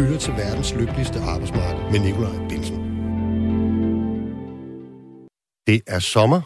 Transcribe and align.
lytter 0.00 0.18
til 0.18 0.32
verdens 0.32 0.74
lykkeligste 0.74 1.20
arbejdsmarked 1.20 1.90
med 1.90 2.00
Nikolaj 2.00 2.48
Bilsen. 2.48 2.76
Det 5.66 5.80
er 5.86 5.98
sommer. 5.98 6.40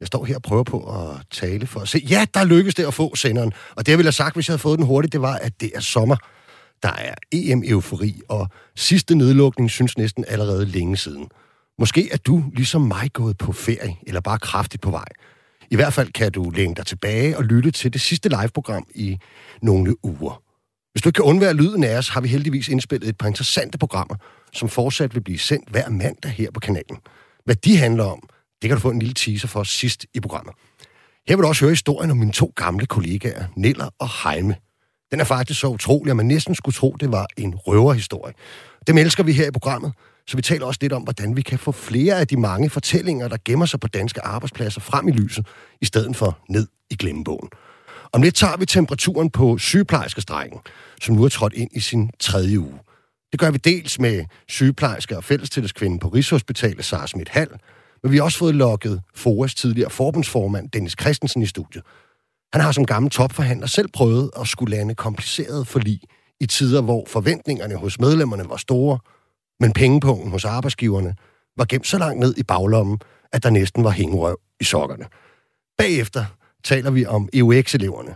Jeg 0.00 0.06
står 0.06 0.24
her 0.24 0.36
og 0.36 0.42
prøver 0.42 0.62
på 0.62 0.78
at 0.78 1.22
tale 1.30 1.66
for 1.66 1.80
at 1.80 1.88
se. 1.88 1.98
Ja, 2.10 2.26
der 2.34 2.44
lykkedes 2.44 2.74
det 2.74 2.86
at 2.86 2.94
få 2.94 3.16
senderen. 3.16 3.52
Og 3.76 3.86
det, 3.86 3.92
jeg 3.92 3.98
ville 3.98 4.06
have 4.06 4.12
sagt, 4.12 4.36
hvis 4.36 4.48
jeg 4.48 4.52
havde 4.52 4.60
fået 4.60 4.78
den 4.78 4.86
hurtigt, 4.86 5.12
det 5.12 5.20
var, 5.20 5.34
at 5.34 5.60
det 5.60 5.70
er 5.74 5.80
sommer. 5.80 6.16
Der 6.82 6.92
er 6.92 7.14
EM-eufori, 7.32 8.20
og 8.28 8.48
sidste 8.76 9.14
nedlukning 9.14 9.70
synes 9.70 9.98
næsten 9.98 10.24
allerede 10.28 10.66
længe 10.66 10.96
siden. 10.96 11.28
Måske 11.78 12.12
er 12.12 12.16
du, 12.16 12.44
ligesom 12.54 12.80
mig, 12.80 13.12
gået 13.12 13.38
på 13.38 13.52
ferie, 13.52 13.96
eller 14.06 14.20
bare 14.20 14.38
kraftigt 14.38 14.82
på 14.82 14.90
vej. 14.90 15.08
I 15.70 15.76
hvert 15.76 15.92
fald 15.92 16.12
kan 16.12 16.32
du 16.32 16.50
læne 16.50 16.74
dig 16.74 16.86
tilbage 16.86 17.38
og 17.38 17.44
lytte 17.44 17.70
til 17.70 17.92
det 17.92 18.00
sidste 18.00 18.28
live-program 18.28 18.86
i 18.94 19.18
nogle 19.62 20.04
uger. 20.04 20.43
Hvis 20.94 21.02
du 21.02 21.08
ikke 21.08 21.16
kan 21.16 21.24
undvære 21.24 21.54
lyden 21.54 21.84
af 21.84 21.98
os, 21.98 22.08
har 22.08 22.20
vi 22.20 22.28
heldigvis 22.28 22.68
indspillet 22.68 23.08
et 23.08 23.18
par 23.18 23.28
interessante 23.28 23.78
programmer, 23.78 24.16
som 24.52 24.68
fortsat 24.68 25.14
vil 25.14 25.20
blive 25.20 25.38
sendt 25.38 25.68
hver 25.68 25.88
mandag 25.88 26.30
her 26.30 26.50
på 26.50 26.60
kanalen. 26.60 26.96
Hvad 27.44 27.54
de 27.54 27.76
handler 27.76 28.04
om, 28.04 28.28
det 28.62 28.68
kan 28.68 28.76
du 28.76 28.80
få 28.80 28.90
en 28.90 28.98
lille 28.98 29.14
teaser 29.14 29.48
for 29.48 29.62
sidst 29.62 30.06
i 30.14 30.20
programmet. 30.20 30.54
Her 31.28 31.36
vil 31.36 31.42
du 31.42 31.48
også 31.48 31.64
høre 31.64 31.72
historien 31.72 32.10
om 32.10 32.16
mine 32.16 32.32
to 32.32 32.52
gamle 32.56 32.86
kollegaer, 32.86 33.44
Niller 33.56 33.88
og 33.98 34.08
Heime. 34.22 34.56
Den 35.10 35.20
er 35.20 35.24
faktisk 35.24 35.60
så 35.60 35.66
utrolig, 35.66 36.10
at 36.10 36.16
man 36.16 36.26
næsten 36.26 36.54
skulle 36.54 36.74
tro, 36.74 36.96
det 37.00 37.12
var 37.12 37.26
en 37.36 37.54
røverhistorie. 37.54 38.34
Dem 38.86 38.98
elsker 38.98 39.22
vi 39.22 39.32
her 39.32 39.46
i 39.46 39.50
programmet, 39.50 39.92
så 40.26 40.36
vi 40.36 40.42
taler 40.42 40.66
også 40.66 40.78
lidt 40.80 40.92
om, 40.92 41.02
hvordan 41.02 41.36
vi 41.36 41.42
kan 41.42 41.58
få 41.58 41.72
flere 41.72 42.20
af 42.20 42.26
de 42.26 42.36
mange 42.36 42.70
fortællinger, 42.70 43.28
der 43.28 43.36
gemmer 43.44 43.66
sig 43.66 43.80
på 43.80 43.88
danske 43.88 44.20
arbejdspladser 44.20 44.80
frem 44.80 45.08
i 45.08 45.12
lyset, 45.12 45.46
i 45.80 45.84
stedet 45.84 46.16
for 46.16 46.38
ned 46.48 46.66
i 46.90 46.96
glemmebogen. 46.96 47.48
Om 48.14 48.22
lidt 48.22 48.34
tager 48.34 48.56
vi 48.56 48.66
temperaturen 48.66 49.30
på 49.30 49.58
sygeplejerskestrækken, 49.58 50.58
som 51.02 51.14
nu 51.14 51.24
er 51.24 51.28
trådt 51.28 51.52
ind 51.52 51.70
i 51.72 51.80
sin 51.80 52.10
tredje 52.20 52.60
uge. 52.60 52.78
Det 53.32 53.40
gør 53.40 53.50
vi 53.50 53.58
dels 53.58 53.98
med 53.98 54.24
sygeplejersker 54.48 55.16
og 55.16 55.24
fællestilleskvinden 55.24 55.98
på 55.98 56.08
Rigshospitalet, 56.08 56.84
Sara 56.84 57.06
Schmidt 57.06 57.28
Hall, 57.28 57.50
men 58.02 58.12
vi 58.12 58.16
har 58.16 58.24
også 58.24 58.38
fået 58.38 58.54
lokket 58.54 59.02
FOAs 59.14 59.54
tidligere 59.54 59.90
forbundsformand, 59.90 60.70
Dennis 60.70 60.94
Christensen, 61.00 61.42
i 61.42 61.46
studiet. 61.46 61.84
Han 62.52 62.62
har 62.62 62.72
som 62.72 62.86
gammel 62.86 63.10
topforhandler 63.10 63.66
selv 63.66 63.88
prøvet 63.92 64.30
at 64.40 64.48
skulle 64.48 64.76
lande 64.76 64.94
kompliceret 64.94 65.66
forlig 65.66 66.00
i 66.40 66.46
tider, 66.46 66.82
hvor 66.82 67.04
forventningerne 67.08 67.76
hos 67.76 68.00
medlemmerne 68.00 68.48
var 68.48 68.56
store, 68.56 68.98
men 69.60 69.72
pengepungen 69.72 70.30
hos 70.30 70.44
arbejdsgiverne 70.44 71.14
var 71.56 71.64
gemt 71.64 71.86
så 71.86 71.98
langt 71.98 72.20
ned 72.20 72.34
i 72.36 72.42
baglommen, 72.42 72.98
at 73.32 73.42
der 73.42 73.50
næsten 73.50 73.84
var 73.84 73.90
hængerøv 73.90 74.38
i 74.60 74.64
sokkerne. 74.64 75.04
Bagefter 75.78 76.24
taler 76.64 76.90
vi 76.90 77.06
om 77.06 77.28
EUX-eleverne. 77.32 78.14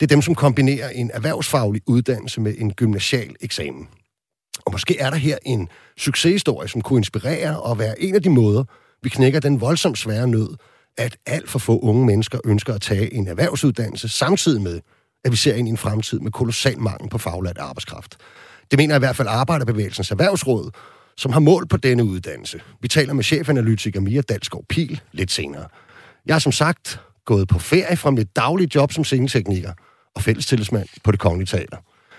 Det 0.00 0.06
er 0.06 0.14
dem, 0.14 0.22
som 0.22 0.34
kombinerer 0.34 0.88
en 0.88 1.10
erhvervsfaglig 1.14 1.82
uddannelse 1.86 2.40
med 2.40 2.54
en 2.58 2.72
gymnasial 2.72 3.34
eksamen. 3.40 3.88
Og 4.66 4.72
måske 4.72 4.98
er 4.98 5.10
der 5.10 5.16
her 5.16 5.38
en 5.44 5.68
succeshistorie, 5.98 6.68
som 6.68 6.80
kunne 6.80 6.98
inspirere 6.98 7.60
og 7.60 7.78
være 7.78 8.02
en 8.02 8.14
af 8.14 8.22
de 8.22 8.30
måder, 8.30 8.64
vi 9.02 9.08
knækker 9.08 9.40
den 9.40 9.60
voldsomt 9.60 9.98
svære 9.98 10.28
nød, 10.28 10.56
at 10.98 11.16
alt 11.26 11.50
for 11.50 11.58
få 11.58 11.78
unge 11.78 12.06
mennesker 12.06 12.38
ønsker 12.44 12.74
at 12.74 12.80
tage 12.80 13.14
en 13.14 13.28
erhvervsuddannelse, 13.28 14.08
samtidig 14.08 14.62
med, 14.62 14.80
at 15.24 15.32
vi 15.32 15.36
ser 15.36 15.54
ind 15.54 15.68
i 15.68 15.70
en 15.70 15.76
fremtid 15.76 16.20
med 16.20 16.32
kolossal 16.32 16.80
mangel 16.80 17.10
på 17.10 17.18
faglært 17.18 17.58
arbejdskraft. 17.58 18.16
Det 18.70 18.78
mener 18.78 18.96
i 18.96 18.98
hvert 18.98 19.16
fald 19.16 19.28
Arbejderbevægelsens 19.28 20.10
Erhvervsråd, 20.10 20.70
som 21.16 21.32
har 21.32 21.40
mål 21.40 21.66
på 21.66 21.76
denne 21.76 22.04
uddannelse. 22.04 22.60
Vi 22.80 22.88
taler 22.88 23.12
med 23.12 23.24
chefanalytiker 23.24 24.00
Mia 24.00 24.20
Dalsgaard 24.20 24.64
Pil 24.68 25.00
lidt 25.12 25.30
senere. 25.30 25.66
Jeg 26.26 26.34
har 26.34 26.40
som 26.40 26.52
sagt 26.52 27.00
gået 27.32 27.48
på 27.48 27.58
ferie 27.58 27.96
fra 27.96 28.10
mit 28.10 28.36
daglige 28.36 28.70
job 28.74 28.92
som 28.92 29.04
scenetekniker 29.04 29.72
og 30.14 30.22
fællestillidsmand 30.22 30.88
på 31.04 31.12
det 31.12 31.20
kongelige 31.20 31.46
teater. 31.46 31.76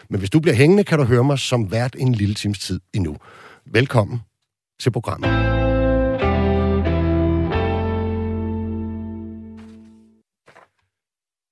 Men 0.09 0.19
hvis 0.19 0.29
du 0.29 0.39
bliver 0.39 0.55
hængende, 0.55 0.83
kan 0.83 0.97
du 0.99 1.03
høre 1.03 1.23
mig 1.23 1.39
som 1.39 1.71
vært 1.71 1.95
en 1.99 2.15
lille 2.15 2.35
times 2.35 2.59
tid 2.59 2.79
endnu. 2.93 3.17
Velkommen 3.65 4.19
til 4.81 4.91
programmet. 4.91 5.29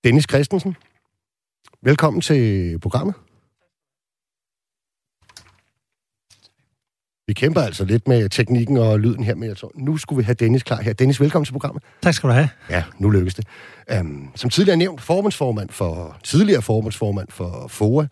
Dennis 0.04 0.26
Christensen, 0.30 0.76
velkommen 1.82 2.22
til 2.22 2.80
programmet. 2.80 3.16
Vi 7.30 7.34
kæmper 7.34 7.62
altså 7.62 7.86
lidt 7.86 8.08
med 8.08 8.30
teknikken 8.30 8.78
og 8.78 9.00
lyden 9.00 9.24
her, 9.24 9.36
men 9.36 9.50
jeg 9.50 9.58
tror, 9.58 9.72
nu 9.76 9.98
skulle 9.98 10.18
vi 10.18 10.24
have 10.24 10.34
Dennis 10.34 10.64
klar 10.64 10.82
her. 10.82 10.94
Dennis, 10.94 11.22
velkommen 11.22 11.46
til 11.46 11.52
programmet. 11.52 11.84
Tak 12.02 12.14
skal 12.14 12.30
du 12.30 12.34
have. 12.34 12.50
Ja, 12.70 12.84
nu 12.98 13.10
lykkes 13.10 13.34
det. 13.34 13.46
Um, 14.00 14.32
som 14.36 14.50
tidligere 14.50 14.78
nævnt, 14.78 15.02
formandsformand 15.02 15.70
for, 15.70 16.18
tidligere 16.24 16.62
formandsformand 16.62 17.28
for 17.30 17.68
FOA, 17.68 18.06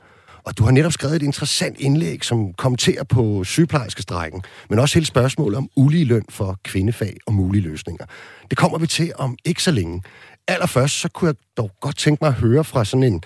og 0.43 0.57
du 0.57 0.63
har 0.63 0.71
netop 0.71 0.91
skrevet 0.91 1.15
et 1.15 1.23
interessant 1.23 1.79
indlæg, 1.79 2.25
som 2.25 2.53
kommenterer 2.53 3.03
på 3.03 3.43
sygeplejerskestrækken, 3.43 4.41
men 4.69 4.79
også 4.79 4.95
hele 4.95 5.05
spørgsmålet 5.05 5.57
om 5.57 5.69
ulige 5.75 6.05
løn 6.05 6.25
for 6.29 6.59
kvindefag 6.63 7.17
og 7.25 7.33
mulige 7.33 7.61
løsninger. 7.61 8.05
Det 8.49 8.57
kommer 8.57 8.77
vi 8.77 8.87
til 8.87 9.11
om 9.15 9.37
ikke 9.45 9.63
så 9.63 9.71
længe. 9.71 10.01
Allerførst, 10.47 10.99
så 10.99 11.09
kunne 11.09 11.27
jeg 11.27 11.35
dog 11.57 11.71
godt 11.81 11.97
tænke 11.97 12.23
mig 12.23 12.27
at 12.27 12.33
høre 12.33 12.63
fra 12.63 12.85
sådan 12.85 13.03
en 13.03 13.21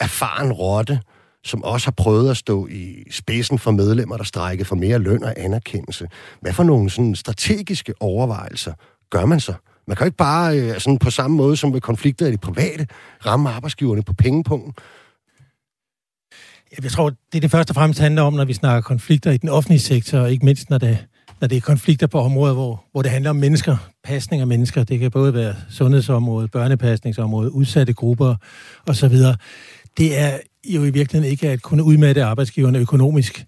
erfaren 0.00 0.52
rotte, 0.52 1.00
som 1.46 1.64
også 1.64 1.86
har 1.86 1.92
prøvet 1.92 2.30
at 2.30 2.36
stå 2.36 2.66
i 2.66 3.04
spidsen 3.10 3.58
for 3.58 3.70
medlemmer, 3.70 4.16
der 4.16 4.24
strækker 4.24 4.64
for 4.64 4.76
mere 4.76 4.98
løn 4.98 5.24
og 5.24 5.34
anerkendelse. 5.36 6.08
Hvad 6.40 6.52
for 6.52 6.62
nogle 6.62 6.90
sådan 6.90 7.14
strategiske 7.14 7.94
overvejelser 8.00 8.72
gør 9.10 9.26
man 9.26 9.40
så? 9.40 9.54
Man 9.86 9.96
kan 9.96 10.04
jo 10.04 10.06
ikke 10.06 10.16
bare 10.16 10.58
øh, 10.58 10.80
sådan 10.80 10.98
på 10.98 11.10
samme 11.10 11.36
måde 11.36 11.56
som 11.56 11.72
ved 11.72 11.80
konflikter 11.80 12.26
i 12.26 12.30
det 12.30 12.40
private 12.40 12.86
ramme 13.26 13.50
arbejdsgiverne 13.50 14.02
på 14.02 14.12
pengepunkten. 14.12 14.74
Jeg 16.82 16.90
tror, 16.90 17.08
det 17.10 17.36
er 17.38 17.40
det 17.40 17.50
første 17.50 17.70
og 17.70 17.74
fremmest 17.74 18.00
handler 18.00 18.22
om, 18.22 18.32
når 18.32 18.44
vi 18.44 18.52
snakker 18.52 18.80
konflikter 18.80 19.30
i 19.30 19.36
den 19.36 19.48
offentlige 19.48 19.80
sektor, 19.80 20.18
og 20.18 20.32
ikke 20.32 20.44
mindst 20.44 20.70
når 20.70 20.78
det, 20.78 20.98
når 21.40 21.48
det 21.48 21.56
er 21.56 21.60
konflikter 21.60 22.06
på 22.06 22.20
områder, 22.20 22.54
hvor, 22.54 22.84
hvor 22.92 23.02
det 23.02 23.10
handler 23.10 23.30
om 23.30 23.36
mennesker, 23.36 23.76
pasning 24.04 24.40
af 24.40 24.46
mennesker. 24.46 24.84
Det 24.84 24.98
kan 24.98 25.10
både 25.10 25.34
være 25.34 25.54
sundhedsområdet, 25.70 26.50
børnepasningsområdet, 26.50 27.50
udsatte 27.50 27.92
grupper 27.92 28.34
osv. 28.86 29.16
Det 29.98 30.18
er 30.18 30.38
jo 30.68 30.84
i 30.84 30.90
virkeligheden 30.90 31.30
ikke 31.30 31.48
at 31.48 31.62
kunne 31.62 31.84
udmatte 31.84 32.24
arbejdsgiverne 32.24 32.78
økonomisk. 32.78 33.46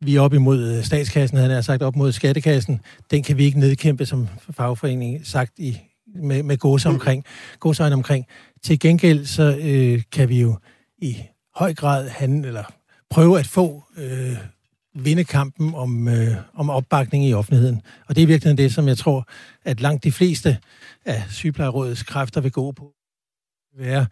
Vi 0.00 0.16
er 0.16 0.20
op 0.20 0.34
imod 0.34 0.76
øh, 0.76 0.84
statskassen, 0.84 1.38
han 1.38 1.50
har 1.50 1.60
sagt 1.60 1.82
op 1.82 1.96
mod 1.96 2.12
skattekassen. 2.12 2.80
Den 3.10 3.22
kan 3.22 3.38
vi 3.38 3.44
ikke 3.44 3.58
nedkæmpe 3.58 4.06
som 4.06 4.28
fagforening, 4.50 5.26
sagt 5.26 5.58
i, 5.58 5.80
med, 6.14 6.42
med 6.42 6.56
gåse 6.56 6.88
omkring, 6.88 7.24
gåsøjne 7.60 7.94
omkring. 7.94 8.26
Til 8.62 8.78
gengæld 8.78 9.26
så 9.26 9.58
øh, 9.60 10.02
kan 10.12 10.28
vi 10.28 10.40
jo 10.40 10.58
i 10.98 11.16
høj 11.54 11.74
grad 11.74 12.08
han, 12.08 12.44
eller 12.44 12.64
prøve 13.10 13.38
at 13.38 13.46
få 13.46 13.84
øh, 13.96 14.36
vinde 14.94 15.24
kampen 15.24 15.74
om, 15.74 16.08
øh, 16.08 16.36
om 16.54 16.70
opbakning 16.70 17.24
i 17.24 17.34
offentligheden. 17.34 17.82
Og 18.08 18.16
det 18.16 18.22
er 18.22 18.26
virkelig 18.26 18.58
det, 18.58 18.74
som 18.74 18.88
jeg 18.88 18.98
tror, 18.98 19.28
at 19.64 19.80
langt 19.80 20.04
de 20.04 20.12
fleste 20.12 20.58
af 21.04 21.22
sygeplejerådets 21.30 22.02
kræfter 22.02 22.40
vil 22.40 22.52
gå 22.52 22.72
på. 22.72 22.92
Være 23.78 24.06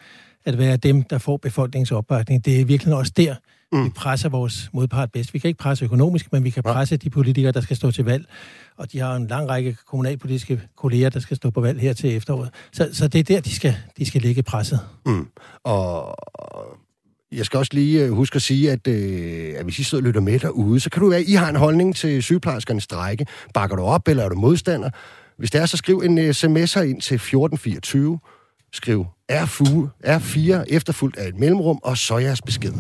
at 0.45 0.59
være 0.59 0.77
dem, 0.77 1.03
der 1.03 1.19
får 1.19 1.37
befolkningsopbakning. 1.37 2.45
Det 2.45 2.61
er 2.61 2.65
virkelig 2.65 2.95
også 2.95 3.13
der, 3.17 3.35
mm. 3.73 3.85
vi 3.85 3.91
presser 3.91 4.29
vores 4.29 4.71
modpart 4.73 5.13
bedst. 5.13 5.35
Vi 5.35 5.39
kan 5.39 5.49
ikke 5.49 5.59
presse 5.59 5.85
økonomisk, 5.85 6.33
men 6.33 6.45
vi 6.45 6.51
kan 6.51 6.63
presse 6.63 6.97
de 6.97 7.11
politikere, 7.11 7.53
der 7.53 7.61
skal 7.61 7.77
stå 7.77 7.91
til 7.91 8.05
valg. 8.05 8.27
Og 8.77 8.93
de 8.93 8.99
har 8.99 9.17
en 9.17 9.27
lang 9.27 9.49
række 9.49 9.77
kommunalpolitiske 9.87 10.61
kolleger, 10.77 11.09
der 11.09 11.21
skal 11.21 11.37
stå 11.37 11.51
på 11.51 11.61
valg 11.61 11.81
her 11.81 11.93
til 11.93 12.17
efteråret. 12.17 12.51
Så, 12.73 12.89
så 12.93 13.09
det 13.09 13.19
er 13.19 13.23
der, 13.23 13.41
de 13.41 13.55
skal, 13.55 13.77
de 13.99 14.07
skal 14.07 14.23
ligge 14.23 14.43
presset. 14.43 14.81
Mm. 15.07 15.29
Og 15.65 16.17
jeg 17.33 17.47
skal 17.47 17.59
også 17.59 17.71
lige 17.75 18.05
øh, 18.05 18.13
huske 18.13 18.37
at 18.37 18.43
sige, 18.43 18.73
at, 18.73 18.87
øh, 18.89 19.55
at 19.57 19.65
hvis 19.65 19.79
I 19.79 19.85
sidder 19.85 20.03
og 20.03 20.07
lytter 20.07 20.21
med 20.21 20.39
derude, 20.39 20.81
så 20.81 20.91
kan 20.91 21.03
du 21.03 21.11
være, 21.11 21.23
I 21.23 21.33
har 21.33 21.49
en 21.49 21.57
holdning 21.57 21.97
til 21.97 22.23
sygeplejerskernes 22.23 22.85
strække. 22.85 23.27
Bakker 23.55 23.77
du 23.77 23.83
op, 23.83 24.09
eller 24.09 24.25
er 24.25 24.29
du 24.29 24.37
modstander? 24.37 24.91
Hvis 25.39 25.51
det 25.51 25.61
er, 25.61 25.67
så 25.67 25.77
skriv 25.77 25.99
en 25.99 26.19
sms'er 26.19 26.81
ind 26.81 27.01
til 27.01 27.15
1424. 27.15 28.19
Skriv 28.75 29.07
R4, 29.33 29.89
R4 30.07 30.65
efterfulgt 30.69 31.17
af 31.17 31.29
et 31.29 31.39
mellemrum, 31.39 31.79
og 31.83 31.99
så 31.99 32.19
jeres 32.19 32.43
besked. 32.43 32.73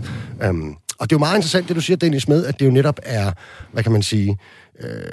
Um, 0.49 0.76
og 0.99 1.11
det 1.11 1.14
er 1.14 1.17
jo 1.17 1.19
meget 1.19 1.37
interessant, 1.37 1.69
det 1.69 1.76
du 1.76 1.81
siger, 1.81 1.96
Dennis, 1.96 2.29
med, 2.29 2.46
at 2.46 2.61
det 2.61 2.67
jo 2.67 2.70
netop 2.70 3.00
er, 3.02 3.32
hvad 3.73 3.82
kan 3.82 3.93
man 3.93 4.02
sige, 4.02 4.38
øh, 4.81 5.12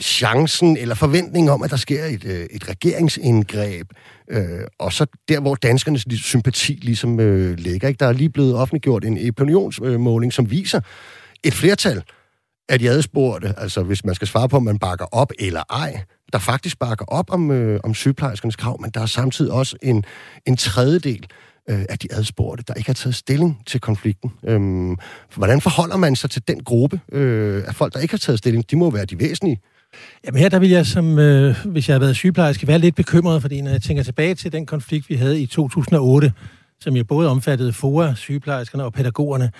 chancen 0.00 0.76
eller 0.76 0.94
forventning 0.94 1.50
om, 1.50 1.62
at 1.62 1.70
der 1.70 1.76
sker 1.76 2.04
et, 2.04 2.24
øh, 2.24 2.46
et 2.50 2.68
regeringsindgreb, 2.68 3.86
øh, 4.30 4.60
og 4.78 4.92
så 4.92 5.06
der, 5.28 5.40
hvor 5.40 5.54
danskernes 5.54 6.06
sympati 6.22 6.72
ligesom 6.72 7.20
øh, 7.20 7.58
ligger. 7.58 7.88
Ikke? 7.88 7.98
Der 7.98 8.06
er 8.06 8.12
lige 8.12 8.30
blevet 8.30 8.54
offentliggjort 8.54 9.04
en 9.04 9.28
opinionsmåling, 9.28 10.32
som 10.32 10.50
viser 10.50 10.80
et 11.44 11.54
flertal 11.54 12.02
af 12.68 12.78
de 12.78 12.90
adspurgte, 12.90 13.54
altså 13.56 13.82
hvis 13.82 14.04
man 14.04 14.14
skal 14.14 14.28
svare 14.28 14.48
på, 14.48 14.56
om 14.56 14.62
man 14.62 14.78
bakker 14.78 15.06
op 15.12 15.32
eller 15.38 15.62
ej, 15.70 16.02
der 16.32 16.38
faktisk 16.38 16.78
bakker 16.78 17.04
op 17.04 17.30
om, 17.30 17.50
øh, 17.50 17.80
om 17.84 17.94
sygeplejerskernes 17.94 18.56
krav, 18.56 18.80
men 18.80 18.90
der 18.90 19.00
er 19.00 19.06
samtidig 19.06 19.52
også 19.52 19.76
en, 19.82 20.04
en 20.46 20.56
tredjedel 20.56 21.26
øh, 21.70 21.84
af 21.88 21.98
de 21.98 22.08
adspurgte, 22.10 22.64
der 22.68 22.74
ikke 22.74 22.88
har 22.88 22.94
taget 22.94 23.14
stilling 23.14 23.62
til 23.66 23.80
konflikten. 23.80 24.32
Øhm, 24.44 24.96
hvordan 25.34 25.60
forholder 25.60 25.96
man 25.96 26.16
sig 26.16 26.30
til 26.30 26.42
den 26.48 26.62
gruppe 26.62 27.00
øh, 27.12 27.64
af 27.66 27.74
folk, 27.74 27.94
der 27.94 28.00
ikke 28.00 28.12
har 28.12 28.18
taget 28.18 28.38
stilling? 28.38 28.70
De 28.70 28.76
må 28.76 28.90
være 28.90 29.04
de 29.04 29.18
væsentlige. 29.18 29.60
Jamen 30.26 30.40
her 30.40 30.48
der 30.48 30.58
vil 30.58 30.70
jeg, 30.70 30.86
som, 30.86 31.18
øh, 31.18 31.66
hvis 31.66 31.88
jeg 31.88 31.94
har 31.94 32.00
været 32.00 32.16
sygeplejerske, 32.16 32.66
være 32.66 32.78
lidt 32.78 32.94
bekymret, 32.94 33.42
fordi 33.42 33.60
når 33.60 33.70
jeg 33.70 33.82
tænker 33.82 34.02
tilbage 34.02 34.34
til 34.34 34.52
den 34.52 34.66
konflikt, 34.66 35.08
vi 35.10 35.14
havde 35.14 35.40
i 35.40 35.46
2008, 35.46 36.32
som 36.80 36.96
jo 36.96 37.04
både 37.04 37.28
omfattede 37.28 37.72
FOA, 37.72 38.14
sygeplejerskerne 38.14 38.84
og 38.84 38.92
pædagogerne, 38.92 39.50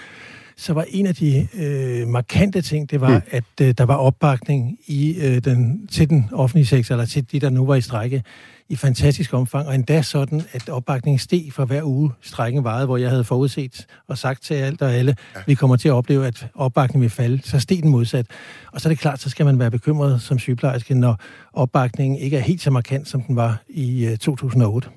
så 0.60 0.72
var 0.72 0.84
en 0.88 1.06
af 1.06 1.14
de 1.14 1.48
øh, 1.54 2.08
markante 2.08 2.62
ting, 2.62 2.90
det 2.90 3.00
var, 3.00 3.18
mm. 3.18 3.22
at 3.30 3.44
øh, 3.60 3.74
der 3.78 3.84
var 3.84 3.94
opbakning 3.94 4.78
i 4.86 5.16
øh, 5.20 5.44
den, 5.44 5.86
til 5.86 6.10
den 6.10 6.28
offentlige 6.32 6.66
sektor, 6.66 6.94
eller 6.94 7.06
til 7.06 7.32
de, 7.32 7.40
der 7.40 7.50
nu 7.50 7.66
var 7.66 7.74
i 7.74 7.80
strække, 7.80 8.22
i 8.68 8.76
fantastisk 8.76 9.34
omfang, 9.34 9.68
og 9.68 9.74
endda 9.74 10.02
sådan, 10.02 10.42
at 10.52 10.68
opbakningen 10.68 11.18
steg 11.18 11.48
for 11.52 11.64
hver 11.64 11.82
uge 11.82 12.10
strækken 12.20 12.64
varede, 12.64 12.86
hvor 12.86 12.96
jeg 12.96 13.10
havde 13.10 13.24
forudset 13.24 13.86
og 14.08 14.18
sagt 14.18 14.42
til 14.42 14.54
alt 14.54 14.82
og 14.82 14.92
alle, 14.92 15.16
ja. 15.36 15.40
vi 15.46 15.54
kommer 15.54 15.76
til 15.76 15.88
at 15.88 15.92
opleve, 15.92 16.26
at 16.26 16.46
opbakningen 16.54 17.02
vil 17.02 17.10
falde, 17.10 17.40
så 17.44 17.60
steg 17.60 17.82
den 17.82 17.90
modsat. 17.90 18.26
Og 18.72 18.80
så 18.80 18.88
er 18.88 18.90
det 18.90 18.98
klart, 18.98 19.20
så 19.20 19.30
skal 19.30 19.46
man 19.46 19.58
være 19.58 19.70
bekymret 19.70 20.22
som 20.22 20.38
sygeplejerske, 20.38 20.94
når 20.94 21.20
opbakningen 21.52 22.18
ikke 22.18 22.36
er 22.36 22.40
helt 22.40 22.62
så 22.62 22.70
markant, 22.70 23.08
som 23.08 23.22
den 23.22 23.36
var 23.36 23.62
i 23.68 24.06
øh, 24.06 24.16
2008. 24.16 24.88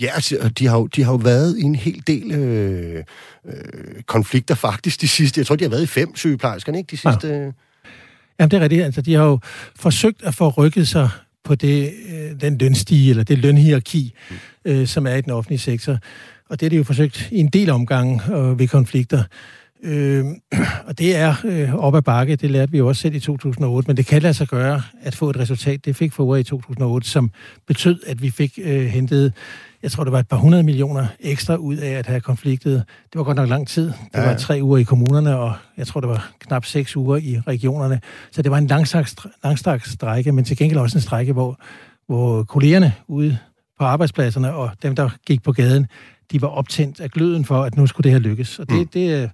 Ja, 0.00 0.10
altså, 0.14 0.50
de 0.58 0.66
har, 0.66 0.78
jo, 0.78 0.86
de 0.86 1.02
har 1.02 1.12
jo 1.12 1.16
været 1.16 1.58
i 1.58 1.62
en 1.62 1.74
hel 1.74 2.02
del 2.06 2.32
øh, 2.32 3.04
øh, 3.46 3.54
konflikter 4.06 4.54
faktisk 4.54 5.00
de 5.00 5.08
sidste... 5.08 5.38
Jeg 5.38 5.46
tror, 5.46 5.56
de 5.56 5.64
har 5.64 5.70
været 5.70 5.82
i 5.82 5.86
fem 5.86 6.16
sygeplejerskerne, 6.16 6.78
ikke? 6.78 6.90
De 6.90 6.96
sidste... 6.96 7.28
Ja. 7.28 7.50
Jamen, 8.40 8.50
det 8.50 8.52
er 8.52 8.60
rigtigt. 8.60 8.84
Altså, 8.84 9.02
de 9.02 9.14
har 9.14 9.24
jo 9.24 9.38
forsøgt 9.76 10.22
at 10.22 10.34
få 10.34 10.48
rykket 10.48 10.88
sig 10.88 11.08
på 11.44 11.54
det, 11.54 11.92
øh, 12.08 12.40
den 12.40 12.58
lønstige, 12.58 13.10
eller 13.10 13.24
det 13.24 13.38
lønhierarki, 13.38 14.14
mm. 14.30 14.36
øh, 14.64 14.86
som 14.86 15.06
er 15.06 15.14
i 15.14 15.20
den 15.20 15.32
offentlige 15.32 15.58
sektor. 15.58 15.98
Og 16.50 16.60
det 16.60 16.66
er 16.66 16.70
de 16.70 16.76
jo 16.76 16.84
forsøgt 16.84 17.28
i 17.32 17.38
en 17.38 17.48
del 17.48 17.70
omgange 17.70 18.36
øh, 18.36 18.58
ved 18.58 18.68
konflikter. 18.68 19.22
Øh, 19.82 20.24
og 20.88 20.98
det 20.98 21.16
er 21.16 21.34
øh, 21.44 21.74
op 21.74 21.94
ad 21.94 22.02
bakke, 22.02 22.36
det 22.36 22.50
lærte 22.50 22.72
vi 22.72 22.78
jo 22.78 22.88
også 22.88 23.02
selv 23.02 23.14
i 23.14 23.20
2008, 23.20 23.86
men 23.86 23.96
det 23.96 24.06
kan 24.06 24.22
lade 24.22 24.34
sig 24.34 24.48
gøre 24.48 24.82
at 25.02 25.14
få 25.14 25.30
et 25.30 25.36
resultat. 25.36 25.84
Det 25.84 25.96
fik 25.96 26.12
FOA 26.12 26.38
i 26.38 26.42
2008, 26.42 27.08
som 27.08 27.30
betød, 27.66 28.00
at 28.06 28.22
vi 28.22 28.30
fik 28.30 28.58
øh, 28.62 28.86
hentet 28.86 29.32
jeg 29.84 29.92
tror, 29.92 30.04
det 30.04 30.12
var 30.12 30.18
et 30.18 30.28
par 30.28 30.36
hundrede 30.36 30.62
millioner 30.62 31.06
ekstra 31.20 31.56
ud 31.56 31.76
af 31.76 31.90
at 31.90 32.06
have 32.06 32.20
konfliktet. 32.20 32.84
Det 33.12 33.18
var 33.18 33.24
godt 33.24 33.36
nok 33.36 33.48
lang 33.48 33.68
tid. 33.68 33.86
Det 33.86 33.94
ja. 34.14 34.28
var 34.28 34.36
tre 34.36 34.58
uger 34.62 34.78
i 34.78 34.82
kommunerne, 34.82 35.38
og 35.38 35.52
jeg 35.76 35.86
tror, 35.86 36.00
det 36.00 36.10
var 36.10 36.30
knap 36.38 36.64
seks 36.64 36.96
uger 36.96 37.16
i 37.16 37.40
regionerne. 37.46 38.00
Så 38.32 38.42
det 38.42 38.50
var 38.50 38.58
en 38.58 38.66
langstrakt 38.66 39.88
strække, 39.88 40.32
men 40.32 40.44
til 40.44 40.56
gengæld 40.56 40.80
også 40.80 40.98
en 40.98 41.02
strække, 41.02 41.32
hvor, 41.32 41.60
hvor 42.06 42.42
kollegerne 42.42 42.92
ude 43.08 43.38
på 43.78 43.84
arbejdspladserne 43.84 44.54
og 44.54 44.70
dem, 44.82 44.96
der 44.96 45.10
gik 45.26 45.42
på 45.42 45.52
gaden, 45.52 45.86
de 46.32 46.42
var 46.42 46.48
optændt 46.48 47.00
af 47.00 47.10
gløden 47.10 47.44
for, 47.44 47.62
at 47.62 47.76
nu 47.76 47.86
skulle 47.86 48.04
det 48.04 48.12
her 48.12 48.18
lykkes. 48.18 48.58
Og 48.58 48.68
det, 48.68 48.78
mm. 48.78 48.86
det 48.86 49.14
er 49.14 49.28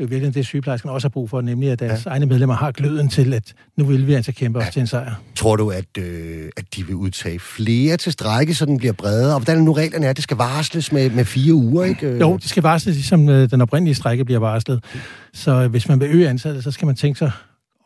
jo 0.00 0.06
virkelig 0.06 0.34
det, 0.34 0.46
sygeplejerskerne 0.46 0.92
også 0.92 1.04
har 1.04 1.10
brug 1.10 1.30
for, 1.30 1.40
nemlig 1.40 1.70
at 1.70 1.78
deres 1.78 2.04
ja. 2.04 2.10
egne 2.10 2.26
medlemmer 2.26 2.54
har 2.54 2.72
gløden 2.72 3.08
til, 3.08 3.34
at 3.34 3.54
nu 3.76 3.84
vil 3.84 4.06
vi 4.06 4.14
altså 4.14 4.32
kæmpe 4.32 4.60
ja. 4.60 4.66
op 4.66 4.72
til 4.72 4.80
en 4.80 4.86
sejr. 4.86 5.14
Tror 5.34 5.56
du, 5.56 5.70
at, 5.70 5.98
øh, 5.98 6.50
at 6.56 6.64
de 6.76 6.86
vil 6.86 6.94
udtage 6.94 7.38
flere 7.38 7.96
til 7.96 8.12
strække, 8.12 8.54
så 8.54 8.66
den 8.66 8.78
bliver 8.78 8.92
bredere? 8.92 9.34
Og 9.34 9.40
hvordan 9.40 9.62
nu 9.62 9.72
reglerne 9.72 10.06
er? 10.06 10.12
Det 10.12 10.22
skal 10.22 10.36
varsles 10.36 10.92
med, 10.92 11.10
med 11.10 11.24
fire 11.24 11.54
uger, 11.54 11.84
ikke? 11.84 12.18
Jo, 12.18 12.36
det 12.36 12.48
skal 12.48 12.62
varsles, 12.62 12.96
ligesom 12.96 13.28
øh, 13.28 13.50
den 13.50 13.60
oprindelige 13.60 13.94
strække 13.94 14.24
bliver 14.24 14.40
varslet. 14.40 14.84
Så 15.32 15.68
hvis 15.68 15.88
man 15.88 16.00
vil 16.00 16.08
øge 16.12 16.28
antallet, 16.28 16.64
så 16.64 16.70
skal 16.70 16.86
man 16.86 16.96
tænke 16.96 17.18
sig 17.18 17.30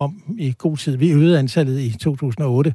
om 0.01 0.23
i 0.39 0.55
god 0.59 0.77
tid. 0.77 0.97
Vi 0.97 1.11
øgede 1.11 1.39
antallet 1.39 1.81
i 1.81 1.97
2008, 1.99 2.75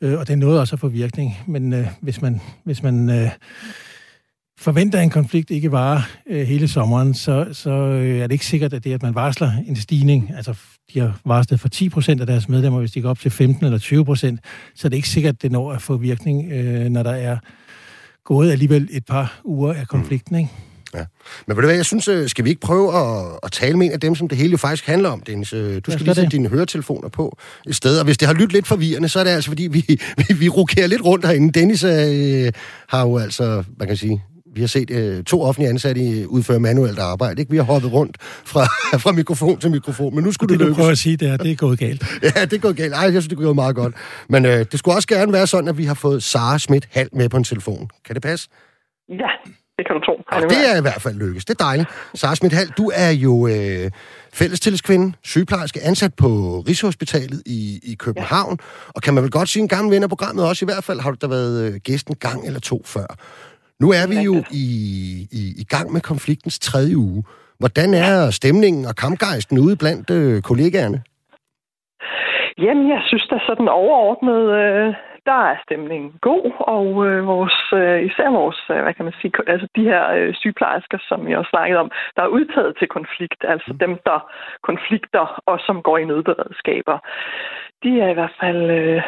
øh, 0.00 0.18
og 0.18 0.28
det 0.28 0.38
nåede 0.38 0.60
også 0.60 0.76
at 0.76 0.80
få 0.80 0.88
virkning. 0.88 1.38
Men 1.46 1.72
øh, 1.72 1.86
hvis 2.00 2.22
man, 2.22 2.40
hvis 2.64 2.82
man 2.82 3.10
øh, 3.10 3.30
forventer, 4.62 4.98
at 4.98 5.04
en 5.04 5.10
konflikt 5.10 5.50
ikke 5.50 5.72
varer 5.72 6.02
øh, 6.30 6.46
hele 6.46 6.68
sommeren, 6.68 7.14
så, 7.14 7.46
så 7.52 7.70
øh, 7.70 8.18
er 8.18 8.26
det 8.26 8.32
ikke 8.32 8.46
sikkert, 8.46 8.72
at 8.72 8.84
det, 8.84 8.92
at 8.92 9.02
man 9.02 9.14
varsler 9.14 9.52
en 9.66 9.76
stigning, 9.76 10.30
altså 10.36 10.54
de 10.94 11.00
har 11.00 11.20
varslet 11.24 11.60
for 11.60 11.68
10 11.68 11.88
procent 11.88 12.20
af 12.20 12.26
deres 12.26 12.48
medlemmer, 12.48 12.78
hvis 12.78 12.92
de 12.92 13.02
går 13.02 13.10
op 13.10 13.18
til 13.18 13.30
15 13.30 13.64
eller 13.64 13.78
20 13.78 14.04
procent, 14.04 14.40
så 14.74 14.88
er 14.88 14.88
det 14.88 14.96
ikke 14.96 15.08
sikkert, 15.08 15.34
at 15.34 15.42
det 15.42 15.52
når 15.52 15.72
at 15.72 15.82
få 15.82 15.96
virkning, 15.96 16.52
øh, 16.52 16.84
når 16.84 17.02
der 17.02 17.10
er 17.10 17.38
gået 18.24 18.52
alligevel 18.52 18.88
et 18.90 19.04
par 19.04 19.40
uger 19.44 19.72
af 19.72 19.88
konflikten, 19.88 20.36
ikke? 20.36 20.50
Ja. 20.94 21.04
Men 21.46 21.56
ved 21.56 21.62
du 21.62 21.66
hvad, 21.66 21.76
jeg 21.76 21.84
synes, 21.84 22.08
øh, 22.08 22.28
skal 22.28 22.44
vi 22.44 22.50
ikke 22.50 22.60
prøve 22.60 22.96
at, 22.96 23.38
at 23.42 23.52
tale 23.52 23.76
med 23.78 23.86
en 23.86 23.92
af 23.92 24.00
dem, 24.00 24.14
som 24.14 24.28
det 24.28 24.38
hele 24.38 24.50
jo 24.50 24.56
faktisk 24.56 24.86
handler 24.86 25.08
om, 25.08 25.20
Dennis? 25.20 25.52
Øh, 25.52 25.80
du 25.86 25.90
skal 25.90 26.04
lige 26.04 26.14
sætte 26.14 26.30
dine 26.30 26.48
høretelefoner 26.48 27.08
på 27.08 27.38
et 27.66 27.76
sted, 27.76 27.98
og 27.98 28.04
hvis 28.04 28.18
det 28.18 28.28
har 28.28 28.34
lyttet 28.34 28.52
lidt 28.52 28.66
forvirrende, 28.66 29.08
så 29.08 29.20
er 29.20 29.24
det 29.24 29.30
altså, 29.30 29.50
fordi 29.50 29.62
vi, 29.62 29.84
vi, 30.28 30.34
vi 30.34 30.48
rokerer 30.48 30.86
lidt 30.86 31.04
rundt 31.04 31.26
herinde. 31.26 31.52
Dennis 31.60 31.84
øh, 31.84 32.52
har 32.88 33.06
jo 33.06 33.18
altså, 33.18 33.64
man 33.78 33.88
kan 33.88 33.96
sige, 33.96 34.22
vi 34.54 34.60
har 34.60 34.68
set 34.68 34.90
øh, 34.90 35.24
to 35.24 35.42
offentlige 35.42 35.70
ansatte 35.70 36.00
udføre 36.28 36.60
manuelt 36.60 36.98
arbejde. 36.98 37.40
Ikke? 37.40 37.50
Vi 37.50 37.56
har 37.56 37.64
hoppet 37.64 37.92
rundt 37.92 38.16
fra, 38.20 38.64
fra 39.04 39.12
mikrofon 39.12 39.58
til 39.58 39.70
mikrofon, 39.70 40.14
men 40.14 40.24
nu 40.24 40.32
skulle 40.32 40.52
det, 40.52 40.60
det 40.60 40.66
lykkes. 40.66 40.76
Det 40.76 40.86
du 40.86 40.90
at 40.90 40.98
sige, 40.98 41.16
det 41.16 41.28
er, 41.28 41.36
det 41.36 41.50
er 41.50 41.56
gået 41.56 41.78
galt. 41.78 42.04
ja, 42.22 42.44
det 42.44 42.52
er 42.52 42.58
gået 42.58 42.76
galt. 42.76 42.94
Ej, 42.94 43.00
jeg 43.00 43.12
synes, 43.12 43.28
det 43.28 43.38
er 43.38 43.42
gået 43.42 43.54
meget 43.54 43.76
godt. 43.76 43.94
Men 44.28 44.46
øh, 44.46 44.52
det 44.52 44.78
skulle 44.78 44.96
også 44.96 45.08
gerne 45.08 45.32
være 45.32 45.46
sådan, 45.46 45.68
at 45.68 45.78
vi 45.78 45.84
har 45.84 45.94
fået 45.94 46.22
Sara 46.22 46.58
Schmidt 46.58 46.88
Hal 46.92 47.08
med 47.12 47.28
på 47.28 47.36
en 47.36 47.44
telefon. 47.44 47.88
Kan 48.04 48.14
det 48.14 48.22
passe? 48.22 48.48
Ja, 49.08 49.30
det 49.78 49.86
kan 49.86 49.96
du 49.96 50.00
tro. 50.06 50.12
Og 50.32 50.42
det 50.50 50.70
er 50.72 50.78
i 50.78 50.80
hvert 50.80 51.02
fald 51.02 51.14
lykkes. 51.14 51.44
Det 51.44 51.60
er 51.60 51.64
dejligt. 51.64 51.88
Sara 52.14 52.34
Schmidt 52.34 52.52
Hal, 52.52 52.66
du 52.66 52.90
er 52.94 53.10
jo 53.10 53.46
øh, 53.46 53.90
fællestillidskvinde, 54.32 55.12
sygeplejerske, 55.22 55.80
ansat 55.82 56.14
på 56.14 56.28
Rigshospitalet 56.68 57.42
i, 57.46 57.80
i 57.82 57.94
København. 57.94 58.58
Ja. 58.60 58.90
Og 58.94 59.02
kan 59.02 59.14
man 59.14 59.22
vel 59.22 59.30
godt 59.30 59.48
sige 59.48 59.62
en 59.62 59.68
gammel 59.68 59.94
ven 59.94 60.02
af 60.02 60.08
programmet 60.08 60.48
også, 60.48 60.64
i 60.64 60.66
hvert 60.66 60.84
fald 60.84 61.00
har 61.00 61.10
du 61.10 61.16
da 61.22 61.26
været 61.26 61.72
øh, 61.72 61.80
gæsten 61.84 62.14
gang 62.14 62.46
eller 62.46 62.60
to 62.60 62.82
før. 62.84 63.06
Nu 63.82 63.88
er 64.00 64.06
vi 64.12 64.18
jo 64.28 64.34
i, 64.64 64.66
i, 65.40 65.42
i 65.62 65.64
gang 65.74 65.86
med 65.94 66.00
konfliktens 66.00 66.58
tredje 66.58 66.96
uge. 66.96 67.20
Hvordan 67.60 67.88
er 67.94 68.30
stemningen 68.40 68.84
og 68.90 68.94
kampgejsten 69.04 69.56
ude 69.64 69.76
blandt 69.82 70.06
øh, 70.18 70.42
kollegaerne? 70.48 70.98
Jamen, 72.64 72.86
jeg 72.94 73.02
synes 73.08 73.26
da 73.30 73.36
sådan 73.48 73.68
overordnet, 73.68 74.42
øh, 74.60 74.94
der 75.28 75.38
er 75.50 75.56
stemningen 75.66 76.10
god, 76.28 76.46
og 76.76 76.86
øh, 77.06 77.26
vores, 77.26 77.58
øh, 77.80 77.98
især 78.08 78.28
vores, 78.40 78.60
øh, 78.70 78.82
hvad 78.82 78.94
kan 78.94 79.04
man 79.04 79.14
sige, 79.20 79.32
altså 79.46 79.66
de 79.76 79.84
her 79.90 80.02
øh, 80.18 80.34
sygeplejersker, 80.34 80.98
som 81.08 81.28
jeg 81.28 81.36
har 81.38 81.48
snakket 81.50 81.78
om, 81.78 81.90
der 82.16 82.22
er 82.22 82.34
udtaget 82.38 82.72
til 82.78 82.88
konflikt, 82.88 83.40
altså 83.52 83.70
mm. 83.72 83.78
dem, 83.78 83.92
der 84.08 84.18
konflikter 84.68 85.24
og 85.46 85.56
som 85.66 85.82
går 85.82 85.98
i 85.98 86.04
nødberedskaber, 86.04 86.96
de 87.82 88.00
er 88.00 88.08
i 88.10 88.18
hvert 88.18 88.36
fald 88.40 88.62
øh, 88.70 89.02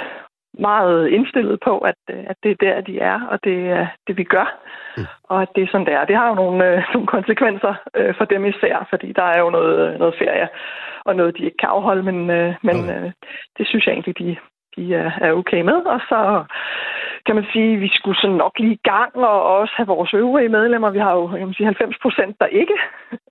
meget 0.58 1.08
indstillet 1.08 1.60
på, 1.64 1.78
at, 1.78 2.00
øh, 2.10 2.24
at 2.26 2.36
det 2.42 2.50
er 2.50 2.56
der, 2.60 2.80
de 2.80 2.98
er, 2.98 3.20
og 3.30 3.38
det 3.44 3.68
er 3.68 3.86
det, 4.06 4.16
vi 4.16 4.24
gør, 4.24 4.58
mm. 4.96 5.06
og 5.24 5.42
at 5.42 5.48
det 5.54 5.62
er 5.62 5.66
sådan, 5.70 5.86
det 5.86 5.94
er. 5.94 6.04
Det 6.04 6.16
har 6.16 6.28
jo 6.28 6.34
nogle, 6.34 6.66
øh, 6.68 6.82
nogle 6.94 7.06
konsekvenser 7.06 7.74
øh, 7.96 8.14
for 8.18 8.24
dem 8.24 8.44
især, 8.44 8.86
fordi 8.90 9.12
der 9.12 9.22
er 9.22 9.40
jo 9.40 9.50
noget, 9.50 9.98
noget 9.98 10.14
ferie, 10.18 10.48
og 11.04 11.16
noget, 11.16 11.36
de 11.36 11.44
ikke 11.44 11.56
kan 11.56 11.68
afholde, 11.68 12.02
men, 12.02 12.30
øh, 12.30 12.54
men 12.62 12.90
øh, 12.90 13.12
det 13.58 13.68
synes 13.68 13.86
jeg 13.86 13.92
egentlig, 13.92 14.18
de, 14.18 14.36
de 14.76 14.94
er, 14.94 15.10
er 15.20 15.32
okay 15.32 15.60
med. 15.60 15.78
Og 15.94 16.00
så 16.08 16.44
kan 17.26 17.34
man 17.34 17.46
sige, 17.52 17.74
at 17.74 17.80
vi 17.80 17.90
skulle 17.94 18.20
sådan 18.20 18.36
nok 18.36 18.58
lige 18.58 18.72
i 18.72 18.80
gang, 18.84 19.16
og 19.16 19.42
også 19.42 19.74
have 19.76 19.86
vores 19.86 20.14
øvrige 20.14 20.48
medlemmer. 20.48 20.90
Vi 20.90 20.98
har 20.98 21.12
jo 21.12 21.26
kan 21.26 21.46
man 21.46 21.54
sige, 21.54 21.66
90 21.66 21.98
procent, 22.02 22.36
der 22.40 22.46
ikke 22.46 22.76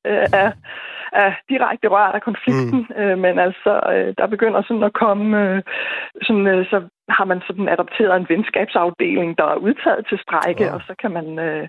øh, 0.10 0.26
er, 0.42 0.52
er 1.24 1.32
direkte 1.50 1.88
rørt 1.96 2.16
af 2.16 2.24
konflikten, 2.30 2.80
mm. 2.90 3.02
øh, 3.02 3.16
men 3.24 3.34
altså, 3.48 3.74
øh, 3.94 4.10
der 4.20 4.28
begynder 4.34 4.62
sådan 4.68 4.88
at 4.90 4.94
komme, 5.04 5.26
øh, 5.44 5.62
sådan, 6.28 6.48
øh, 6.54 6.66
så 6.72 6.78
har 7.18 7.26
man 7.32 7.40
sådan 7.48 7.68
adopteret 7.76 8.16
en 8.18 8.30
venskabsafdeling, 8.34 9.30
der 9.40 9.48
er 9.54 9.64
udtaget 9.68 10.04
til 10.10 10.18
strække, 10.26 10.64
ja. 10.64 10.74
og 10.76 10.82
så 10.88 10.94
kan 11.02 11.12
man 11.18 11.28
øh, 11.48 11.68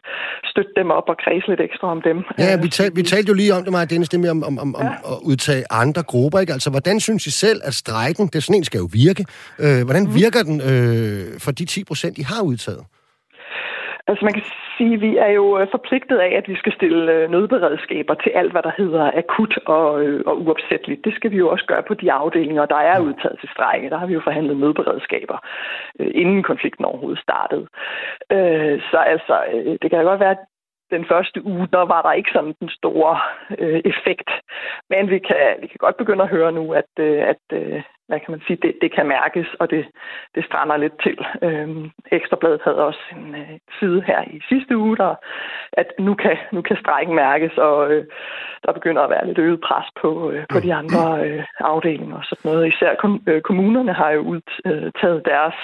støtte 0.50 0.72
dem 0.80 0.88
op 0.98 1.06
og 1.12 1.16
kredse 1.24 1.48
lidt 1.48 1.62
ekstra 1.68 1.86
om 1.96 2.00
dem. 2.08 2.18
Ja, 2.38 2.56
vi, 2.64 2.68
tal, 2.76 2.90
vi 2.98 3.02
talte 3.02 3.28
jo 3.32 3.36
lige 3.42 3.54
om 3.56 3.62
det, 3.64 3.72
mig, 3.72 3.90
Dennis, 3.90 4.08
det 4.08 4.20
med 4.20 4.30
om, 4.36 4.42
om, 4.50 4.58
om, 4.64 4.70
ja. 4.74 4.86
om 4.86 4.92
at 5.12 5.18
udtage 5.30 5.62
andre 5.82 6.02
grupper. 6.12 6.38
Ikke? 6.42 6.52
Altså, 6.52 6.70
hvordan 6.70 6.96
synes 7.00 7.26
I 7.26 7.32
selv, 7.44 7.60
at 7.68 7.74
strækken, 7.74 8.24
det 8.32 8.42
sådan 8.42 8.58
en 8.58 8.64
skal 8.64 8.78
jo 8.84 8.88
virke, 9.04 9.24
øh, 9.64 9.80
hvordan 9.86 10.04
mm. 10.06 10.14
virker 10.22 10.42
den 10.48 10.56
øh, 10.70 11.40
for 11.44 11.50
de 11.58 11.64
10 11.64 11.84
procent, 11.90 12.18
I 12.18 12.24
har 12.32 12.42
udtaget? 12.50 12.84
Altså 14.06 14.24
man 14.24 14.34
kan 14.34 14.44
sige, 14.76 14.94
at 14.94 15.00
vi 15.00 15.16
er 15.16 15.30
jo 15.40 15.58
øh, 15.58 15.66
forpligtet 15.70 16.18
af, 16.18 16.32
at 16.40 16.48
vi 16.48 16.56
skal 16.56 16.72
stille 16.72 17.12
øh, 17.12 17.30
nødberedskaber 17.30 18.14
til 18.14 18.30
alt, 18.30 18.52
hvad 18.52 18.62
der 18.62 18.72
hedder 18.76 19.10
akut 19.16 19.58
og, 19.66 20.02
øh, 20.04 20.22
og 20.26 20.40
uopsætteligt. 20.42 21.04
Det 21.04 21.14
skal 21.14 21.30
vi 21.30 21.36
jo 21.36 21.48
også 21.48 21.66
gøre 21.66 21.82
på 21.82 21.94
de 21.94 22.12
afdelinger, 22.12 22.66
der 22.66 22.76
er 22.76 23.00
udtaget 23.00 23.38
til 23.40 23.48
strække. 23.54 23.90
Der 23.90 23.98
har 23.98 24.06
vi 24.06 24.14
jo 24.14 24.20
forhandlet 24.24 24.56
nødberedskaber, 24.56 25.38
inden 26.00 26.42
konflikten 26.42 26.84
overhovedet 26.84 27.22
startede. 27.22 27.66
Så 28.90 28.98
altså, 29.06 29.34
det 29.82 29.90
kan 29.90 30.04
godt 30.04 30.20
være, 30.20 30.30
at 30.30 30.44
den 30.96 31.04
første 31.12 31.38
uge, 31.52 31.68
der 31.72 31.84
var 31.92 32.02
der 32.02 32.12
ikke 32.12 32.30
sådan 32.32 32.54
den 32.60 32.70
store 32.78 33.14
øh, 33.58 33.80
effekt. 33.92 34.30
Men 34.90 35.10
vi 35.10 35.18
kan, 35.18 35.44
vi 35.62 35.66
kan 35.66 35.80
godt 35.84 35.96
begynde 35.96 36.24
at 36.24 36.34
høre 36.36 36.52
nu, 36.52 36.64
at, 36.72 36.90
øh, 36.98 37.18
at 37.32 37.44
øh, 37.52 37.82
hvad 38.08 38.20
kan 38.20 38.30
man 38.30 38.42
sige, 38.46 38.58
det, 38.62 38.72
det 38.82 38.94
kan 38.94 39.06
mærkes, 39.06 39.48
og 39.60 39.70
det, 39.70 39.86
det 40.34 40.44
strander 40.44 40.76
lidt 40.76 40.96
til. 41.02 41.18
Øhm, 41.42 41.90
Ekstrabladet 42.12 42.60
havde 42.64 42.86
også 42.86 43.00
en 43.16 43.34
øh, 43.34 43.58
side 43.78 44.02
her 44.06 44.20
i 44.36 44.40
sidste 44.48 44.76
uge, 44.76 44.96
der, 44.96 45.14
at 45.72 45.88
nu 45.98 46.14
kan, 46.14 46.36
nu 46.52 46.62
kan 46.62 46.76
strækken 46.76 47.14
mærkes, 47.14 47.58
og 47.58 47.92
øh, 47.92 48.04
der 48.64 48.72
begynder 48.72 49.02
at 49.02 49.10
være 49.10 49.26
lidt 49.26 49.38
øget 49.38 49.60
pres 49.60 49.88
på, 50.02 50.30
øh, 50.30 50.44
på 50.52 50.60
de 50.60 50.74
andre 50.74 51.26
øh, 51.26 51.44
afdelinger 51.60 52.16
og 52.16 52.24
sådan 52.24 52.50
noget. 52.50 52.68
Især 52.68 52.94
kom, 52.94 53.22
øh, 53.26 53.42
kommunerne 53.42 53.92
har 53.92 54.10
jo 54.10 54.20
udtaget 54.20 55.22
deres 55.24 55.54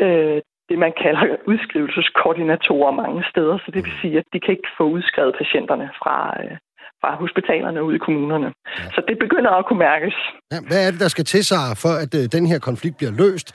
øh, 0.00 0.40
det, 0.68 0.78
man 0.78 0.92
kalder 1.02 1.24
udskrivelseskordinatorer 1.46 2.92
mange 3.02 3.24
steder. 3.30 3.58
Så 3.58 3.68
det 3.74 3.84
vil 3.84 3.92
sige, 4.02 4.18
at 4.18 4.24
de 4.32 4.40
kan 4.40 4.50
ikke 4.56 4.70
få 4.78 4.84
udskrevet 4.96 5.34
patienterne 5.38 5.90
fra, 6.00 6.16
øh, 6.42 6.56
fra 7.00 7.10
hospitalerne 7.22 7.84
ud 7.84 7.94
i 7.94 7.98
kommunerne. 7.98 8.48
Ja. 8.78 8.82
Så 8.94 9.00
det 9.08 9.18
begynder 9.18 9.50
at 9.50 9.66
kunne 9.66 9.78
mærkes. 9.78 10.14
Ja, 10.52 10.58
hvad 10.68 10.80
er 10.86 10.90
det, 10.90 11.00
der 11.00 11.08
skal 11.08 11.24
til 11.24 11.44
sig, 11.44 11.64
for 11.82 11.92
at 12.04 12.12
øh, 12.20 12.24
den 12.36 12.46
her 12.46 12.58
konflikt 12.58 12.96
bliver 12.96 13.14
løst, 13.22 13.48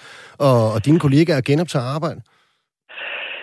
og, 0.48 0.60
og 0.74 0.80
dine 0.86 1.00
kollegaer 1.00 1.42
genoptager 1.50 1.88
arbejde? 1.96 2.22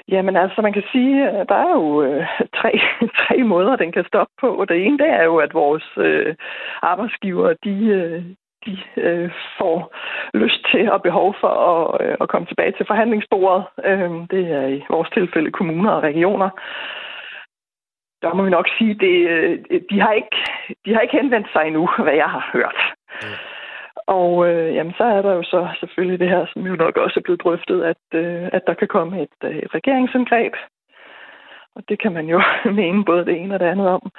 Jamen 0.08 0.36
altså, 0.36 0.62
man 0.62 0.72
kan 0.72 0.82
sige, 0.92 1.28
at 1.28 1.48
der 1.48 1.54
er 1.54 1.72
jo 1.80 2.02
øh, 2.02 2.26
tre, 2.60 2.70
tre 3.22 3.36
måder, 3.42 3.76
den 3.76 3.92
kan 3.92 4.04
stoppe 4.04 4.34
på. 4.40 4.64
Det 4.68 4.86
ene, 4.86 4.98
det 4.98 5.10
er 5.20 5.24
jo, 5.24 5.36
at 5.36 5.54
vores 5.54 5.86
øh, 5.96 6.34
arbejdsgiver, 6.82 7.54
de, 7.64 7.76
øh, 8.00 8.24
de 8.66 8.78
øh, 8.96 9.30
får 9.58 9.96
lyst 10.34 10.66
til 10.72 10.90
og 10.90 11.02
behov 11.02 11.34
for 11.40 11.52
at, 11.72 12.06
øh, 12.06 12.16
at 12.20 12.28
komme 12.28 12.46
tilbage 12.46 12.72
til 12.72 12.86
forhandlingsbordet. 12.86 13.64
Øh, 13.84 14.10
det 14.30 14.44
er 14.58 14.66
i 14.66 14.84
vores 14.90 15.10
tilfælde 15.10 15.50
kommuner 15.50 15.90
og 15.90 16.02
regioner. 16.02 16.50
Der 18.22 18.34
må 18.34 18.42
vi 18.42 18.50
nok 18.50 18.68
sige, 18.78 18.94
det, 18.94 19.16
øh, 19.30 19.58
de, 19.90 20.00
har 20.00 20.12
ikke, 20.12 20.36
de 20.84 20.94
har 20.94 21.00
ikke 21.00 21.16
henvendt 21.20 21.48
sig 21.52 21.62
endnu, 21.66 21.88
hvad 22.04 22.14
jeg 22.14 22.30
har 22.36 22.50
hørt. 22.52 22.78
Mm. 23.22 23.36
Og 24.18 24.48
øh, 24.48 24.74
jamen, 24.74 24.94
så 24.98 25.04
er 25.04 25.22
der 25.22 25.32
jo 25.32 25.42
så 25.42 25.68
selvfølgelig 25.80 26.20
det 26.20 26.28
her, 26.28 26.46
som 26.52 26.66
jo 26.66 26.74
nok 26.74 26.96
også 26.96 27.20
er 27.20 27.22
blevet 27.24 27.42
drøftet, 27.42 27.82
at, 27.82 28.04
øh, 28.14 28.48
at 28.52 28.62
der 28.66 28.74
kan 28.74 28.88
komme 28.88 29.22
et, 29.22 29.38
øh, 29.44 29.56
et 29.56 29.74
regeringsindgreb. 29.74 30.52
Og 31.76 31.82
det 31.88 31.98
kan 32.02 32.12
man 32.12 32.26
jo 32.26 32.42
mene 32.80 33.04
både 33.04 33.24
det 33.24 33.36
ene 33.40 33.54
og 33.54 33.60
det 33.60 33.66
andet 33.66 33.88
om. 33.88 34.10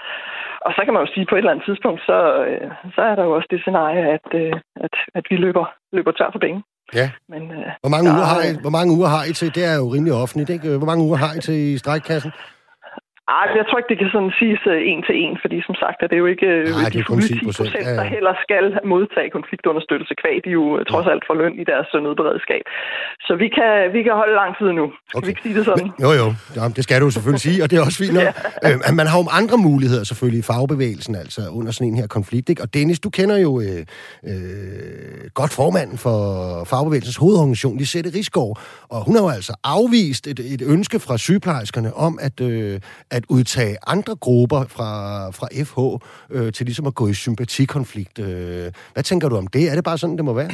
Og 0.65 0.71
så 0.75 0.81
kan 0.85 0.93
man 0.93 1.03
jo 1.03 1.09
sige, 1.13 1.25
at 1.25 1.29
på 1.29 1.35
et 1.35 1.39
eller 1.43 1.51
andet 1.51 1.65
tidspunkt, 1.69 1.99
så, 2.09 2.17
øh, 2.49 2.67
så 2.95 3.01
er 3.09 3.15
der 3.15 3.23
jo 3.23 3.31
også 3.37 3.47
det 3.51 3.59
scenarie, 3.61 4.03
at, 4.17 4.27
øh, 4.41 4.53
at, 4.85 4.95
at 5.17 5.23
vi 5.29 5.35
løber, 5.35 5.65
løber 5.95 6.11
tør 6.11 6.29
for 6.31 6.39
penge. 6.39 6.59
Ja. 6.99 7.07
Men, 7.29 7.41
øh, 7.57 7.67
hvor, 7.83 7.91
mange 7.95 8.07
uger 8.15 8.27
har 8.33 8.41
I, 8.49 8.51
hvor 8.65 8.73
mange 8.77 8.91
uger 8.97 9.09
har 9.15 9.23
I 9.29 9.33
til? 9.33 9.55
Det 9.55 9.63
er 9.71 9.75
jo 9.81 9.85
rimelig 9.95 10.13
offentligt, 10.13 10.49
ikke? 10.49 10.77
Hvor 10.77 10.89
mange 10.91 11.03
uger 11.07 11.17
har 11.25 11.33
I 11.37 11.39
til 11.47 11.57
i 11.73 11.77
strækkassen? 11.77 12.31
Ej, 13.27 13.47
jeg 13.59 13.65
tror 13.67 13.77
ikke, 13.79 13.91
det 13.93 13.99
kan 14.01 14.09
sådan 14.15 14.33
siges 14.39 14.63
uh, 14.73 14.91
en 14.91 15.01
til 15.07 15.15
en, 15.23 15.35
fordi 15.43 15.57
som 15.67 15.75
sagt 15.83 15.97
er 16.03 16.07
det 16.11 16.17
jo 16.23 16.27
ikke 16.33 16.47
uh, 16.57 16.69
Nej, 16.81 16.89
de 16.95 17.03
fulde 17.07 17.23
10 17.27 17.45
procent, 17.47 17.73
der 17.99 18.07
heller 18.15 18.33
skal 18.45 18.65
modtage 18.93 19.29
konfliktunderstøttelse 19.37 20.13
kvæg. 20.21 20.37
De 20.45 20.49
jo 20.59 20.65
uh, 20.75 20.81
trods 20.91 21.07
alt 21.13 21.23
for 21.27 21.33
løn 21.41 21.55
i 21.63 21.65
deres 21.71 21.87
nødberedskab. 22.05 22.63
Så 23.27 23.33
vi 23.41 23.47
kan, 23.57 23.71
vi 23.95 24.01
kan 24.07 24.13
holde 24.21 24.35
lang 24.41 24.51
tid 24.59 24.69
nu. 24.79 24.85
Skal 24.91 25.17
okay. 25.17 25.25
vi 25.27 25.29
ikke 25.33 25.43
sige 25.45 25.55
det 25.57 25.65
sådan? 25.69 25.87
Men, 25.87 26.05
jo, 26.05 26.11
jo. 26.21 26.27
Ja, 26.57 26.63
det 26.77 26.83
skal 26.85 27.01
du 27.03 27.09
selvfølgelig 27.15 27.45
sige, 27.49 27.57
og 27.63 27.67
det 27.69 27.75
er 27.79 27.83
også 27.87 27.99
fint 28.03 28.15
ja. 28.27 28.31
øh, 28.65 28.77
man 28.99 29.07
har 29.11 29.17
jo 29.21 29.25
andre 29.41 29.57
muligheder 29.69 30.03
selvfølgelig 30.11 30.39
i 30.43 30.47
fagbevægelsen, 30.51 31.13
altså 31.23 31.41
under 31.57 31.71
sådan 31.75 31.87
en 31.91 31.97
her 32.01 32.07
konflikt. 32.17 32.47
Ikke? 32.51 32.61
Og 32.65 32.69
Dennis, 32.77 32.99
du 33.05 33.09
kender 33.17 33.37
jo 33.47 33.51
øh, 33.65 33.81
øh, 34.31 35.21
godt 35.39 35.53
formanden 35.59 35.97
for 36.05 36.17
fagbevægelsens 36.71 37.17
hovedorganisation, 37.23 37.77
Lisette 37.81 38.09
Rigsgaard, 38.17 38.53
og 38.93 38.99
hun 39.05 39.13
har 39.15 39.23
jo 39.27 39.31
altså 39.39 39.53
afvist 39.63 40.23
et, 40.31 40.39
et 40.55 40.61
ønske 40.75 40.97
fra 41.05 41.17
sygeplejerskerne 41.17 41.91
om, 42.07 42.13
at, 42.27 42.35
øh, 42.41 42.79
at 43.11 43.25
udtage 43.29 43.77
andre 43.87 44.15
grupper 44.15 44.65
fra, 44.67 45.29
fra 45.31 45.47
FH 45.63 46.05
øh, 46.29 46.53
til 46.53 46.65
ligesom 46.65 46.87
at 46.87 46.95
gå 46.95 47.07
i 47.07 47.13
sympatikonflikt. 47.13 48.19
Øh, 48.19 48.71
hvad 48.93 49.03
tænker 49.03 49.29
du 49.29 49.37
om 49.37 49.47
det? 49.47 49.69
Er 49.69 49.75
det 49.75 49.83
bare 49.83 49.97
sådan, 49.97 50.17
det 50.17 50.25
må 50.25 50.33
være? 50.33 50.51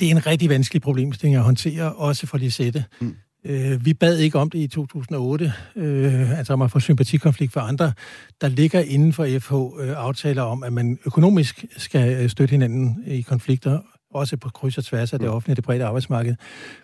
Det 0.00 0.06
er 0.06 0.10
en 0.10 0.26
rigtig 0.26 0.48
vanskelig 0.48 0.82
problemstilling 0.82 1.36
at 1.36 1.42
håndtere, 1.42 1.92
også 1.92 2.26
for 2.26 2.38
de 2.38 2.50
sætte. 2.50 2.84
Mm. 3.00 3.16
Øh, 3.44 3.84
vi 3.84 3.94
bad 3.94 4.18
ikke 4.18 4.38
om 4.38 4.50
det 4.50 4.58
i 4.58 4.66
2008, 4.66 5.52
øh, 5.76 6.38
altså 6.38 6.52
om 6.52 6.62
at 6.62 6.70
få 6.70 6.80
sympatikonflikt 6.80 7.52
for 7.52 7.60
andre. 7.60 7.92
Der 8.40 8.48
ligger 8.48 8.80
inden 8.80 9.12
for 9.12 9.38
FH 9.38 9.52
øh, 9.54 9.94
aftaler 9.96 10.42
om, 10.42 10.62
at 10.62 10.72
man 10.72 10.98
økonomisk 11.06 11.64
skal 11.76 12.22
øh, 12.22 12.30
støtte 12.30 12.52
hinanden 12.52 13.02
i 13.06 13.20
konflikter, 13.20 13.80
også 14.10 14.36
på 14.36 14.48
kryds 14.48 14.78
og 14.78 14.84
tværs 14.84 15.12
af 15.12 15.18
det 15.18 15.28
mm. 15.28 15.34
offentlige 15.34 15.52
og 15.52 15.56
det 15.56 15.64
brede 15.64 15.84
arbejdsmarked. 15.84 16.34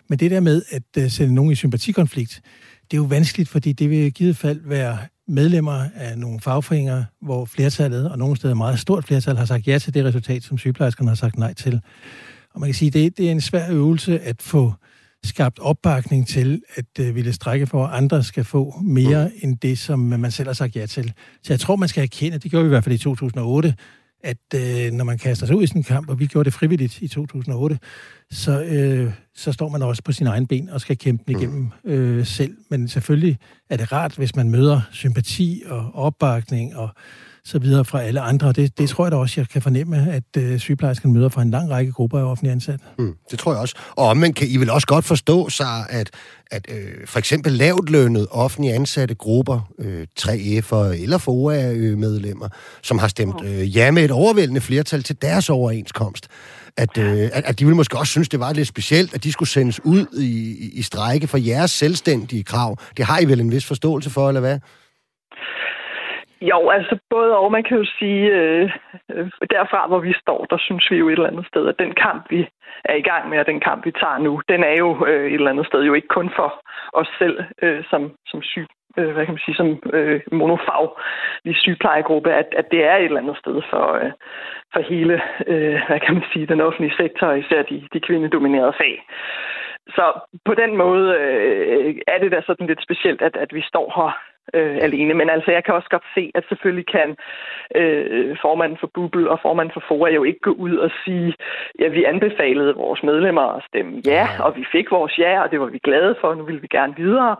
Men 0.09 0.19
det 0.19 0.31
der 0.31 0.39
med 0.39 0.61
at 0.69 1.03
uh, 1.03 1.09
sende 1.11 1.33
nogen 1.33 1.51
i 1.51 1.55
sympatikonflikt, 1.55 2.41
det 2.91 2.97
er 2.97 3.01
jo 3.01 3.07
vanskeligt, 3.07 3.49
fordi 3.49 3.73
det 3.73 3.89
vil 3.89 3.97
i 3.97 4.09
givet 4.09 4.37
fald 4.37 4.61
være 4.63 4.97
medlemmer 5.27 5.85
af 5.95 6.17
nogle 6.17 6.39
fagforeninger, 6.39 7.03
hvor 7.21 7.45
flertallet, 7.45 8.11
og 8.11 8.17
nogle 8.17 8.35
steder 8.35 8.53
meget 8.53 8.79
stort 8.79 9.05
flertal, 9.05 9.37
har 9.37 9.45
sagt 9.45 9.67
ja 9.67 9.79
til 9.79 9.93
det 9.93 10.05
resultat, 10.05 10.43
som 10.43 10.57
sygeplejerskerne 10.57 11.09
har 11.09 11.15
sagt 11.15 11.37
nej 11.37 11.53
til. 11.53 11.81
Og 12.53 12.59
man 12.59 12.67
kan 12.67 12.75
sige, 12.75 12.91
det, 12.91 13.17
det 13.17 13.27
er 13.27 13.31
en 13.31 13.41
svær 13.41 13.71
øvelse 13.71 14.19
at 14.19 14.41
få 14.41 14.73
skabt 15.23 15.59
opbakning 15.59 16.27
til, 16.27 16.61
at 16.75 16.85
uh, 16.99 17.15
ville 17.15 17.33
strække 17.33 17.67
for, 17.67 17.85
at 17.85 17.97
andre 17.97 18.23
skal 18.23 18.43
få 18.43 18.79
mere 18.83 19.25
mm. 19.25 19.33
end 19.41 19.57
det, 19.57 19.79
som 19.79 19.99
man 19.99 20.31
selv 20.31 20.47
har 20.49 20.53
sagt 20.53 20.75
ja 20.75 20.85
til. 20.85 21.13
Så 21.43 21.53
jeg 21.53 21.59
tror, 21.59 21.75
man 21.75 21.89
skal 21.89 22.03
erkende, 22.03 22.37
det 22.37 22.51
gjorde 22.51 22.63
vi 22.63 22.67
i 22.67 22.69
hvert 22.69 22.83
fald 22.83 22.95
i 22.95 22.97
2008, 22.97 23.75
at 24.23 24.37
øh, 24.55 24.91
når 24.91 25.03
man 25.03 25.17
kaster 25.17 25.45
sig 25.45 25.55
ud 25.55 25.63
i 25.63 25.67
sådan 25.67 25.79
en 25.79 25.83
kamp, 25.83 26.09
og 26.09 26.19
vi 26.19 26.27
gjorde 26.27 26.45
det 26.45 26.53
frivilligt 26.53 27.01
i 27.01 27.07
2008, 27.07 27.79
så, 28.31 28.63
øh, 28.63 29.13
så 29.35 29.51
står 29.51 29.69
man 29.69 29.81
også 29.81 30.03
på 30.03 30.11
sin 30.11 30.27
egen 30.27 30.47
ben 30.47 30.69
og 30.69 30.81
skal 30.81 30.97
kæmpe 30.97 31.23
den 31.27 31.39
igennem 31.39 31.71
øh, 31.83 32.25
selv. 32.25 32.57
Men 32.69 32.87
selvfølgelig 32.87 33.37
er 33.69 33.77
det 33.77 33.91
rart, 33.91 34.15
hvis 34.15 34.35
man 34.35 34.49
møder 34.49 34.81
sympati 34.91 35.63
og 35.65 35.91
opbakning 35.93 36.75
og 36.75 36.89
så 37.45 37.59
videre 37.59 37.85
fra 37.85 38.01
alle 38.01 38.21
andre. 38.21 38.51
Det, 38.51 38.77
det 38.77 38.89
tror 38.89 39.05
jeg 39.05 39.11
da 39.11 39.17
også, 39.17 39.41
jeg 39.41 39.49
kan 39.49 39.61
fornemme, 39.61 40.11
at 40.11 40.23
øh, 40.37 40.59
sygeplejerskerne 40.59 41.13
møder 41.13 41.29
fra 41.29 41.41
en 41.41 41.51
lang 41.51 41.69
række 41.69 41.91
grupper 41.91 42.19
af 42.19 42.23
offentlige 42.23 42.51
ansatte. 42.51 42.85
Mm, 42.99 43.15
det 43.31 43.39
tror 43.39 43.51
jeg 43.51 43.61
også. 43.61 43.75
Og 43.95 44.17
men 44.17 44.33
kan 44.33 44.47
I 44.47 44.57
vel 44.57 44.69
også 44.69 44.87
godt 44.87 45.05
forstå 45.05 45.49
sig, 45.49 45.85
at, 45.89 46.09
at 46.51 46.67
øh, 46.71 47.07
for 47.07 47.19
eksempel 47.19 47.51
lavt 47.51 47.89
lønnet 47.89 48.27
offentlige 48.31 48.73
ansatte 48.73 49.15
grupper, 49.15 49.71
øh, 49.79 50.07
3F'ere 50.19 50.75
eller 50.75 51.17
FOA-medlemmer, 51.17 52.49
som 52.83 52.99
har 52.99 53.07
stemt 53.07 53.45
øh, 53.45 53.77
ja 53.77 53.91
med 53.91 54.05
et 54.05 54.11
overvældende 54.11 54.61
flertal 54.61 55.03
til 55.03 55.21
deres 55.21 55.49
overenskomst, 55.49 56.27
at, 56.77 56.97
øh, 56.97 57.29
at, 57.33 57.45
at 57.45 57.59
de 57.59 57.65
ville 57.65 57.75
måske 57.75 57.97
også 57.97 58.11
synes, 58.11 58.29
det 58.29 58.39
var 58.39 58.53
lidt 58.53 58.67
specielt, 58.67 59.13
at 59.13 59.23
de 59.23 59.31
skulle 59.31 59.49
sendes 59.49 59.85
ud 59.85 60.05
i, 60.17 60.65
i, 60.65 60.69
i 60.73 60.81
strejke 60.81 61.27
for 61.27 61.37
jeres 61.37 61.71
selvstændige 61.71 62.43
krav. 62.43 62.77
Det 62.97 63.05
har 63.05 63.19
I 63.19 63.25
vel 63.25 63.39
en 63.39 63.51
vis 63.51 63.65
forståelse 63.65 64.09
for, 64.09 64.27
eller 64.27 64.41
hvad? 64.41 64.59
Jo, 66.51 66.69
altså 66.69 66.97
både 67.09 67.37
og. 67.37 67.51
Man 67.51 67.63
kan 67.63 67.77
jo 67.77 67.85
sige, 67.99 68.25
øh, 68.39 68.71
øh, 69.11 69.27
derfra 69.49 69.87
hvor 69.87 69.99
vi 69.99 70.13
står, 70.13 70.45
der 70.49 70.57
synes 70.57 70.91
vi 70.91 70.97
jo 70.97 71.07
et 71.07 71.13
eller 71.13 71.27
andet 71.27 71.47
sted, 71.47 71.67
at 71.67 71.79
den 71.79 71.93
kamp, 71.93 72.23
vi 72.29 72.47
er 72.85 72.95
i 72.95 73.01
gang 73.01 73.29
med, 73.29 73.39
og 73.39 73.45
den 73.45 73.59
kamp, 73.59 73.85
vi 73.85 73.91
tager 73.91 74.17
nu, 74.17 74.41
den 74.49 74.63
er 74.63 74.75
jo 74.83 75.05
øh, 75.07 75.25
et 75.27 75.33
eller 75.33 75.49
andet 75.49 75.67
sted 75.67 75.81
jo 75.83 75.93
ikke 75.93 76.07
kun 76.07 76.29
for 76.35 76.49
os 76.93 77.07
selv 77.19 77.43
øh, 77.61 77.83
som, 77.89 78.01
som 78.27 78.41
syg, 78.41 78.67
øh, 78.97 79.11
hvad 79.13 79.25
kan 79.25 79.33
man 79.33 79.45
sige, 79.45 79.55
som 79.55 79.79
øh, 79.93 80.21
monofag 80.31 80.89
i 81.45 81.53
sygeplejegruppe, 81.53 82.33
at, 82.33 82.47
at 82.57 82.71
det 82.71 82.83
er 82.85 82.95
et 82.95 83.05
eller 83.05 83.21
andet 83.21 83.37
sted 83.37 83.61
for, 83.69 83.93
øh, 83.93 84.11
for 84.73 84.79
hele, 84.79 85.21
øh, 85.47 85.79
hvad 85.87 85.99
kan 85.99 86.13
man 86.13 86.23
sige, 86.33 86.45
den 86.45 86.61
offentlige 86.61 86.97
sektor, 86.97 87.31
især 87.31 87.61
de, 87.61 87.87
de 87.93 87.99
kvindedominerede 87.99 88.73
fag. 88.77 89.03
Så 89.87 90.05
på 90.45 90.53
den 90.53 90.77
måde 90.77 91.15
øh, 91.19 91.95
er 92.07 92.17
det 92.19 92.31
da 92.31 92.41
sådan 92.41 92.67
lidt 92.67 92.83
specielt, 92.83 93.21
at, 93.21 93.35
at 93.37 93.53
vi 93.53 93.61
står 93.61 93.87
her 93.95 94.34
øh, 94.53 94.77
alene. 94.87 95.13
Men 95.13 95.29
altså, 95.29 95.51
jeg 95.51 95.63
kan 95.63 95.73
også 95.73 95.89
godt 95.89 96.07
se, 96.15 96.31
at 96.35 96.43
selvfølgelig 96.49 96.87
kan 96.97 97.09
øh, 97.75 98.37
formanden 98.41 98.77
for 98.81 98.89
Bubble 98.93 99.31
og 99.31 99.39
formanden 99.41 99.73
for 99.73 99.83
FOA 99.87 100.09
jo 100.09 100.23
ikke 100.23 100.39
gå 100.39 100.51
ud 100.51 100.75
og 100.75 100.91
sige, 101.03 101.33
ja, 101.79 101.87
vi 101.87 102.03
anbefalede 102.03 102.73
vores 102.75 103.03
medlemmer 103.03 103.45
at 103.57 103.63
stemme 103.69 104.01
ja, 104.05 104.27
og 104.39 104.55
vi 104.55 104.65
fik 104.71 104.91
vores 104.91 105.13
ja, 105.17 105.43
og 105.43 105.51
det 105.51 105.59
var 105.59 105.65
vi 105.65 105.79
glade 105.83 106.15
for, 106.21 106.27
og 106.27 106.37
nu 106.37 106.43
vil 106.43 106.61
vi 106.61 106.67
gerne 106.67 106.93
videre. 106.97 107.35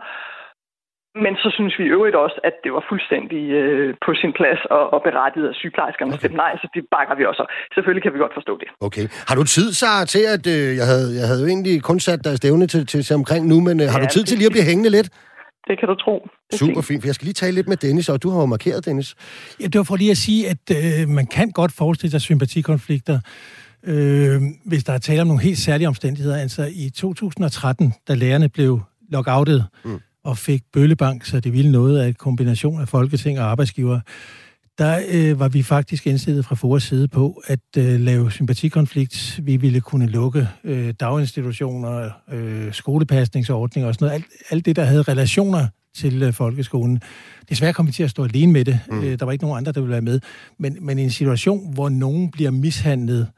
Men 1.24 1.34
så 1.42 1.48
synes 1.56 1.74
vi 1.78 1.84
i 1.84 1.92
øvrigt 1.96 2.16
også, 2.24 2.38
at 2.48 2.54
det 2.64 2.70
var 2.76 2.84
fuldstændig 2.90 3.42
øh, 3.60 3.94
på 4.06 4.10
sin 4.20 4.32
plads 4.38 4.60
og, 4.76 4.84
og 4.94 5.00
berettiget, 5.08 5.48
at 5.52 5.56
sygeplejerskerne 5.60 6.10
okay. 6.12 6.18
stemte 6.18 6.36
nej, 6.44 6.52
så 6.62 6.66
det 6.74 6.82
bakker 6.96 7.14
vi 7.18 7.24
også. 7.30 7.42
Selvfølgelig 7.74 8.02
kan 8.04 8.12
vi 8.14 8.18
godt 8.24 8.34
forstå 8.38 8.54
det. 8.62 8.68
Okay. 8.88 9.06
Har 9.28 9.34
du 9.40 9.44
tid, 9.56 9.68
så 9.82 9.86
til 10.14 10.24
at... 10.34 10.44
Øh, 10.54 10.68
jeg, 10.80 10.86
havde, 10.92 11.08
jeg 11.20 11.26
havde 11.30 11.42
jo 11.44 11.48
egentlig 11.54 11.74
kun 11.90 11.98
sat 12.00 12.20
dig 12.24 12.34
stævne 12.40 12.66
til, 12.72 12.86
til, 12.86 13.00
til 13.08 13.14
omkring 13.20 13.42
nu, 13.52 13.56
men 13.68 13.76
øh, 13.82 13.86
har 13.92 13.98
ja, 13.98 14.04
du 14.04 14.08
tid 14.16 14.24
til 14.24 14.36
lige 14.38 14.50
at 14.50 14.56
blive 14.56 14.70
hængende 14.70 14.90
lidt? 14.98 15.08
Det 15.66 15.78
kan 15.78 15.88
du 15.88 15.94
tro. 15.94 16.28
Super 16.54 16.80
fint, 16.80 17.02
for 17.02 17.08
jeg 17.08 17.14
skal 17.14 17.24
lige 17.24 17.34
tale 17.34 17.54
lidt 17.54 17.68
med 17.68 17.76
Dennis, 17.76 18.08
og 18.08 18.22
du 18.22 18.30
har 18.30 18.40
jo 18.40 18.46
markeret, 18.46 18.84
Dennis. 18.84 19.14
Ja, 19.60 19.64
det 19.66 19.78
var 19.78 19.84
for 19.84 19.96
lige 19.96 20.10
at 20.10 20.16
sige, 20.16 20.48
at 20.48 20.58
øh, 20.70 21.08
man 21.08 21.26
kan 21.26 21.50
godt 21.50 21.72
forestille 21.72 22.10
sig 22.10 22.20
sympatikonflikter, 22.20 23.20
øh, 23.84 24.42
hvis 24.64 24.84
der 24.84 24.92
er 24.92 24.98
tale 24.98 25.20
om 25.20 25.26
nogle 25.26 25.42
helt 25.42 25.58
særlige 25.58 25.88
omstændigheder. 25.88 26.36
Altså 26.36 26.70
i 26.72 26.90
2013, 26.90 27.92
da 28.08 28.14
lærerne 28.14 28.48
blev 28.48 28.80
lockoutet, 29.08 29.66
mm 29.84 30.00
og 30.26 30.38
fik 30.38 30.62
Bøllebank, 30.72 31.24
så 31.24 31.40
det 31.40 31.52
ville 31.52 31.72
noget 31.72 31.98
af 31.98 32.08
en 32.08 32.14
kombination 32.14 32.80
af 32.80 32.88
Folketing 32.88 33.40
og 33.40 33.44
arbejdsgiver. 33.44 34.00
Der 34.78 35.00
øh, 35.08 35.40
var 35.40 35.48
vi 35.48 35.62
faktisk 35.62 36.06
indstillet 36.06 36.44
fra 36.44 36.54
FORs 36.54 36.82
side 36.82 37.08
på 37.08 37.42
at 37.46 37.60
øh, 37.78 38.00
lave 38.00 38.32
sympatikonflikt. 38.32 39.40
Vi 39.42 39.56
ville 39.56 39.80
kunne 39.80 40.06
lukke 40.06 40.48
øh, 40.64 40.94
daginstitutioner, 41.00 42.10
øh, 42.32 42.72
skolepasningsordninger 42.72 43.88
og 43.88 43.94
sådan 43.94 44.06
noget. 44.06 44.14
Alt, 44.14 44.26
alt 44.50 44.66
det, 44.66 44.76
der 44.76 44.84
havde 44.84 45.02
relationer 45.02 45.66
til 45.94 46.22
øh, 46.22 46.32
folkeskolen. 46.32 47.00
Desværre 47.48 47.72
kom 47.72 47.86
vi 47.86 47.92
til 47.92 48.02
at 48.02 48.10
stå 48.10 48.24
alene 48.24 48.52
med 48.52 48.64
det. 48.64 48.80
Mm. 48.90 49.04
Øh, 49.04 49.18
der 49.18 49.24
var 49.24 49.32
ikke 49.32 49.44
nogen 49.44 49.58
andre, 49.58 49.72
der 49.72 49.80
ville 49.80 49.92
være 49.92 50.02
med. 50.02 50.20
Men, 50.58 50.76
men 50.80 50.98
i 50.98 51.02
en 51.02 51.10
situation, 51.10 51.74
hvor 51.74 51.88
nogen 51.88 52.30
bliver 52.30 52.50
mishandlet, 52.50 53.28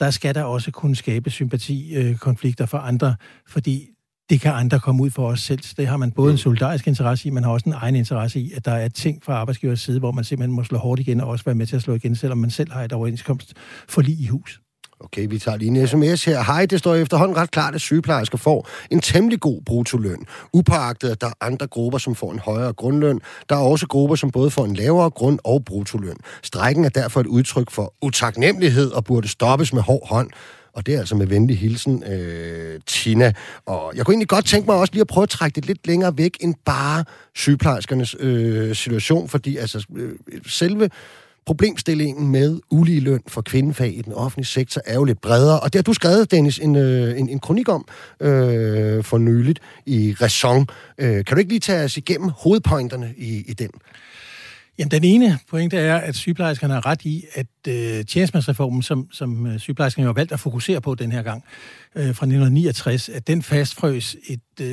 der 0.00 0.10
skal 0.10 0.34
der 0.34 0.42
også 0.42 0.70
kunne 0.70 0.96
skabe 0.96 1.30
sympatikonflikter 1.30 2.64
øh, 2.64 2.68
for 2.68 2.78
andre, 2.78 3.14
fordi 3.48 3.93
det 4.30 4.40
kan 4.40 4.52
andre 4.52 4.80
komme 4.80 5.02
ud 5.02 5.10
for 5.10 5.28
os 5.28 5.40
selv. 5.40 5.60
Det 5.76 5.86
har 5.86 5.96
man 5.96 6.10
både 6.10 6.32
en 6.32 6.38
solidarisk 6.38 6.86
interesse 6.86 7.28
i, 7.28 7.30
man 7.30 7.44
har 7.44 7.50
også 7.50 7.68
en 7.68 7.74
egen 7.76 7.94
interesse 7.94 8.40
i, 8.40 8.52
at 8.52 8.64
der 8.64 8.72
er 8.72 8.88
ting 8.88 9.24
fra 9.24 9.32
arbejdsgivers 9.32 9.80
side, 9.80 9.98
hvor 9.98 10.12
man 10.12 10.24
simpelthen 10.24 10.56
må 10.56 10.64
slå 10.64 10.78
hårdt 10.78 11.00
igen, 11.00 11.20
og 11.20 11.28
også 11.28 11.44
være 11.44 11.54
med 11.54 11.66
til 11.66 11.76
at 11.76 11.82
slå 11.82 11.94
igen, 11.94 12.16
selvom 12.16 12.38
man 12.38 12.50
selv 12.50 12.72
har 12.72 12.84
et 12.84 12.92
overenskomst 12.92 13.52
for 13.88 14.02
lige 14.02 14.22
i 14.22 14.26
hus. 14.26 14.60
Okay, 15.00 15.26
vi 15.30 15.38
tager 15.38 15.56
lige 15.56 15.80
en 15.80 15.88
sms 15.88 16.24
her. 16.24 16.42
Hej, 16.42 16.66
det 16.66 16.78
står 16.78 16.94
efterhånden 16.94 17.36
ret 17.36 17.50
klart, 17.50 17.74
at 17.74 17.80
sygeplejersker 17.80 18.38
får 18.38 18.68
en 18.90 19.00
temmelig 19.00 19.40
god 19.40 19.62
brutoløn. 19.66 20.24
Upåagtet, 20.52 21.08
at 21.08 21.20
der 21.20 21.26
er 21.26 21.32
andre 21.40 21.66
grupper, 21.66 21.98
som 21.98 22.14
får 22.14 22.32
en 22.32 22.38
højere 22.38 22.72
grundløn. 22.72 23.20
Der 23.48 23.56
er 23.56 23.60
også 23.60 23.86
grupper, 23.86 24.16
som 24.16 24.30
både 24.30 24.50
får 24.50 24.64
en 24.64 24.74
lavere 24.74 25.10
grund- 25.10 25.38
og 25.44 25.64
brutoløn. 25.64 26.16
Strækken 26.42 26.84
er 26.84 26.88
derfor 26.88 27.20
et 27.20 27.26
udtryk 27.26 27.70
for 27.70 27.94
utaknemmelighed 28.02 28.90
og 28.90 29.04
burde 29.04 29.28
stoppes 29.28 29.72
med 29.72 29.82
hård 29.82 30.08
hånd. 30.08 30.30
Og 30.74 30.86
det 30.86 30.94
er 30.94 30.98
altså 30.98 31.14
med 31.14 31.26
venlig 31.26 31.58
hilsen, 31.58 32.04
øh, 32.04 32.80
Tina. 32.86 33.32
Og 33.66 33.92
jeg 33.96 34.04
kunne 34.04 34.12
egentlig 34.12 34.28
godt 34.28 34.44
tænke 34.44 34.66
mig 34.66 34.76
også 34.76 34.92
lige 34.92 35.00
at 35.00 35.06
prøve 35.06 35.22
at 35.22 35.28
trække 35.28 35.56
det 35.56 35.66
lidt 35.66 35.86
længere 35.86 36.18
væk 36.18 36.36
end 36.40 36.54
bare 36.64 37.04
sygeplejerskernes 37.34 38.16
øh, 38.18 38.74
situation, 38.74 39.28
fordi 39.28 39.56
altså 39.56 39.86
øh, 39.96 40.12
selve 40.46 40.90
problemstillingen 41.46 42.28
med 42.28 42.60
ulige 42.70 43.00
løn 43.00 43.22
for 43.28 43.42
kvindefag 43.42 43.98
i 43.98 44.02
den 44.02 44.12
offentlige 44.12 44.46
sektor 44.46 44.80
er 44.84 44.94
jo 44.94 45.04
lidt 45.04 45.20
bredere. 45.20 45.60
Og 45.60 45.72
det 45.72 45.78
har 45.78 45.82
du 45.82 45.92
skrevet, 45.92 46.30
Dennis, 46.30 46.58
en, 46.58 46.76
øh, 46.76 47.18
en, 47.18 47.28
en 47.28 47.40
kronik 47.40 47.68
om 47.68 47.88
øh, 48.20 49.04
for 49.04 49.18
nyligt 49.18 49.60
i 49.86 50.14
Raison. 50.20 50.66
Øh, 50.98 51.24
kan 51.24 51.34
du 51.34 51.36
ikke 51.36 51.50
lige 51.50 51.60
tage 51.60 51.84
os 51.84 51.96
igennem 51.96 52.28
hovedpointerne 52.28 53.14
i, 53.16 53.44
i 53.46 53.52
den? 53.52 53.70
Jamen, 54.78 54.90
den 54.90 55.04
ene 55.04 55.38
pointe 55.50 55.76
er, 55.76 55.96
at 55.96 56.14
sygeplejerskerne 56.14 56.74
har 56.74 56.86
ret 56.86 57.04
i, 57.04 57.24
at 57.34 57.46
øh, 57.68 58.04
tjenestemandsreformen, 58.04 58.82
som, 58.82 59.08
som 59.12 59.46
øh, 59.46 59.58
sygeplejerskerne 59.58 60.04
jo 60.04 60.08
har 60.08 60.14
valgt 60.14 60.32
at 60.32 60.40
fokusere 60.40 60.80
på 60.80 60.94
den 60.94 61.12
her 61.12 61.22
gang, 61.22 61.44
øh, 61.96 62.04
fra 62.04 62.08
1969, 62.08 63.08
at 63.08 63.26
den 63.26 63.42
fastfrøs 63.42 64.16
et, 64.28 64.40
øh, 64.60 64.66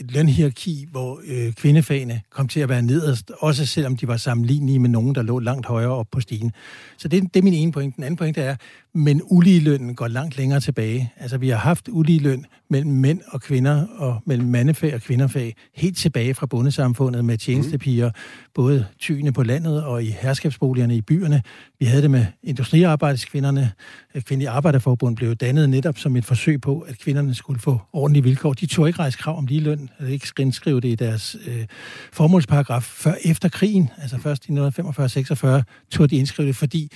et 0.00 0.12
lønhierarki, 0.12 0.86
hvor 0.90 1.20
øh, 1.26 1.52
kvindefagene 1.52 2.20
kom 2.30 2.48
til 2.48 2.60
at 2.60 2.68
være 2.68 2.82
nederst, 2.82 3.32
også 3.38 3.66
selvom 3.66 3.96
de 3.96 4.08
var 4.08 4.16
sammenlignelige 4.16 4.78
med 4.78 4.88
nogen, 4.88 5.14
der 5.14 5.22
lå 5.22 5.38
langt 5.38 5.66
højere 5.66 5.90
op 5.90 6.06
på 6.12 6.20
stigen. 6.20 6.52
Så 6.98 7.08
det, 7.08 7.22
det 7.34 7.40
er 7.40 7.44
min 7.44 7.54
ene 7.54 7.72
point. 7.72 7.96
Den 7.96 8.04
anden 8.04 8.16
point 8.16 8.38
er, 8.38 8.56
men 8.94 9.22
uligelønnen 9.24 9.94
går 9.94 10.08
langt 10.08 10.36
længere 10.36 10.60
tilbage. 10.60 11.12
Altså, 11.16 11.38
vi 11.38 11.48
har 11.48 11.56
haft 11.56 11.88
uligeløn 11.88 12.44
mellem 12.70 12.90
mænd 12.90 13.20
og 13.28 13.40
kvinder, 13.40 13.86
og 13.86 14.22
mellem 14.26 14.48
mandefag 14.48 14.94
og 14.94 15.00
kvinderfag, 15.00 15.56
helt 15.74 15.96
tilbage 15.96 16.34
fra 16.34 16.46
bondesamfundet 16.46 17.24
med 17.24 17.38
tjenestepiger, 17.38 18.10
både 18.54 18.86
tyene 18.98 19.32
på 19.32 19.42
landet 19.42 19.84
og 19.84 20.04
i 20.04 20.10
herskabsboligerne 20.10 20.96
i 20.96 21.00
byerne. 21.00 21.42
Vi 21.78 21.86
havde 21.86 22.02
det 22.02 22.10
med 22.10 22.26
industriarbejdskvinderne. 22.42 23.72
Kvindelige 24.14 24.50
Arbejderforbund 24.50 25.16
blev 25.16 25.34
dannet 25.34 25.70
netop 25.70 25.98
som 25.98 26.16
et 26.16 26.24
forsøg 26.38 26.60
på, 26.60 26.80
at 26.80 26.98
kvinderne 26.98 27.34
skulle 27.34 27.60
få 27.60 27.80
ordentlige 27.92 28.22
vilkår. 28.22 28.52
De 28.52 28.66
tog 28.66 28.88
ikke 28.88 28.98
rejse 28.98 29.18
krav 29.18 29.38
om 29.38 29.46
ligeløn, 29.46 29.90
eller 29.98 30.12
ikke 30.12 30.26
indskrive 30.38 30.80
det 30.80 30.88
i 30.88 30.94
deres 30.94 31.36
øh, 31.46 31.66
formålsparagraf 32.12 32.82
før 32.82 33.14
efter 33.24 33.48
krigen, 33.48 33.90
altså 33.98 34.18
først 34.18 34.48
i 34.48 34.52
1945-46, 34.52 35.46
tog 35.90 36.10
de 36.10 36.16
indskrive 36.16 36.48
det, 36.48 36.56
fordi 36.56 36.92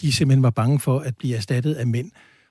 de 0.00 0.12
simpelthen 0.12 0.42
var 0.42 0.50
bange 0.50 0.80
for 0.80 0.98
at 0.98 1.16
blive 1.16 1.36
erstattet 1.36 1.74
af 1.74 1.86
mænd. 1.86 2.10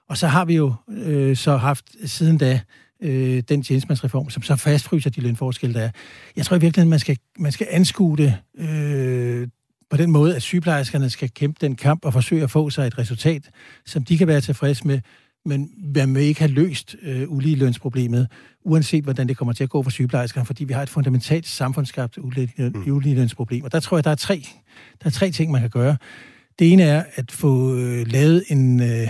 Og 0.10 0.18
så 0.18 0.28
har 0.28 0.46
vi 0.46 0.56
jo 0.56 0.74
øh, 0.90 1.36
så 1.36 1.58
haft 1.58 1.86
siden 2.06 2.38
da 2.38 2.60
øh, 3.02 3.44
den 3.50 3.64
tjenestemandsreform, 3.64 4.30
som 4.30 4.44
så 4.44 4.56
fastfryser 4.56 5.10
de 5.10 5.22
lønforskelle, 5.22 5.74
der 5.74 5.86
er. 5.86 5.90
Jeg 6.36 6.46
tror 6.46 6.58
i 6.58 6.60
virkeligheden, 6.60 6.90
man 6.90 7.00
skal, 7.00 7.18
man 7.40 7.52
skal 7.52 7.68
anskue 7.70 8.18
det 8.18 8.38
øh, 8.58 9.48
på 9.90 9.98
den 9.98 10.12
måde, 10.12 10.36
at 10.36 10.42
sygeplejerskerne 10.42 11.10
skal 11.10 11.30
kæmpe 11.30 11.58
den 11.62 11.76
kamp 11.76 12.06
og 12.06 12.14
forsøge 12.14 12.44
at 12.44 12.52
få 12.52 12.70
sig 12.70 12.88
et 12.88 12.98
resultat, 12.98 13.50
som 13.86 14.04
de 14.04 14.18
kan 14.18 14.28
være 14.28 14.42
tilfredse 14.42 14.88
med, 14.88 15.00
men 15.46 15.70
man 15.96 16.16
vil 16.16 16.24
ikke 16.24 16.40
have 16.40 16.52
løst 16.52 16.96
øh, 17.02 17.32
uligelønsproblemet, 17.32 18.28
uanset 18.64 19.04
hvordan 19.04 19.28
det 19.28 19.38
kommer 19.38 19.54
til 19.54 19.64
at 19.64 19.70
gå 19.70 19.84
for 19.84 19.90
sygeplejerskerne, 19.90 20.46
fordi 20.46 20.64
vi 20.64 20.74
har 20.74 20.84
et 20.84 20.90
fundamentalt 20.90 21.48
samfundsskabt 21.48 22.18
uligelønsproblem. 22.88 23.64
Og 23.64 23.72
der 23.72 23.80
tror 23.80 23.98
jeg, 23.98 24.04
der 24.04 24.12
er 24.12 24.16
tre, 24.16 24.44
der 25.04 25.06
er 25.06 25.10
tre 25.10 25.32
ting, 25.32 25.52
man 25.52 25.62
kan 25.62 25.70
gøre. 25.70 25.98
Det 26.60 26.72
ene 26.72 26.84
er 26.84 27.04
at 27.16 27.32
få 27.32 27.76
øh, 27.76 28.08
lavet 28.08 28.44
en, 28.50 28.82
øh, 28.82 29.08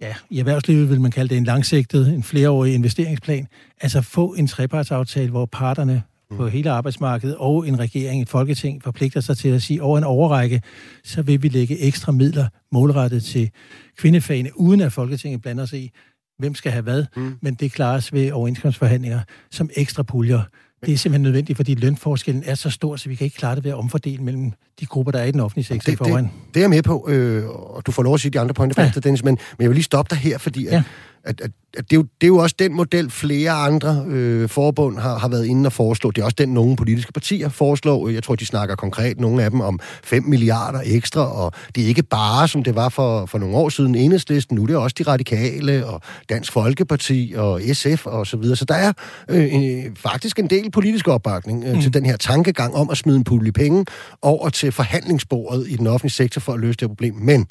ja, 0.00 0.14
i 0.30 0.38
erhvervslivet 0.38 0.90
vil 0.90 1.00
man 1.00 1.10
kalde 1.10 1.28
det 1.28 1.36
en 1.36 1.44
langsigtet, 1.44 2.08
en 2.14 2.22
flereårig 2.22 2.74
investeringsplan. 2.74 3.46
Altså 3.80 4.00
få 4.00 4.34
en 4.34 4.46
trepartsaftale, 4.46 5.30
hvor 5.30 5.46
parterne 5.46 6.02
på 6.30 6.42
mm. 6.42 6.50
hele 6.50 6.70
arbejdsmarkedet 6.70 7.36
og 7.36 7.68
en 7.68 7.78
regering, 7.78 8.22
et 8.22 8.28
folketing, 8.28 8.82
forpligter 8.82 9.20
sig 9.20 9.36
til 9.36 9.48
at 9.48 9.62
sige, 9.62 9.82
over 9.82 9.98
en 9.98 10.04
overrække, 10.04 10.62
så 11.04 11.22
vil 11.22 11.42
vi 11.42 11.48
lægge 11.48 11.78
ekstra 11.78 12.12
midler 12.12 12.48
målrettet 12.72 13.24
til 13.24 13.50
kvindefagene, 13.98 14.50
uden 14.54 14.80
at 14.80 14.92
Folketinget 14.92 15.42
blander 15.42 15.66
sig 15.66 15.80
i, 15.80 15.90
hvem 16.38 16.54
skal 16.54 16.72
have 16.72 16.82
hvad, 16.82 17.04
mm. 17.16 17.38
men 17.42 17.54
det 17.54 17.72
klares 17.72 18.12
ved 18.12 18.32
overenskomstforhandlinger 18.32 19.20
som 19.50 19.70
ekstra 19.76 20.02
puljer. 20.02 20.42
Det 20.86 20.94
er 20.94 20.98
simpelthen 20.98 21.22
nødvendigt, 21.22 21.56
fordi 21.56 21.74
lønforskellen 21.74 22.42
er 22.46 22.54
så 22.54 22.70
stor, 22.70 22.96
så 22.96 23.08
vi 23.08 23.14
kan 23.14 23.24
ikke 23.24 23.36
klare 23.36 23.56
det 23.56 23.64
ved 23.64 23.70
at 23.70 23.76
omfordele 23.76 24.22
mellem 24.22 24.52
de 24.80 24.86
grupper, 24.86 25.12
der 25.12 25.18
er 25.18 25.24
i 25.24 25.30
den 25.30 25.40
offentlige 25.40 25.64
sektor 25.64 25.90
det, 25.90 25.98
foran. 25.98 26.24
Det, 26.24 26.32
det 26.54 26.60
er 26.60 26.62
jeg 26.62 26.70
med 26.70 26.82
på, 26.82 27.06
øh, 27.08 27.48
og 27.48 27.86
du 27.86 27.92
får 27.92 28.02
lov 28.02 28.14
at 28.14 28.20
sige 28.20 28.30
de 28.30 28.40
andre 28.40 28.54
pointer 28.54 28.82
ja. 28.82 29.00
Dennis, 29.00 29.24
men, 29.24 29.38
men 29.58 29.62
jeg 29.62 29.70
vil 29.70 29.74
lige 29.74 29.84
stoppe 29.84 30.14
dig 30.14 30.18
her, 30.18 30.38
fordi 30.38 30.64
ja. 30.64 30.76
at, 30.76 30.82
at 31.26 31.50
at 31.76 31.90
det, 31.90 31.96
er 31.96 32.00
jo, 32.00 32.02
det 32.02 32.22
er 32.22 32.28
jo 32.28 32.36
også 32.36 32.56
den 32.58 32.74
model, 32.74 33.10
flere 33.10 33.50
andre 33.50 34.04
øh, 34.08 34.48
forbund 34.48 34.98
har, 34.98 35.18
har 35.18 35.28
været 35.28 35.46
inde 35.46 35.66
og 35.66 35.72
foreslå. 35.72 36.10
Det 36.10 36.20
er 36.20 36.24
også 36.24 36.34
den, 36.38 36.48
nogle 36.48 36.76
politiske 36.76 37.12
partier 37.12 37.48
foreslår. 37.48 38.08
Jeg 38.08 38.22
tror, 38.22 38.34
de 38.34 38.46
snakker 38.46 38.74
konkret, 38.74 39.20
nogle 39.20 39.42
af 39.42 39.50
dem, 39.50 39.60
om 39.60 39.80
5 40.04 40.24
milliarder 40.24 40.80
ekstra, 40.84 41.44
og 41.44 41.52
det 41.74 41.84
er 41.84 41.88
ikke 41.88 42.02
bare, 42.02 42.48
som 42.48 42.62
det 42.62 42.74
var 42.74 42.88
for, 42.88 43.26
for 43.26 43.38
nogle 43.38 43.56
år 43.56 43.68
siden, 43.68 43.94
enhedslisten. 43.94 44.54
Nu 44.54 44.62
er 44.62 44.66
det 44.66 44.76
også 44.76 44.96
de 44.98 45.02
radikale, 45.02 45.86
og 45.86 46.00
Dansk 46.28 46.52
Folkeparti, 46.52 47.34
og 47.36 47.60
SF, 47.72 48.06
og 48.06 48.26
så 48.26 48.36
videre. 48.36 48.56
Så 48.56 48.64
der 48.64 48.74
er 48.74 48.92
øh, 49.28 49.54
en, 49.54 49.96
faktisk 49.96 50.38
en 50.38 50.50
del 50.50 50.70
politisk 50.70 51.08
opbakning 51.08 51.64
øh, 51.64 51.74
mm. 51.74 51.80
til 51.80 51.94
den 51.94 52.06
her 52.06 52.16
tankegang 52.16 52.74
om 52.74 52.90
at 52.90 52.96
smide 52.96 53.16
en 53.16 53.24
pulje 53.24 53.52
penge 53.52 53.86
over 54.22 54.48
til 54.48 54.72
forhandlingsbordet 54.72 55.68
i 55.68 55.76
den 55.76 55.86
offentlige 55.86 56.12
sektor 56.12 56.40
for 56.40 56.52
at 56.52 56.60
løse 56.60 56.76
det 56.76 56.88
problem. 56.88 57.14
Men 57.14 57.46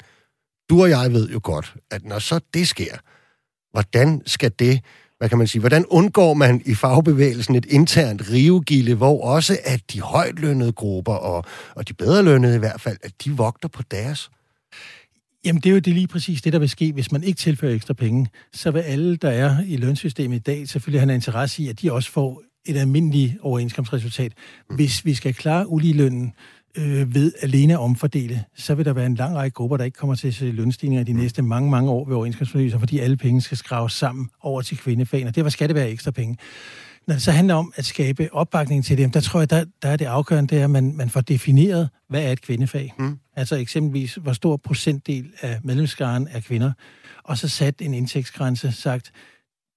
du 0.70 0.82
og 0.82 0.90
jeg 0.90 1.12
ved 1.12 1.28
jo 1.28 1.40
godt, 1.42 1.74
at 1.90 2.04
når 2.04 2.18
så 2.18 2.40
det 2.54 2.68
sker, 2.68 2.96
Hvordan 3.76 4.22
skal 4.26 4.52
det, 4.58 4.80
hvad 5.18 5.28
kan 5.28 5.38
man 5.38 5.46
sige, 5.46 5.60
hvordan 5.60 5.86
undgår 5.86 6.34
man 6.34 6.62
i 6.64 6.74
fagbevægelsen 6.74 7.54
et 7.54 7.66
internt 7.68 8.22
rivegilde, 8.32 8.94
hvor 8.94 9.24
også 9.24 9.58
at 9.64 9.80
de 9.92 10.00
højtlønnede 10.00 10.72
grupper, 10.72 11.12
og, 11.12 11.44
og 11.74 11.88
de 11.88 11.94
bedre 11.94 12.22
lønnede 12.22 12.56
i 12.56 12.58
hvert 12.58 12.80
fald, 12.80 12.96
at 13.02 13.12
de 13.24 13.30
vogter 13.30 13.68
på 13.68 13.82
deres? 13.90 14.30
Jamen, 15.44 15.62
det 15.62 15.70
er 15.70 15.74
jo 15.74 15.78
det 15.78 15.94
lige 15.94 16.06
præcis 16.06 16.42
det, 16.42 16.52
der 16.52 16.58
vil 16.58 16.68
ske, 16.68 16.92
hvis 16.92 17.12
man 17.12 17.22
ikke 17.22 17.38
tilfører 17.38 17.74
ekstra 17.74 17.94
penge. 17.94 18.26
Så 18.52 18.70
vil 18.70 18.80
alle, 18.80 19.16
der 19.16 19.30
er 19.30 19.56
i 19.66 19.76
lønsystemet 19.76 20.36
i 20.36 20.38
dag, 20.38 20.68
selvfølgelig 20.68 21.00
have 21.00 21.10
en 21.10 21.14
interesse 21.14 21.62
i, 21.62 21.68
at 21.68 21.82
de 21.82 21.92
også 21.92 22.10
får 22.10 22.42
et 22.66 22.76
almindeligt 22.76 23.34
overenskomstresultat. 23.40 24.32
Hvis 24.70 25.04
vi 25.04 25.14
skal 25.14 25.34
klare 25.34 25.68
uligelønnen, 25.68 26.26
øh, 26.26 26.55
ved 27.14 27.32
alene 27.42 27.72
at 27.72 27.78
omfordele, 27.78 28.44
så 28.54 28.74
vil 28.74 28.84
der 28.84 28.92
være 28.92 29.06
en 29.06 29.14
lang 29.14 29.36
række 29.36 29.54
grupper, 29.54 29.76
der 29.76 29.84
ikke 29.84 29.96
kommer 29.96 30.14
til 30.14 30.28
at 30.28 30.34
se 30.34 30.44
lønstigninger 30.50 31.04
de 31.04 31.12
næste 31.12 31.42
mange, 31.42 31.70
mange 31.70 31.90
år 31.90 32.04
ved 32.04 32.16
overenskomstfornyelser, 32.16 32.78
fordi 32.78 32.98
alle 32.98 33.16
penge 33.16 33.40
skal 33.40 33.56
skraves 33.56 33.92
sammen 33.92 34.28
over 34.40 34.62
til 34.62 34.78
kvindefagene. 34.78 35.30
Derfor 35.30 35.50
skal 35.50 35.68
det 35.68 35.76
være 35.76 35.90
ekstra 35.90 36.10
penge. 36.10 36.36
Når 37.06 37.14
det 37.14 37.22
så 37.22 37.30
handler 37.32 37.54
om 37.54 37.72
at 37.76 37.84
skabe 37.84 38.28
opbakning 38.32 38.84
til 38.84 38.98
dem, 38.98 39.10
der 39.10 39.20
tror 39.20 39.40
jeg, 39.40 39.50
der, 39.50 39.64
der 39.82 39.88
er 39.88 39.96
det 39.96 40.04
afgørende, 40.04 40.54
det 40.54 40.60
er, 40.60 40.64
at 40.64 40.70
man, 40.70 40.96
man 40.96 41.10
får 41.10 41.20
defineret, 41.20 41.88
hvad 42.08 42.22
er 42.22 42.32
et 42.32 42.42
kvindefag. 42.42 42.94
Mm. 42.98 43.18
Altså 43.36 43.56
eksempelvis, 43.56 44.14
hvor 44.14 44.32
stor 44.32 44.56
procentdel 44.56 45.30
af 45.40 45.58
medlemskaren 45.62 46.28
er 46.30 46.40
kvinder, 46.40 46.72
og 47.24 47.38
så 47.38 47.48
sat 47.48 47.74
en 47.80 47.94
indtægtsgrænse, 47.94 48.72
sagt, 48.72 49.12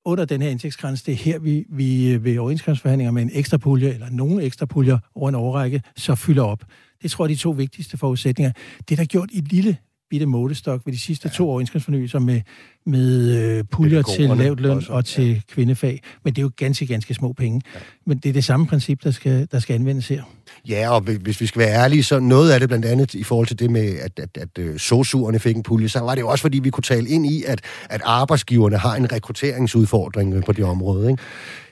under 0.06 0.26
den 0.26 0.42
her 0.42 0.50
indtægtsgrænse, 0.50 1.06
det 1.06 1.12
er 1.12 1.16
her, 1.16 1.40
vi, 1.40 1.66
vi 1.70 2.18
ved 2.24 2.38
overenskomstforhandlinger 2.38 3.12
med 3.12 3.22
en 3.22 3.32
ekstra 3.34 3.58
pulje, 3.58 3.90
eller 3.90 4.10
nogle 4.10 4.44
ekstra 4.44 4.66
puljer 4.66 4.98
over 5.16 5.30
en 5.30 5.36
overrække, 5.36 5.82
så 5.96 6.16
fylder 6.16 6.44
op. 6.44 6.64
Det 7.02 7.12
tror 7.12 7.26
jeg 7.26 7.32
er 7.32 7.36
de 7.36 7.42
to 7.42 7.50
vigtigste 7.50 7.98
forudsætninger. 7.98 8.52
Det, 8.90 8.98
der 8.98 9.04
er 9.04 9.08
gjort 9.08 9.30
i 9.32 9.42
lille 9.42 9.78
bitte 10.10 10.26
målestok 10.26 10.82
ved 10.86 10.94
de 10.94 11.00
sidste 11.00 11.30
ja. 11.34 11.38
to 11.38 11.50
overenskomstfornyelser 11.50 12.20
med, 12.20 12.42
med 12.86 13.38
øh, 13.38 13.64
puljer 13.72 14.02
til 14.02 14.30
lavt 14.30 14.60
løn 14.60 14.72
også, 14.72 14.94
og 14.94 15.06
til 15.06 15.28
ja. 15.28 15.42
kvindefag. 15.52 16.02
Men 16.24 16.34
det 16.34 16.42
er 16.42 16.44
jo 16.44 16.52
ganske, 16.58 16.88
ganske 16.88 17.14
små 17.14 17.34
penge. 17.34 17.62
Ja. 17.76 17.80
Men 18.06 18.18
det 18.18 18.30
er 18.30 18.34
det 18.34 18.44
samme 18.44 18.68
princip, 18.68 19.04
der 19.04 19.12
skal, 19.12 19.48
der 19.52 19.60
skal 19.60 19.74
anvendes 19.74 20.08
her. 20.08 20.24
Ja, 20.68 20.90
og 20.90 21.02
hvis 21.02 21.42
vi 21.42 21.46
skal 21.46 21.60
være 21.60 21.84
ærlige, 21.84 22.04
så 22.04 22.20
noget 22.20 22.52
af 22.52 22.60
det 22.60 22.70
blandt 22.70 22.86
andet 22.86 23.14
i 23.14 23.24
forhold 23.24 23.48
til 23.48 23.60
det 23.60 23.72
med, 23.72 23.98
at, 24.00 24.20
at, 24.20 24.38
at, 24.38 24.66
at 24.66 24.82
sosuerne 24.82 25.40
fik 25.40 25.56
en 25.56 25.64
pulje, 25.64 25.90
så 25.90 26.00
var 26.00 26.16
det 26.16 26.22
jo 26.22 26.28
også, 26.28 26.42
fordi 26.42 26.60
vi 26.60 26.70
kunne 26.70 26.84
tale 26.84 27.10
ind 27.10 27.26
i, 27.26 27.44
at, 27.48 27.62
at 27.90 28.02
arbejdsgiverne 28.06 28.78
har 28.78 28.96
en 28.96 29.12
rekrutteringsudfordring 29.12 30.46
på 30.46 30.52
det 30.52 30.66
område, 30.66 31.12
ikke? 31.12 31.24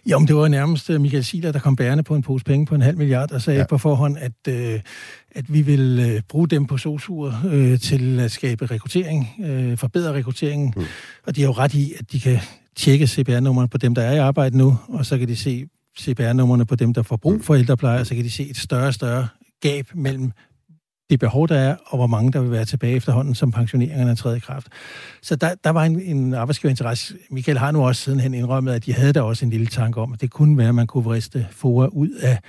Jo, 0.05 0.19
men 0.19 0.27
det 0.27 0.35
var 0.35 0.47
nærmest 0.47 0.89
øh, 0.89 1.01
Michael 1.01 1.25
Siler, 1.25 1.51
der 1.51 1.59
kom 1.59 1.75
bærende 1.75 2.03
på 2.03 2.15
en 2.15 2.21
pose 2.21 2.45
penge 2.45 2.65
på 2.65 2.75
en 2.75 2.81
halv 2.81 2.97
milliard, 2.97 3.31
og 3.31 3.41
sagde 3.41 3.59
ja. 3.59 3.65
på 3.65 3.77
forhånd, 3.77 4.17
at, 4.17 4.53
øh, 4.53 4.79
at 5.37 5.53
vi 5.53 5.61
vil 5.61 5.99
øh, 5.99 6.21
bruge 6.29 6.47
dem 6.47 6.65
på 6.65 6.77
sosuer 6.77 7.33
øh, 7.51 7.79
til 7.79 8.19
at 8.19 8.31
skabe 8.31 8.65
rekruttering, 8.65 9.29
øh, 9.45 9.77
forbedre 9.77 10.13
rekrutteringen. 10.13 10.73
Mm. 10.75 10.83
Og 11.27 11.35
de 11.35 11.41
har 11.41 11.47
jo 11.47 11.53
ret 11.53 11.73
i, 11.73 11.93
at 11.99 12.11
de 12.11 12.19
kan 12.19 12.39
tjekke 12.75 13.07
CPR-nummerne 13.07 13.67
på 13.67 13.77
dem, 13.77 13.95
der 13.95 14.01
er 14.01 14.13
i 14.13 14.17
arbejde 14.17 14.57
nu, 14.57 14.77
og 14.87 15.05
så 15.05 15.17
kan 15.17 15.27
de 15.27 15.35
se 15.35 15.65
CPR-numrene 15.99 16.65
på 16.65 16.75
dem, 16.75 16.93
der 16.93 17.03
får 17.03 17.15
brug 17.15 17.43
for 17.43 17.55
ældrepleje, 17.55 17.99
og 17.99 18.07
så 18.07 18.15
kan 18.15 18.23
de 18.23 18.31
se 18.31 18.49
et 18.49 18.57
større 18.57 18.87
og 18.87 18.93
større 18.93 19.27
gab 19.61 19.87
mellem 19.95 20.31
det 21.09 21.19
behov, 21.19 21.47
der 21.47 21.57
er, 21.57 21.75
og 21.85 21.97
hvor 21.97 22.07
mange, 22.07 22.31
der 22.31 22.41
vil 22.41 22.51
være 22.51 22.65
tilbage 22.65 22.95
efterhånden, 22.95 23.35
som 23.35 23.51
pensioneringerne 23.51 24.11
er 24.11 24.15
træet 24.15 24.37
i 24.37 24.39
kraft. 24.39 24.67
Så 25.21 25.35
der, 25.35 25.55
der 25.63 25.69
var 25.69 25.83
en, 25.83 26.01
en 26.01 26.33
arbejdsgiverinteresse. 26.33 27.15
Michael 27.31 27.57
har 27.57 27.71
nu 27.71 27.87
også 27.87 28.01
sidenhen 28.01 28.33
indrømmet, 28.33 28.73
at 28.73 28.85
de 28.85 28.93
havde 28.93 29.13
der 29.13 29.21
også 29.21 29.45
en 29.45 29.51
lille 29.51 29.67
tanke 29.67 30.01
om, 30.01 30.13
at 30.13 30.21
det 30.21 30.31
kunne 30.31 30.57
være, 30.57 30.69
at 30.69 30.75
man 30.75 30.87
kunne 30.87 31.03
vriste 31.03 31.47
FOA 31.51 31.87
ud 31.87 32.09
af 32.09 32.39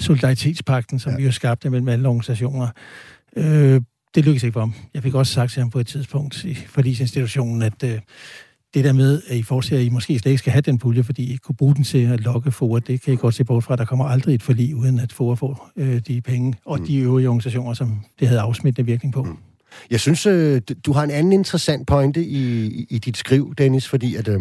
solidaritetspakten, 0.00 0.98
som 0.98 1.12
ja. 1.12 1.18
vi 1.18 1.24
jo 1.24 1.32
skabte 1.32 1.70
mellem 1.70 1.88
alle 1.88 2.08
organisationer. 2.08 2.68
Øh, 3.36 3.80
det 4.14 4.24
lykkedes 4.24 4.42
ikke 4.42 4.52
for 4.52 4.60
ham. 4.60 4.74
Jeg 4.94 5.02
fik 5.02 5.14
også 5.14 5.32
sagt 5.32 5.52
til 5.52 5.60
ham 5.60 5.70
på 5.70 5.78
et 5.78 5.86
tidspunkt 5.86 6.44
i 6.44 6.54
forlisinstitutionen, 6.54 7.62
at 7.62 7.82
øh, 7.84 8.00
det 8.74 8.84
der 8.84 8.92
med, 8.92 9.22
at 9.28 9.36
I 9.36 9.42
forestiller, 9.42 9.80
at 9.80 9.86
I 9.86 9.88
måske 9.88 10.18
slet 10.18 10.30
ikke 10.30 10.38
skal 10.38 10.52
have 10.52 10.62
den 10.62 10.78
pulje, 10.78 11.02
fordi 11.02 11.32
I 11.32 11.36
kunne 11.36 11.56
bruge 11.56 11.74
den 11.74 11.84
til 11.84 11.98
at 11.98 12.20
lokke 12.20 12.52
FOA, 12.52 12.80
det 12.86 13.02
kan 13.02 13.14
I 13.14 13.16
godt 13.16 13.34
se 13.34 13.44
bort 13.44 13.64
fra. 13.64 13.76
Der 13.76 13.84
kommer 13.84 14.04
aldrig 14.04 14.34
et 14.34 14.42
forlig, 14.42 14.76
uden 14.76 15.00
at 15.00 15.12
FOA 15.12 15.34
får 15.34 15.70
øh, 15.76 16.00
de 16.06 16.20
penge, 16.20 16.54
og 16.64 16.78
mm. 16.78 16.86
de 16.86 16.98
øvrige 16.98 17.28
organisationer, 17.28 17.74
som 17.74 18.00
det 18.20 18.28
havde 18.28 18.40
afsmittende 18.40 18.86
virkning 18.86 19.14
på. 19.14 19.22
Mm. 19.22 19.36
Jeg 19.90 20.00
synes, 20.00 20.26
øh, 20.26 20.60
du 20.86 20.92
har 20.92 21.02
en 21.02 21.10
anden 21.10 21.32
interessant 21.32 21.86
pointe 21.86 22.24
i, 22.24 22.66
i, 22.66 22.86
i 22.90 22.98
dit 22.98 23.16
skriv, 23.16 23.54
Dennis, 23.58 23.88
fordi 23.88 24.16
at, 24.16 24.28
øh, 24.28 24.40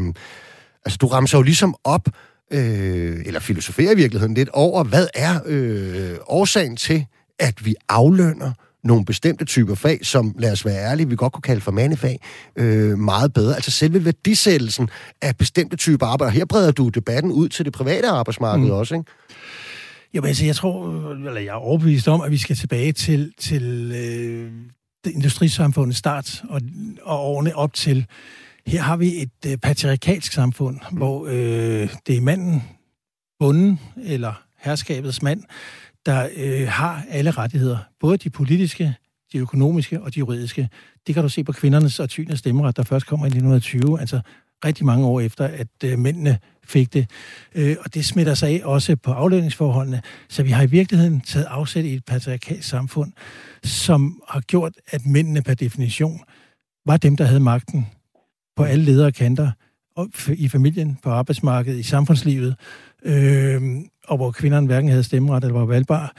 altså, 0.86 0.98
du 1.02 1.08
rammer 1.08 1.30
jo 1.34 1.42
ligesom 1.42 1.76
op, 1.84 2.10
øh, 2.52 3.22
eller 3.26 3.40
filosoferer 3.40 3.92
i 3.92 3.96
virkeligheden 3.96 4.34
lidt 4.34 4.50
over, 4.50 4.84
hvad 4.84 5.08
er 5.14 5.40
øh, 5.46 6.18
årsagen 6.28 6.76
til, 6.76 7.06
at 7.40 7.66
vi 7.66 7.76
aflønner 7.90 8.52
nogle 8.84 9.06
bestemte 9.06 9.46
typer 9.46 9.76
fag, 9.76 10.06
som, 10.06 10.36
lad 10.40 10.52
os 10.52 10.66
være 10.66 10.92
ærlige, 10.92 11.10
vi 11.10 11.16
godt 11.16 11.34
kunne 11.34 11.42
kalde 11.42 11.62
for 11.62 11.72
mandefag, 11.72 12.20
øh, 12.56 12.98
meget 12.98 13.34
bedre. 13.34 13.56
Altså 13.56 13.72
selve 13.72 14.06
værdisættelsen 14.06 14.90
af 15.22 15.38
bestemte 15.38 15.76
typer 15.76 16.06
arbejde. 16.06 16.34
Her 16.34 16.46
breder 16.46 16.72
du 16.72 16.90
debatten 16.90 17.32
ud 17.32 17.50
til 17.50 17.66
det 17.66 17.74
private 17.74 18.08
arbejdsmarked 18.08 18.66
mm. 18.66 18.72
også, 18.72 18.96
ikke? 18.96 19.12
Jo, 20.14 20.22
men 20.22 20.28
altså, 20.28 20.46
jeg 20.46 20.56
tror, 20.56 21.10
eller 21.12 21.42
jeg 21.42 21.50
er 21.50 21.54
overbevist 21.54 22.08
om, 22.08 22.22
at 22.22 22.32
vi 22.32 22.38
skal 22.38 22.56
tilbage 22.56 22.92
til, 22.92 23.34
til 23.40 23.92
øh, 23.96 24.52
det 25.06 25.12
industrisamfundets 25.12 26.00
start 26.00 26.44
og, 26.50 26.62
og 27.04 27.20
årene 27.20 27.56
op 27.56 27.74
til. 27.74 28.06
Her 28.68 28.82
har 28.82 28.98
vi 28.98 29.22
et 29.22 29.52
øh, 29.52 29.58
patriarkalsk 29.58 30.34
samfund, 30.34 30.80
mm. 30.92 30.98
hvor 30.98 31.28
øh, 31.28 31.90
det 32.08 32.18
er 32.18 32.22
manden, 32.22 32.64
bunden 33.40 33.80
eller 34.04 34.34
herskabets 34.60 35.22
mand, 35.22 35.44
der 36.06 36.30
øh, 36.36 36.68
har 36.68 37.06
alle 37.10 37.32
rettigheder. 37.32 37.78
Både 38.00 38.18
de 38.18 38.30
politiske, 38.30 38.96
de 39.34 39.38
økonomiske 39.38 40.02
og 40.02 40.16
de 40.16 40.20
juridiske. 40.20 40.70
Det 41.08 41.16
kan 41.16 41.24
du 41.24 41.30
se 41.30 41.44
på 41.44 41.52
kvindernes 41.52 42.00
og 42.00 42.10
tynes 42.10 42.40
stemmeret, 42.40 42.78
der 42.78 42.84
først 42.84 43.06
kommer 43.06 43.26
i 43.26 43.28
1920, 43.28 44.00
altså 44.00 44.22
rigtig 44.66 44.86
mange 44.86 45.06
år 45.06 45.20
efter, 45.20 45.46
at 45.48 45.68
øh, 45.84 46.00
mændene 46.00 46.40
fik 46.64 46.94
det. 46.94 47.10
Øh, 47.56 47.76
og 47.80 47.94
det 47.94 48.06
smitter 48.06 48.34
sig 48.34 48.50
af 48.50 48.62
også 48.66 48.96
på 48.96 49.12
aflønningsforholdene. 49.12 50.02
Så 50.30 50.44
vi 50.44 50.50
har 50.52 50.64
i 50.64 50.70
virkeligheden 50.70 51.22
taget 51.22 51.46
afsæt 51.46 51.86
i 51.86 51.94
et 51.94 52.06
patriarkalsk 52.06 52.70
samfund, 52.70 53.14
som 53.64 54.22
har 54.30 54.42
gjort, 54.42 54.74
at 54.88 55.06
mændene 55.06 55.42
per 55.42 55.54
definition 55.54 56.20
var 56.86 56.98
dem, 56.98 57.18
der 57.18 57.26
havde 57.26 57.40
magten 57.40 57.88
på 58.56 58.64
alle 58.64 58.86
ledere 58.86 59.12
kanter, 59.12 59.52
i 60.28 60.48
familien, 60.48 60.98
på 61.04 61.10
arbejdsmarkedet, 61.10 61.80
i 61.80 61.84
samfundslivet, 61.84 62.56
øh, 63.06 63.62
og 64.08 64.18
hvor 64.18 64.32
kvinderne 64.32 64.68
hverken 64.68 64.90
havde 64.90 65.04
stemmeret 65.04 65.44
eller 65.44 65.60
var 65.60 65.66
valgbare. 65.66 66.10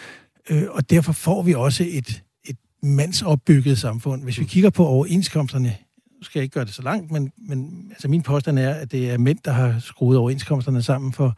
Øh, 0.50 0.64
og 0.70 0.90
derfor 0.90 1.12
får 1.12 1.42
vi 1.42 1.54
også 1.54 1.84
et, 1.88 2.22
et 2.44 2.56
mandsopbygget 2.82 3.78
samfund. 3.78 4.22
Hvis 4.22 4.38
vi 4.38 4.44
kigger 4.44 4.70
på 4.70 4.86
overenskomsterne 4.86 5.76
skal 6.22 6.38
jeg 6.38 6.42
ikke 6.44 6.54
gøre 6.54 6.64
det 6.64 6.74
så 6.74 6.82
langt, 6.82 7.10
men, 7.10 7.32
men 7.48 7.86
altså 7.90 8.08
min 8.08 8.22
påstand 8.22 8.58
er, 8.58 8.74
at 8.74 8.92
det 8.92 9.10
er 9.10 9.18
mænd, 9.18 9.38
der 9.44 9.52
har 9.52 9.74
skruet 9.80 10.18
overenskomsterne 10.18 10.82
sammen 10.82 11.12
for 11.12 11.36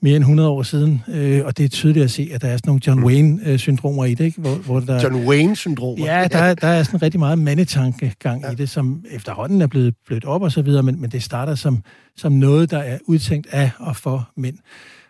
mere 0.00 0.16
end 0.16 0.22
100 0.22 0.48
år 0.48 0.62
siden, 0.62 1.02
øh, 1.08 1.44
og 1.44 1.58
det 1.58 1.64
er 1.64 1.68
tydeligt 1.68 2.04
at 2.04 2.10
se, 2.10 2.30
at 2.32 2.42
der 2.42 2.48
er 2.48 2.56
sådan 2.56 2.68
nogle 2.68 2.80
John 2.86 3.04
Wayne-syndromer 3.04 4.04
i 4.04 4.14
det, 4.14 4.24
ikke? 4.24 4.40
Hvor, 4.40 4.54
hvor 4.54 4.80
der, 4.80 5.02
John 5.02 5.28
Wayne-syndromer? 5.28 6.06
Ja, 6.06 6.28
der, 6.28 6.54
der 6.54 6.68
er 6.68 6.82
sådan 6.82 7.02
rigtig 7.02 7.20
meget 7.20 7.38
mandetankegang 7.38 8.42
ja. 8.42 8.50
i 8.50 8.54
det, 8.54 8.70
som 8.70 9.04
efterhånden 9.10 9.62
er 9.62 9.66
blevet 9.66 9.94
blødt 10.06 10.24
op 10.24 10.42
og 10.42 10.52
så 10.52 10.62
videre, 10.62 10.82
men, 10.82 11.00
men 11.00 11.10
det 11.10 11.22
starter 11.22 11.54
som, 11.54 11.82
som 12.16 12.32
noget, 12.32 12.70
der 12.70 12.78
er 12.78 12.98
udtænkt 13.06 13.46
af 13.50 13.70
og 13.78 13.96
for 13.96 14.30
mænd. 14.36 14.58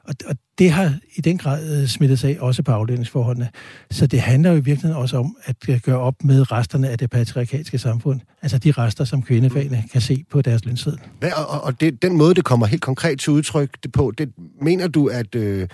Og, 0.09 0.15
og 0.27 0.37
det 0.59 0.71
har 0.71 0.95
i 1.17 1.21
den 1.21 1.39
grad 1.39 1.81
øh, 1.81 1.89
smittet 1.89 2.19
sig 2.19 2.31
af 2.31 2.37
også 2.41 2.63
på 2.63 2.73
aflønningsforholdene. 2.73 3.49
Så 3.91 4.07
det 4.07 4.21
handler 4.21 4.51
jo 4.51 4.57
i 4.57 4.61
virkeligheden 4.61 4.97
også 5.03 5.17
om 5.17 5.37
at 5.45 5.57
øh, 5.69 5.81
gøre 5.81 5.99
op 5.99 6.15
med 6.25 6.53
resterne 6.53 6.89
af 6.89 6.99
det 6.99 7.11
patriarkalske 7.11 7.79
samfund. 7.79 8.21
Altså 8.43 8.59
de 8.59 8.71
rester, 8.71 9.05
som 9.05 9.23
kvindefagene 9.23 9.85
kan 9.93 10.01
se 10.01 10.25
på 10.31 10.43
deres 10.43 10.65
lønseddel. 10.65 11.01
Ja, 11.23 11.43
og, 11.43 11.65
og 11.65 11.81
det, 11.81 12.03
den 12.03 12.17
måde, 12.17 12.35
det 12.35 12.45
kommer 12.45 12.67
helt 12.67 12.83
konkret 12.83 13.21
til 13.21 13.33
udtryk 13.33 13.71
på, 13.93 14.13
det 14.19 14.33
mener 14.61 14.89
du, 14.89 15.07
at... 15.07 15.35
Øh 15.35 15.69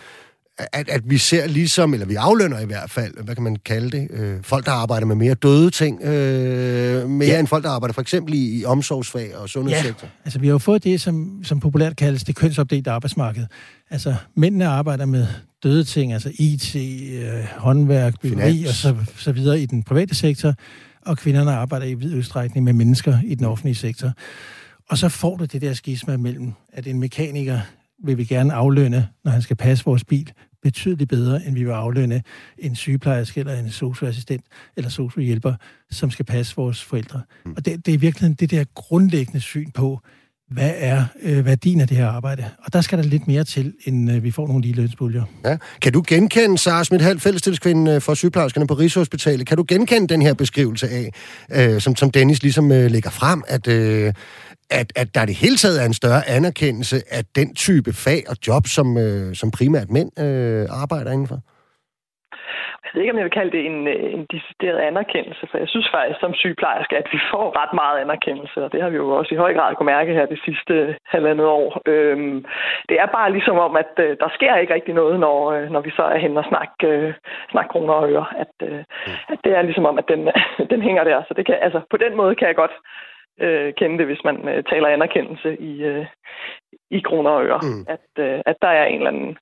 at, 0.59 0.89
at 0.89 1.11
vi 1.11 1.19
ser 1.19 1.47
ligesom, 1.47 1.95
eller 1.95 2.07
vi 2.07 2.15
aflønner 2.15 2.59
i 2.61 2.65
hvert 2.65 2.91
fald, 2.91 3.25
hvad 3.25 3.35
kan 3.35 3.45
man 3.45 3.57
kalde 3.57 3.91
det, 3.91 4.09
øh, 4.11 4.37
folk, 4.43 4.67
der 4.67 4.73
arbejder 4.73 5.07
med 5.07 5.17
mere 5.17 5.35
døde 5.35 5.71
ting, 5.71 6.03
øh, 6.03 7.09
mere 7.11 7.29
ja. 7.29 7.39
end 7.39 7.47
folk, 7.47 7.65
der 7.65 7.71
arbejder 7.71 7.93
for 7.93 8.01
eksempel 8.01 8.35
i, 8.35 8.61
i 8.61 8.65
omsorgsfag 8.65 9.37
og 9.37 9.49
sundhedssektor. 9.49 10.07
Ja, 10.07 10.25
altså 10.25 10.39
vi 10.39 10.47
har 10.47 10.53
jo 10.53 10.59
fået 10.59 10.85
det, 10.85 11.01
som, 11.01 11.41
som 11.45 11.61
populært 11.61 11.97
kaldes 11.97 12.25
det 12.25 12.37
kønsopdelte 12.37 12.91
arbejdsmarked. 12.91 13.47
Altså 13.91 14.15
mændene 14.37 14.67
arbejder 14.67 15.07
med 15.07 15.27
døde 15.63 15.85
ting, 15.85 16.13
altså 16.13 16.31
IT, 16.35 16.77
øh, 16.77 17.45
håndværk, 17.57 18.21
byggeri 18.21 18.65
og 18.65 18.75
så, 18.75 18.97
så 19.17 19.33
videre 19.33 19.61
i 19.61 19.67
den 19.67 19.83
private 19.83 20.15
sektor, 20.15 20.55
og 21.07 21.19
kvinderne 21.19 21.53
arbejder 21.53 21.87
i 21.87 21.95
vid 21.95 22.15
udstrækning 22.15 22.65
med 22.65 22.73
mennesker 22.73 23.19
i 23.25 23.35
den 23.35 23.45
offentlige 23.45 23.75
sektor. 23.75 24.13
Og 24.91 24.99
så 24.99 25.09
får 25.09 25.37
du 25.37 25.45
det 25.45 25.63
der 25.63 25.73
skisma 25.73 26.17
mellem, 26.17 26.53
at 26.73 26.87
en 26.87 27.01
mekaniker 27.01 27.61
vil 28.05 28.19
vi 28.19 28.25
gerne 28.25 28.55
aflønne, 28.55 29.09
når 29.25 29.33
han 29.33 29.43
skal 29.43 29.57
passe 29.57 29.85
vores 29.85 30.05
bil, 30.05 30.33
betydeligt 30.63 31.11
bedre, 31.11 31.47
end 31.47 31.55
vi 31.55 31.65
vil 31.65 31.71
aflønne 31.71 32.23
en 32.59 32.77
sygeplejerske 32.77 33.41
eller 33.41 33.59
en 33.59 33.71
socioassistent 33.71 34.45
eller 34.77 34.91
sociohjælper, 34.91 35.55
som 35.91 36.11
skal 36.11 36.25
passe 36.25 36.57
vores 36.57 36.85
forældre. 36.85 37.23
Mm. 37.45 37.53
Og 37.57 37.67
det, 37.67 37.87
det 37.87 37.95
er 37.95 37.99
virkelig 37.99 38.41
det 38.41 38.51
der 38.51 38.65
grundlæggende 38.75 39.41
syn 39.41 39.71
på, 39.71 40.01
hvad 40.51 40.73
er 40.77 41.05
øh, 41.23 41.47
værdien 41.47 41.81
af 41.81 41.89
det 41.89 41.97
her 41.97 42.07
arbejde? 42.07 42.45
Og 42.65 42.73
der 42.73 42.81
skal 42.81 42.99
der 42.99 43.05
lidt 43.05 43.27
mere 43.27 43.45
til, 43.45 43.75
end 43.85 44.11
øh, 44.13 44.23
vi 44.23 44.31
får 44.31 44.47
nogle 44.47 44.63
lige 44.63 44.75
lønsbulger. 44.75 45.25
Ja. 45.45 45.57
Kan 45.83 45.93
du 45.93 46.05
genkende, 46.09 46.59
Sara 46.59 46.85
Schmidt 46.85 47.03
Hall, 47.03 47.21
fællestilskvinde 47.21 47.93
øh, 47.95 48.01
for 48.01 48.15
sygeplejerskerne 48.15 48.67
på 48.67 48.75
Rigshospitalet, 48.75 49.47
kan 49.47 49.57
du 49.57 49.65
genkende 49.69 50.09
den 50.09 50.23
her 50.23 50.35
beskrivelse 50.35 50.89
af, 50.89 51.11
øh, 51.53 51.81
som, 51.81 51.97
som 51.97 52.11
Dennis 52.11 52.43
ligesom 52.43 52.73
øh, 52.73 52.91
lægger 52.91 53.11
frem, 53.11 53.43
at, 53.49 53.69
øh, 53.69 54.13
at, 54.71 54.93
at 54.97 55.15
der 55.15 55.23
i 55.23 55.27
det 55.27 55.37
hele 55.45 55.57
taget 55.57 55.83
er 55.83 55.87
en 55.87 56.01
større 56.03 56.29
anerkendelse 56.29 56.97
af 57.11 57.23
den 57.37 57.55
type 57.55 57.93
fag 57.93 58.23
og 58.31 58.37
job, 58.47 58.67
som, 58.67 58.99
øh, 58.99 59.35
som 59.35 59.51
primært 59.51 59.91
mænd 59.91 60.11
øh, 60.25 60.67
arbejder 60.83 61.13
indenfor? 61.13 61.41
Jeg 62.89 62.93
ved 62.95 63.03
ikke, 63.03 63.15
om 63.15 63.21
jeg 63.21 63.29
vil 63.29 63.39
kalde 63.39 63.55
det 63.57 63.63
en, 63.71 63.79
øh, 63.95 64.15
en 64.17 64.25
decideret 64.35 64.79
anerkendelse, 64.91 65.45
for 65.51 65.59
jeg 65.59 65.69
synes 65.69 65.89
faktisk 65.95 66.21
som 66.21 66.35
sygeplejerske, 66.35 66.97
at 66.97 67.09
vi 67.13 67.21
får 67.33 67.47
ret 67.61 67.73
meget 67.83 67.99
anerkendelse, 68.05 68.65
og 68.65 68.73
det 68.73 68.83
har 68.83 68.91
vi 68.91 68.97
jo 68.97 69.09
også 69.19 69.35
i 69.35 69.43
høj 69.45 69.53
grad 69.55 69.75
kunne 69.75 69.93
mærke 69.97 70.13
her 70.13 70.27
det 70.27 70.41
sidste 70.45 70.97
halvandet 71.07 71.47
år. 71.47 71.83
Øhm, 71.87 72.45
det 72.89 72.97
er 73.03 73.07
bare 73.07 73.33
ligesom 73.33 73.59
om, 73.67 73.77
at 73.77 73.93
øh, 74.05 74.17
der 74.23 74.29
sker 74.37 74.57
ikke 74.57 74.75
rigtig 74.75 74.95
noget, 74.95 75.21
når, 75.21 75.39
øh, 75.53 75.71
når 75.75 75.81
vi 75.81 75.91
så 75.91 76.03
er 76.03 76.19
hen 76.19 76.37
og 76.37 76.45
snakke, 76.49 76.75
øh, 76.87 77.15
snak 77.51 77.69
kroner 77.73 77.95
og 77.95 78.11
øre. 78.13 78.27
At, 78.43 78.55
øh, 78.69 78.81
at 79.33 79.39
det 79.45 79.53
er 79.57 79.63
ligesom 79.63 79.87
om, 79.91 79.99
at 79.99 80.09
den, 80.13 80.23
den 80.73 80.83
hænger 80.83 81.05
der. 81.05 81.23
Så 81.29 81.35
det 81.37 81.47
kan, 81.47 81.57
altså, 81.67 81.81
på 81.91 81.97
den 81.97 82.17
måde 82.17 82.35
kan 82.35 82.49
jeg 82.49 82.57
godt 82.57 82.75
øh, 83.47 83.75
kende 83.79 83.99
det, 83.99 84.07
hvis 84.07 84.23
man 84.29 84.37
øh, 84.49 84.65
taler 84.71 84.89
anerkendelse 84.89 85.51
i, 85.71 85.73
øh, 85.91 86.07
i 86.91 87.01
kroner 87.09 87.31
og 87.31 87.45
øre. 87.45 87.61
Mm. 87.63 87.85
At, 87.95 88.09
øh, 88.25 88.39
at 88.51 88.57
der 88.63 88.73
er 88.81 88.87
en 88.87 89.01
eller 89.01 89.15
anden 89.15 89.37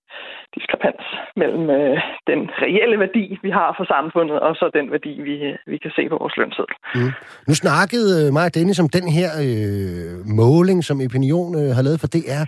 diskrepans 0.57 1.05
mellem 1.41 1.65
øh, 1.79 1.97
den 2.31 2.41
reelle 2.63 2.99
værdi, 3.05 3.25
vi 3.43 3.51
har 3.51 3.75
for 3.79 3.85
samfundet, 3.95 4.37
og 4.47 4.53
så 4.61 4.71
den 4.79 4.87
værdi, 4.95 5.13
vi, 5.29 5.35
vi 5.73 5.77
kan 5.85 5.93
se 5.97 6.09
på 6.09 6.17
vores 6.23 6.37
lønseddel. 6.37 6.77
Mm. 6.95 7.13
Nu 7.49 7.55
snakkede 7.65 8.11
øh, 8.19 8.33
mig 8.33 8.45
og 8.49 8.55
Dennis 8.55 8.83
om 8.85 8.89
den 8.99 9.07
her 9.19 9.31
øh, 9.47 10.13
måling, 10.41 10.79
som 10.85 11.01
Opinion 11.07 11.51
øh, 11.61 11.71
har 11.77 11.83
lavet 11.87 12.01
for 12.01 12.11
DR, 12.15 12.45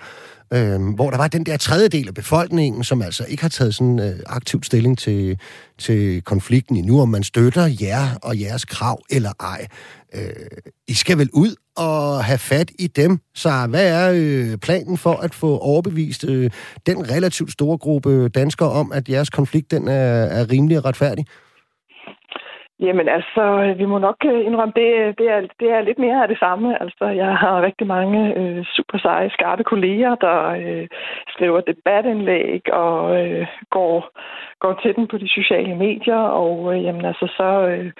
øh, 0.52 0.94
hvor 0.94 1.10
der 1.10 1.16
var 1.16 1.28
den 1.28 1.46
der 1.46 1.56
tredjedel 1.56 2.08
af 2.08 2.14
befolkningen, 2.14 2.84
som 2.84 3.02
altså 3.02 3.24
ikke 3.24 3.42
har 3.42 3.48
taget 3.48 3.74
sådan 3.74 4.00
øh, 4.00 4.20
aktiv 4.26 4.62
stilling 4.62 4.98
til, 4.98 5.38
til 5.78 6.22
konflikten 6.22 6.76
endnu, 6.76 7.00
om 7.00 7.08
man 7.08 7.22
støtter 7.22 7.76
jer 7.80 8.14
og 8.22 8.40
jeres 8.40 8.64
krav 8.64 9.02
eller 9.10 9.32
ej. 9.40 9.66
Øh, 10.14 10.30
I 10.88 10.94
skal 10.94 11.18
vel 11.18 11.30
ud 11.32 11.54
og 11.76 12.24
have 12.24 12.38
fat 12.38 12.70
i 12.78 12.86
dem. 12.86 13.18
Så 13.34 13.66
hvad 13.70 13.88
er 13.88 14.12
øh, 14.14 14.56
planen 14.56 14.98
for 14.98 15.14
at 15.14 15.34
få 15.34 15.58
overbevist 15.58 16.24
øh, 16.24 16.50
den 16.86 17.10
relativt 17.10 17.52
store 17.52 17.78
gruppe 17.78 18.28
danskere 18.28 18.70
om, 18.70 18.92
at 18.92 19.08
jeres 19.08 19.30
konflikt 19.30 19.70
den 19.70 19.88
er, 19.88 20.24
er 20.24 20.50
rimelig 20.50 20.78
og 20.78 20.84
retfærdig? 20.84 21.26
Jamen 22.80 23.08
altså, 23.08 23.74
vi 23.78 23.84
må 23.84 23.98
nok 23.98 24.16
øh, 24.24 24.46
indrømme, 24.46 24.72
det, 24.76 25.18
det, 25.18 25.26
er, 25.30 25.40
det 25.60 25.70
er 25.70 25.80
lidt 25.80 25.98
mere 25.98 26.22
af 26.22 26.28
det 26.28 26.38
samme. 26.38 26.82
Altså, 26.82 27.04
jeg 27.04 27.36
har 27.36 27.62
rigtig 27.62 27.86
mange 27.86 28.38
øh, 28.38 28.64
super 28.76 28.98
seje, 28.98 29.30
skarpe 29.30 29.64
kolleger, 29.64 30.14
der 30.14 30.38
øh, 30.48 30.88
skriver 31.28 31.60
debatindlæg 31.60 32.72
og 32.72 33.26
øh, 33.26 33.46
går, 33.70 34.10
går 34.60 34.80
til 34.82 34.96
den 34.96 35.08
på 35.08 35.18
de 35.18 35.28
sociale 35.28 35.76
medier. 35.76 36.22
Og 36.42 36.74
øh, 36.74 36.84
jamen 36.84 37.04
altså, 37.04 37.26
så 37.36 37.50
øh, 37.68 37.92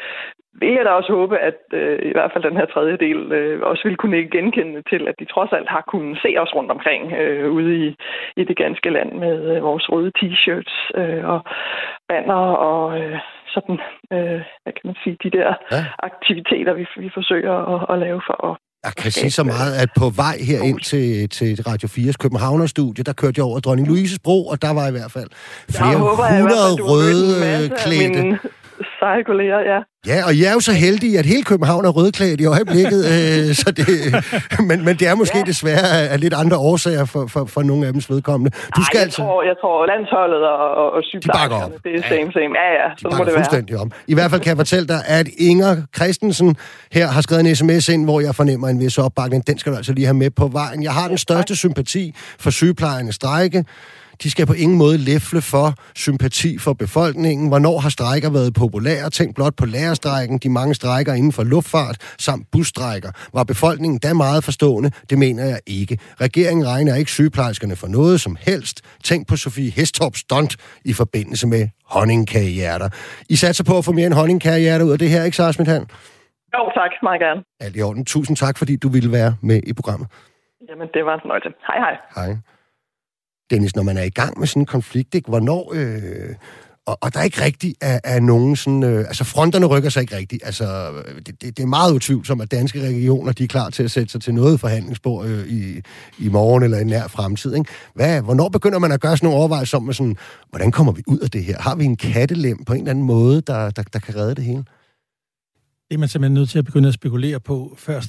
vil 0.60 0.72
jeg 0.76 0.84
da 0.84 0.90
også 0.90 1.12
håbe, 1.12 1.36
at 1.48 1.58
øh, 1.72 1.98
i 2.10 2.12
hvert 2.16 2.30
fald 2.32 2.44
den 2.48 2.56
her 2.60 2.66
tredjedel 2.74 3.20
øh, 3.38 3.60
også 3.70 3.82
vil 3.88 3.96
kunne 3.96 4.16
genkende 4.36 4.82
til, 4.90 5.02
at 5.10 5.14
de 5.20 5.32
trods 5.34 5.52
alt 5.52 5.68
har 5.68 5.84
kunnet 5.92 6.18
se 6.24 6.30
os 6.42 6.54
rundt 6.56 6.70
omkring 6.70 7.02
øh, 7.20 7.50
ude 7.58 7.72
i, 7.84 7.86
i 8.40 8.42
det 8.48 8.56
ganske 8.64 8.90
land 8.90 9.12
med 9.24 9.36
øh, 9.52 9.62
vores 9.68 9.84
røde 9.92 10.12
t-shirts 10.18 10.74
øh, 11.00 11.24
og 11.32 11.40
banner 12.08 12.42
og 12.70 12.82
øh, 13.00 13.18
sådan, 13.54 13.78
øh, 14.14 14.40
hvad 14.62 14.72
kan 14.76 14.86
man 14.90 14.96
sige, 15.02 15.16
de 15.24 15.30
der 15.38 15.48
ja. 15.72 15.82
aktiviteter, 15.98 16.72
vi, 16.80 16.84
vi 16.96 17.10
forsøger 17.14 17.54
at, 17.74 17.80
at 17.92 17.98
lave 18.06 18.20
for 18.28 18.38
at 18.50 18.56
jeg 18.84 18.94
kan 19.02 19.10
sige 19.10 19.30
så 19.30 19.44
meget, 19.44 19.72
at 19.82 19.90
på 19.96 20.06
vej 20.22 20.36
her 20.50 20.60
ind 20.62 20.80
til, 20.80 21.28
til 21.28 21.62
Radio 21.70 21.88
4's 21.88 22.16
Københavner-studie, 22.24 23.04
der 23.04 23.12
kørte 23.12 23.34
jeg 23.38 23.44
over 23.44 23.60
Dronning 23.60 23.88
Louises 23.88 24.18
bro, 24.18 24.46
og 24.46 24.62
der 24.62 24.72
var 24.78 24.88
i 24.88 24.90
hvert 24.90 25.12
fald 25.16 25.30
flere 25.70 25.98
hundrede 25.98 26.74
røde 26.90 27.70
klædte 27.82 28.38
seje 29.00 29.22
kolleger, 29.22 29.60
ja. 29.72 29.80
Ja, 30.06 30.18
og 30.28 30.32
jeg 30.40 30.46
er 30.50 30.52
jo 30.58 30.60
så 30.60 30.74
heldig, 30.84 31.18
at 31.18 31.26
hele 31.26 31.44
København 31.44 31.84
er 31.84 31.92
rødklædt 31.98 32.40
i 32.40 32.46
øjeblikket, 32.56 33.00
øh, 33.14 33.44
så 33.60 33.68
det, 33.78 33.86
men, 34.68 34.84
men 34.86 34.94
det 35.00 35.06
er 35.08 35.14
måske 35.14 35.38
ja. 35.38 35.44
desværre 35.44 35.88
af 36.12 36.20
lidt 36.20 36.34
andre 36.34 36.56
årsager 36.56 37.04
for, 37.04 37.26
for, 37.32 37.44
for 37.54 37.62
nogle 37.62 37.86
af 37.86 37.92
dems 37.92 38.10
vedkommende. 38.10 38.50
Du 38.76 38.82
skal 38.84 38.96
Ej, 38.96 39.00
jeg, 39.00 39.02
altså... 39.02 39.22
tror, 39.22 39.42
jeg 39.42 39.56
tror, 39.60 39.86
landsholdet 39.86 40.42
og, 40.54 40.70
og, 40.80 40.88
og 40.96 41.00
sygeplejerskerne, 41.02 41.74
det 41.84 41.92
er 41.98 42.02
same, 42.14 42.32
same. 42.32 42.52
Ja, 42.62 42.68
ja, 42.80 42.88
så 42.98 43.08
må 43.18 43.24
det 43.24 43.70
være. 43.70 43.80
om. 43.80 43.92
I 44.06 44.14
hvert 44.14 44.30
fald 44.30 44.40
kan 44.40 44.48
jeg 44.48 44.56
fortælle 44.56 44.86
dig, 44.88 45.00
at 45.06 45.26
Inger 45.38 45.76
Christensen 45.96 46.56
her 46.92 47.06
har 47.06 47.20
skrevet 47.20 47.46
en 47.46 47.56
sms 47.56 47.88
ind, 47.88 48.04
hvor 48.04 48.20
jeg 48.20 48.34
fornemmer 48.34 48.68
en 48.68 48.80
vis 48.80 48.98
opbakning. 48.98 49.46
Den 49.46 49.58
skal 49.58 49.72
du 49.72 49.76
altså 49.76 49.92
lige 49.92 50.06
have 50.06 50.16
med 50.24 50.30
på 50.30 50.46
vejen. 50.46 50.82
Jeg 50.82 50.92
har 50.92 51.08
den 51.08 51.18
største 51.18 51.56
sympati 51.56 52.14
for 52.40 52.50
sygeplejerne 52.50 53.12
strække. 53.12 53.64
De 54.22 54.30
skal 54.30 54.46
på 54.46 54.52
ingen 54.52 54.78
måde 54.78 54.98
læfle 54.98 55.40
for 55.42 55.74
sympati 55.94 56.58
for 56.58 56.72
befolkningen. 56.72 57.48
Hvornår 57.48 57.78
har 57.78 57.88
strækker 57.88 58.30
været 58.30 58.54
populære? 58.54 59.10
Tænk 59.10 59.34
blot 59.34 59.56
på 59.56 59.66
lærerstrækken, 59.66 60.38
de 60.38 60.48
mange 60.48 60.74
strækker 60.74 61.12
inden 61.14 61.32
for 61.32 61.44
luftfart 61.44 61.96
samt 62.18 62.46
busstrækker. 62.52 63.10
Var 63.32 63.44
befolkningen 63.44 63.98
da 63.98 64.14
meget 64.14 64.44
forstående? 64.44 64.90
Det 65.10 65.18
mener 65.18 65.44
jeg 65.44 65.60
ikke. 65.66 65.98
Regeringen 66.20 66.66
regner 66.66 66.94
ikke 66.94 67.10
sygeplejerskerne 67.10 67.76
for 67.76 67.86
noget 67.86 68.20
som 68.20 68.36
helst. 68.40 68.82
Tænk 69.04 69.28
på 69.28 69.36
Sofie 69.36 69.70
Hestorps 69.70 70.18
stunt 70.18 70.56
i 70.84 70.92
forbindelse 70.92 71.46
med 71.46 71.68
honningkagehjerter. 71.84 72.88
I 73.28 73.36
satser 73.36 73.64
på 73.64 73.78
at 73.78 73.84
få 73.84 73.92
mere 73.92 74.06
end 74.06 74.14
honningkagehjerter 74.14 74.84
ud 74.84 74.92
af 74.92 74.98
det 74.98 75.10
her, 75.10 75.24
ikke 75.24 75.36
Sara 75.36 75.52
Smithan? 75.52 75.86
Jo, 76.54 76.70
tak. 76.74 76.90
Meget 77.02 77.20
gerne. 77.20 77.40
Alt 77.60 77.76
i 77.76 77.82
orden. 77.82 78.04
Tusind 78.04 78.36
tak, 78.36 78.58
fordi 78.58 78.76
du 78.76 78.88
ville 78.88 79.12
være 79.12 79.36
med 79.42 79.60
i 79.66 79.72
programmet. 79.72 80.08
Jamen, 80.68 80.88
det 80.94 81.04
var 81.04 81.14
en 81.14 81.20
fornøjelse. 81.22 81.48
Hej, 81.68 81.78
hej. 81.78 81.94
Hej. 82.16 82.36
Dennis, 83.50 83.76
når 83.76 83.82
man 83.82 83.96
er 83.96 84.02
i 84.02 84.10
gang 84.10 84.38
med 84.38 84.46
sådan 84.46 84.62
en 84.62 84.66
konflikt, 84.66 85.14
ikke? 85.14 85.28
hvornår... 85.28 85.72
Øh, 85.74 86.34
og, 86.88 86.98
og 87.00 87.14
der 87.14 87.20
er 87.20 87.24
ikke 87.24 87.44
rigtigt 87.44 87.74
af, 87.80 88.00
af 88.04 88.22
nogen 88.22 88.56
sådan... 88.56 88.82
Øh, 88.82 88.98
altså, 88.98 89.24
fronterne 89.24 89.66
rykker 89.66 89.90
sig 89.90 90.00
ikke 90.00 90.16
rigtigt. 90.16 90.42
Altså, 90.46 90.92
det, 91.26 91.42
det, 91.42 91.56
det 91.56 91.62
er 91.62 91.66
meget 91.66 91.92
utvivlsomt, 91.92 92.42
at 92.42 92.50
danske 92.50 92.80
regioner, 92.86 93.32
de 93.32 93.44
er 93.44 93.48
klar 93.48 93.70
til 93.70 93.82
at 93.82 93.90
sætte 93.90 94.12
sig 94.12 94.20
til 94.20 94.34
noget 94.34 94.60
forhandlingsbord 94.60 95.26
øh, 95.26 95.46
i, 95.46 95.82
i 96.18 96.28
morgen 96.28 96.62
eller 96.62 96.78
i 96.78 96.84
nær 96.84 97.08
fremtid. 97.08 97.54
Ikke? 97.54 97.70
Hvad, 97.94 98.22
hvornår 98.22 98.48
begynder 98.48 98.78
man 98.78 98.92
at 98.92 99.00
gøre 99.00 99.16
sådan 99.16 99.26
nogle 99.26 99.38
overvejelser 99.38 99.78
om, 99.78 99.92
sådan, 99.92 100.16
hvordan 100.50 100.70
kommer 100.70 100.92
vi 100.92 101.02
ud 101.06 101.18
af 101.18 101.30
det 101.30 101.44
her? 101.44 101.58
Har 101.58 101.74
vi 101.74 101.84
en 101.84 101.96
kattelem 101.96 102.64
på 102.64 102.72
en 102.72 102.78
eller 102.78 102.90
anden 102.90 103.04
måde, 103.04 103.40
der, 103.40 103.70
der, 103.70 103.82
der 103.82 103.98
kan 103.98 104.16
redde 104.16 104.34
det 104.34 104.44
hele? 104.44 104.64
Det 105.88 105.94
er 105.94 105.98
man 105.98 106.08
simpelthen 106.08 106.34
nødt 106.34 106.48
til 106.48 106.58
at 106.58 106.64
begynde 106.64 106.88
at 106.88 106.94
spekulere 106.94 107.40
på, 107.40 107.74
før 107.78 108.00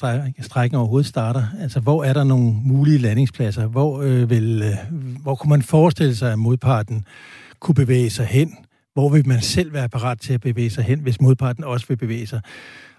strækken 0.42 0.78
overhovedet 0.78 1.08
starter. 1.08 1.44
Altså, 1.60 1.80
hvor 1.80 2.04
er 2.04 2.14
der 2.14 2.24
nogle 2.24 2.54
mulige 2.64 2.98
landingspladser? 2.98 3.68
Hvor, 3.68 4.02
øh, 4.02 4.30
vil, 4.30 4.62
øh, 4.62 5.00
hvor 5.22 5.36
kunne 5.36 5.50
man 5.50 5.62
forestille 5.62 6.16
sig, 6.16 6.32
at 6.32 6.40
modparten 6.40 7.06
kunne 7.60 7.76
bevæge 7.76 8.10
sig 8.10 8.26
hen? 8.26 8.56
Hvor 8.94 9.10
vil 9.10 9.28
man 9.28 9.42
selv 9.42 9.74
være 9.74 9.90
parat 9.90 10.20
til 10.20 10.34
at 10.34 10.42
bevæge 10.42 10.70
sig 10.70 10.84
hen, 10.84 11.00
hvis 11.00 11.22
modparten 11.22 11.64
også 11.64 11.86
vil 11.88 11.98
bevæge 11.98 12.28
sig? 12.28 12.42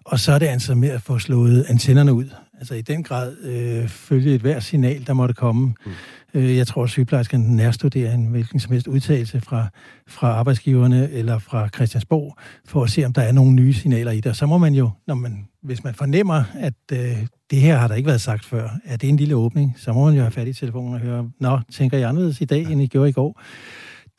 Og 0.05 0.21
så 0.21 0.33
er 0.33 0.39
det 0.39 0.47
altså 0.47 0.75
med 0.75 0.89
at 0.89 1.03
få 1.03 1.19
slået 1.19 1.67
antennerne 1.69 2.13
ud. 2.13 2.29
Altså 2.61 2.75
i 2.75 2.83
den 2.83 3.03
grad 3.03 3.37
øh, 3.43 3.89
følge 3.89 4.35
et 4.35 4.41
hver 4.41 4.61
signal, 4.61 5.07
der 5.07 5.13
måtte 5.13 5.35
komme. 5.35 5.75
Mm. 5.87 5.93
Øh, 6.35 6.57
jeg 6.57 6.67
tror, 6.67 6.85
at 6.85 6.91
sygeplejersken 6.91 7.41
nærstuderer 7.41 8.15
en 8.15 8.27
hvilken 8.27 8.61
som 8.61 8.73
helst 8.73 8.87
udtalelse 8.87 9.41
fra, 9.41 9.67
fra 10.09 10.29
arbejdsgiverne 10.29 11.11
eller 11.11 11.39
fra 11.39 11.69
Christiansborg, 11.69 12.37
for 12.65 12.85
at 12.85 12.91
se, 12.91 13.05
om 13.05 13.13
der 13.13 13.23
er 13.23 13.33
nogle 13.33 13.53
nye 13.53 13.73
signaler 13.73 14.13
i 14.13 14.17
det. 14.17 14.27
Og 14.27 14.37
så 14.37 14.47
må 14.47 14.59
man 14.59 14.75
jo, 14.75 14.91
når 15.07 15.15
man, 15.15 15.49
hvis 15.63 15.85
man 15.85 15.95
fornemmer, 15.95 16.45
at 16.55 16.75
øh, 16.93 17.27
det 17.51 17.61
her 17.61 17.77
har 17.77 17.89
der 17.89 17.95
ikke 17.95 18.07
været 18.07 18.21
sagt 18.21 18.45
før, 18.45 18.69
at 18.85 19.01
det 19.01 19.07
er 19.07 19.11
en 19.11 19.17
lille 19.17 19.37
åbning, 19.37 19.75
så 19.79 19.93
må 19.93 20.05
man 20.05 20.15
jo 20.15 20.21
have 20.21 20.33
fat 20.33 20.49
i 20.49 20.53
telefonen 20.53 20.95
og 20.95 21.01
høre, 21.01 21.31
nå, 21.39 21.61
tænker 21.73 21.99
jeg 21.99 22.09
anderledes 22.09 22.41
i 22.41 22.45
dag, 22.45 22.63
end 22.63 22.83
I 22.83 22.87
gjorde 22.87 23.09
i 23.09 23.13
går? 23.13 23.41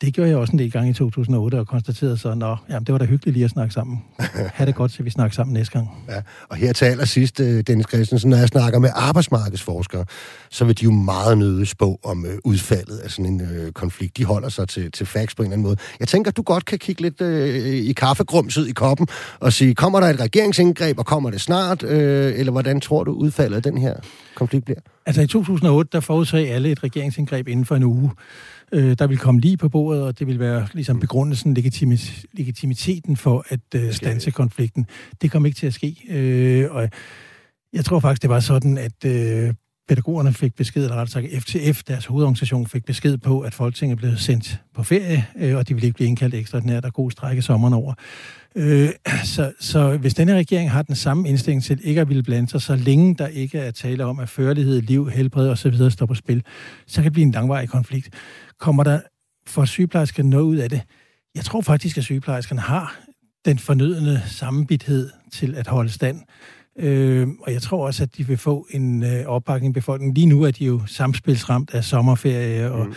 Det 0.02 0.14
gjorde 0.14 0.30
jeg 0.30 0.38
også 0.38 0.52
en 0.52 0.58
del 0.58 0.70
gange 0.70 0.90
i 0.90 0.92
2008 0.92 1.58
og 1.58 1.66
konstaterede 1.66 2.18
så, 2.18 2.34
nå, 2.34 2.56
jamen, 2.70 2.84
det 2.84 2.92
var 2.92 2.98
da 2.98 3.04
hyggeligt 3.04 3.34
lige 3.34 3.44
at 3.44 3.50
snakke 3.50 3.74
sammen. 3.74 4.04
Ha' 4.54 4.64
det 4.64 4.74
godt, 4.74 4.92
så 4.92 5.02
vi 5.02 5.10
snakker 5.10 5.34
sammen 5.34 5.54
næste 5.54 5.72
gang. 5.72 5.90
Ja, 6.08 6.22
og 6.48 6.56
her 6.56 6.72
til 6.72 6.84
allersidst, 6.84 7.40
øh, 7.40 7.64
Dennis 7.66 7.86
Christensen, 7.88 8.30
når 8.30 8.36
jeg 8.36 8.48
snakker 8.48 8.78
med 8.78 8.90
arbejdsmarkedsforskere, 8.94 10.04
så 10.50 10.64
vil 10.64 10.78
de 10.78 10.84
jo 10.84 10.90
meget 10.90 11.38
nøde 11.38 11.66
spå 11.66 12.00
om 12.04 12.26
øh, 12.26 12.38
udfaldet 12.44 12.98
af 12.98 13.10
sådan 13.10 13.26
en 13.26 13.40
øh, 13.40 13.72
konflikt. 13.72 14.16
De 14.16 14.24
holder 14.24 14.48
sig 14.48 14.68
til, 14.68 14.92
til 14.92 15.06
facts 15.06 15.34
på 15.34 15.42
en 15.42 15.46
eller 15.46 15.52
anden 15.52 15.62
måde. 15.62 15.76
Jeg 16.00 16.08
tænker, 16.08 16.30
at 16.30 16.36
du 16.36 16.42
godt 16.42 16.64
kan 16.64 16.78
kigge 16.78 17.02
lidt 17.02 17.20
øh, 17.20 17.66
i 17.66 17.92
kaffegrumset 17.92 18.68
i 18.68 18.72
koppen 18.72 19.06
og 19.40 19.52
sige, 19.52 19.74
kommer 19.74 20.00
der 20.00 20.06
et 20.06 20.20
regeringsindgreb, 20.20 20.98
og 20.98 21.06
kommer 21.06 21.30
det 21.30 21.40
snart? 21.40 21.82
Øh, 21.82 22.38
eller 22.38 22.52
hvordan 22.52 22.80
tror 22.80 23.04
du, 23.04 23.12
udfaldet 23.12 23.56
af 23.56 23.62
den 23.62 23.78
her 23.78 23.94
konflikt 24.34 24.64
bliver? 24.64 24.80
Altså 25.06 25.22
i 25.22 25.26
2008, 25.26 25.88
der 25.92 26.00
forudsagde 26.00 26.48
alle 26.48 26.70
et 26.70 26.84
regeringsindgreb 26.84 27.48
inden 27.48 27.64
for 27.64 27.76
en 27.76 27.82
uge. 27.82 28.10
Øh, 28.72 28.96
der 28.98 29.06
vil 29.06 29.18
komme 29.18 29.40
lige 29.40 29.56
på 29.56 29.68
bordet, 29.68 30.02
og 30.02 30.18
det 30.18 30.26
vil 30.26 30.38
være 30.38 30.68
ligesom 30.72 31.00
begrundelsen, 31.00 31.54
legitimis, 31.54 32.26
legitimiteten 32.32 33.16
for 33.16 33.44
at 33.48 33.60
øh, 33.74 33.92
stanse 33.92 34.30
konflikten. 34.30 34.86
Det 35.22 35.30
kom 35.30 35.46
ikke 35.46 35.56
til 35.56 35.66
at 35.66 35.74
ske. 35.74 35.96
Øh, 36.08 36.70
og 36.70 36.88
jeg 37.72 37.84
tror 37.84 38.00
faktisk, 38.00 38.22
det 38.22 38.30
var 38.30 38.40
sådan, 38.40 38.78
at 38.78 39.04
øh, 39.04 39.54
pædagogerne 39.88 40.32
fik 40.32 40.54
besked, 40.54 40.82
eller 40.84 40.96
rettere 40.96 41.22
sagt 41.22 41.42
FTF, 41.42 41.82
deres 41.82 42.06
hovedorganisation, 42.06 42.66
fik 42.66 42.84
besked 42.84 43.18
på, 43.18 43.40
at 43.40 43.54
Folketinget 43.54 43.98
blev 43.98 44.16
sendt 44.16 44.60
på 44.74 44.82
ferie, 44.82 45.26
øh, 45.36 45.56
og 45.56 45.68
de 45.68 45.74
ville 45.74 45.86
ikke 45.86 45.94
blive 45.94 46.08
indkaldt 46.08 46.34
ekstra 46.34 46.60
den 46.60 46.68
her, 46.68 46.80
der 46.80 46.90
god 46.90 47.10
strække 47.10 47.42
sommeren 47.42 47.74
over. 47.74 47.94
Øh, 48.56 48.88
så, 49.24 49.52
så 49.60 49.96
hvis 49.96 50.14
denne 50.14 50.34
regering 50.34 50.70
har 50.70 50.82
den 50.82 50.94
samme 50.94 51.28
indstilling 51.28 51.62
til 51.62 51.80
ikke 51.82 52.00
at 52.00 52.08
ville 52.08 52.22
blande 52.22 52.48
sig, 52.48 52.62
så 52.62 52.76
længe 52.76 53.14
der 53.14 53.26
ikke 53.26 53.58
er 53.58 53.70
tale 53.70 54.04
om, 54.04 54.18
at 54.18 54.28
førlighed, 54.28 54.82
liv, 54.82 55.10
helbred 55.10 55.48
osv. 55.48 55.90
står 55.90 56.06
på 56.06 56.14
spil, 56.14 56.44
så 56.86 56.96
kan 56.96 57.04
det 57.04 57.12
blive 57.12 57.26
en 57.26 57.32
langvarig 57.32 57.68
konflikt. 57.68 58.10
Kommer 58.60 58.84
der 58.84 59.00
for 59.46 59.64
sygeplejerskerne 59.64 60.30
noget 60.30 60.44
ud 60.44 60.56
af 60.56 60.70
det? 60.70 60.80
Jeg 61.34 61.44
tror 61.44 61.60
faktisk, 61.60 61.98
at 61.98 62.04
sygeplejerskerne 62.04 62.60
har 62.60 62.96
den 63.44 63.58
fornødende 63.58 64.22
sammenbithed 64.26 65.10
til 65.32 65.54
at 65.54 65.66
holde 65.66 65.90
stand. 65.90 66.20
Øh, 66.78 67.28
og 67.40 67.52
jeg 67.52 67.62
tror 67.62 67.86
også, 67.86 68.02
at 68.02 68.16
de 68.16 68.26
vil 68.26 68.36
få 68.36 68.66
en 68.70 69.04
øh, 69.04 69.26
opbakning 69.26 69.70
i 69.70 69.72
befolkningen. 69.72 70.14
Lige 70.14 70.26
nu 70.26 70.42
er 70.42 70.50
de 70.50 70.64
jo 70.64 70.80
samspilsramt 70.86 71.74
af 71.74 71.84
sommerferie 71.84 72.72
og 72.72 72.86
mm. 72.86 72.94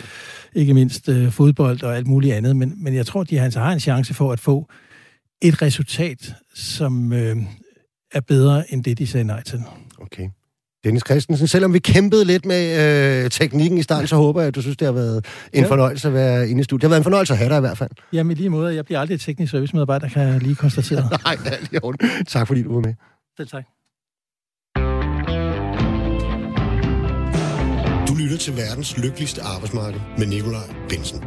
ikke 0.54 0.74
mindst 0.74 1.08
øh, 1.08 1.30
fodbold 1.30 1.82
og 1.82 1.96
alt 1.96 2.06
muligt 2.06 2.34
andet. 2.34 2.56
Men, 2.56 2.74
men 2.76 2.94
jeg 2.94 3.06
tror, 3.06 3.24
de 3.24 3.40
altså 3.40 3.60
har 3.60 3.72
en 3.72 3.80
chance 3.80 4.14
for 4.14 4.32
at 4.32 4.40
få 4.40 4.68
et 5.42 5.62
resultat, 5.62 6.34
som 6.54 7.12
øh, 7.12 7.36
er 8.12 8.20
bedre 8.20 8.72
end 8.72 8.84
det, 8.84 8.98
de 8.98 9.06
sagde 9.06 9.24
nej 9.24 9.42
til. 9.42 9.62
Okay. 9.98 10.28
Dennis 10.84 11.02
Christensen, 11.06 11.46
selvom 11.46 11.74
vi 11.74 11.78
kæmpede 11.78 12.24
lidt 12.24 12.46
med 12.46 13.24
øh, 13.24 13.30
teknikken 13.30 13.78
i 13.78 13.82
starten, 13.82 14.06
så 14.06 14.16
håber 14.16 14.40
jeg, 14.40 14.48
at 14.48 14.54
du 14.54 14.62
synes, 14.62 14.76
det 14.76 14.86
har 14.86 14.92
været 14.92 15.26
en 15.52 15.62
ja. 15.62 15.70
fornøjelse 15.70 16.08
at 16.08 16.14
være 16.14 16.48
inde 16.48 16.60
i 16.60 16.64
studiet. 16.64 16.82
Det 16.82 16.88
har 16.88 16.90
været 16.90 17.00
en 17.00 17.04
fornøjelse 17.04 17.32
at 17.32 17.38
have 17.38 17.50
dig 17.50 17.56
i 17.56 17.60
hvert 17.60 17.78
fald. 17.78 17.90
Jamen 18.12 18.36
lige 18.36 18.50
måde. 18.50 18.74
Jeg 18.74 18.84
bliver 18.84 19.00
aldrig 19.00 19.20
teknisk 19.20 19.50
servicemedarbejder, 19.50 20.08
kan 20.08 20.22
jeg 20.22 20.42
lige 20.42 20.54
konstatere. 20.54 21.08
Nej, 21.24 21.36
det 21.44 21.52
er 21.52 21.56
lige 21.70 22.24
Tak 22.26 22.46
fordi 22.46 22.62
du 22.62 22.74
var 22.74 22.80
med. 22.80 22.94
Selv 23.36 23.48
tak. 23.48 23.64
Du 28.08 28.14
lytter 28.14 28.36
til 28.40 28.56
verdens 28.56 28.98
lykkeligste 28.98 29.42
arbejdsmarked 29.42 30.00
med 30.18 30.26
Nikolaj 30.26 30.74
Bensen. 30.88 31.24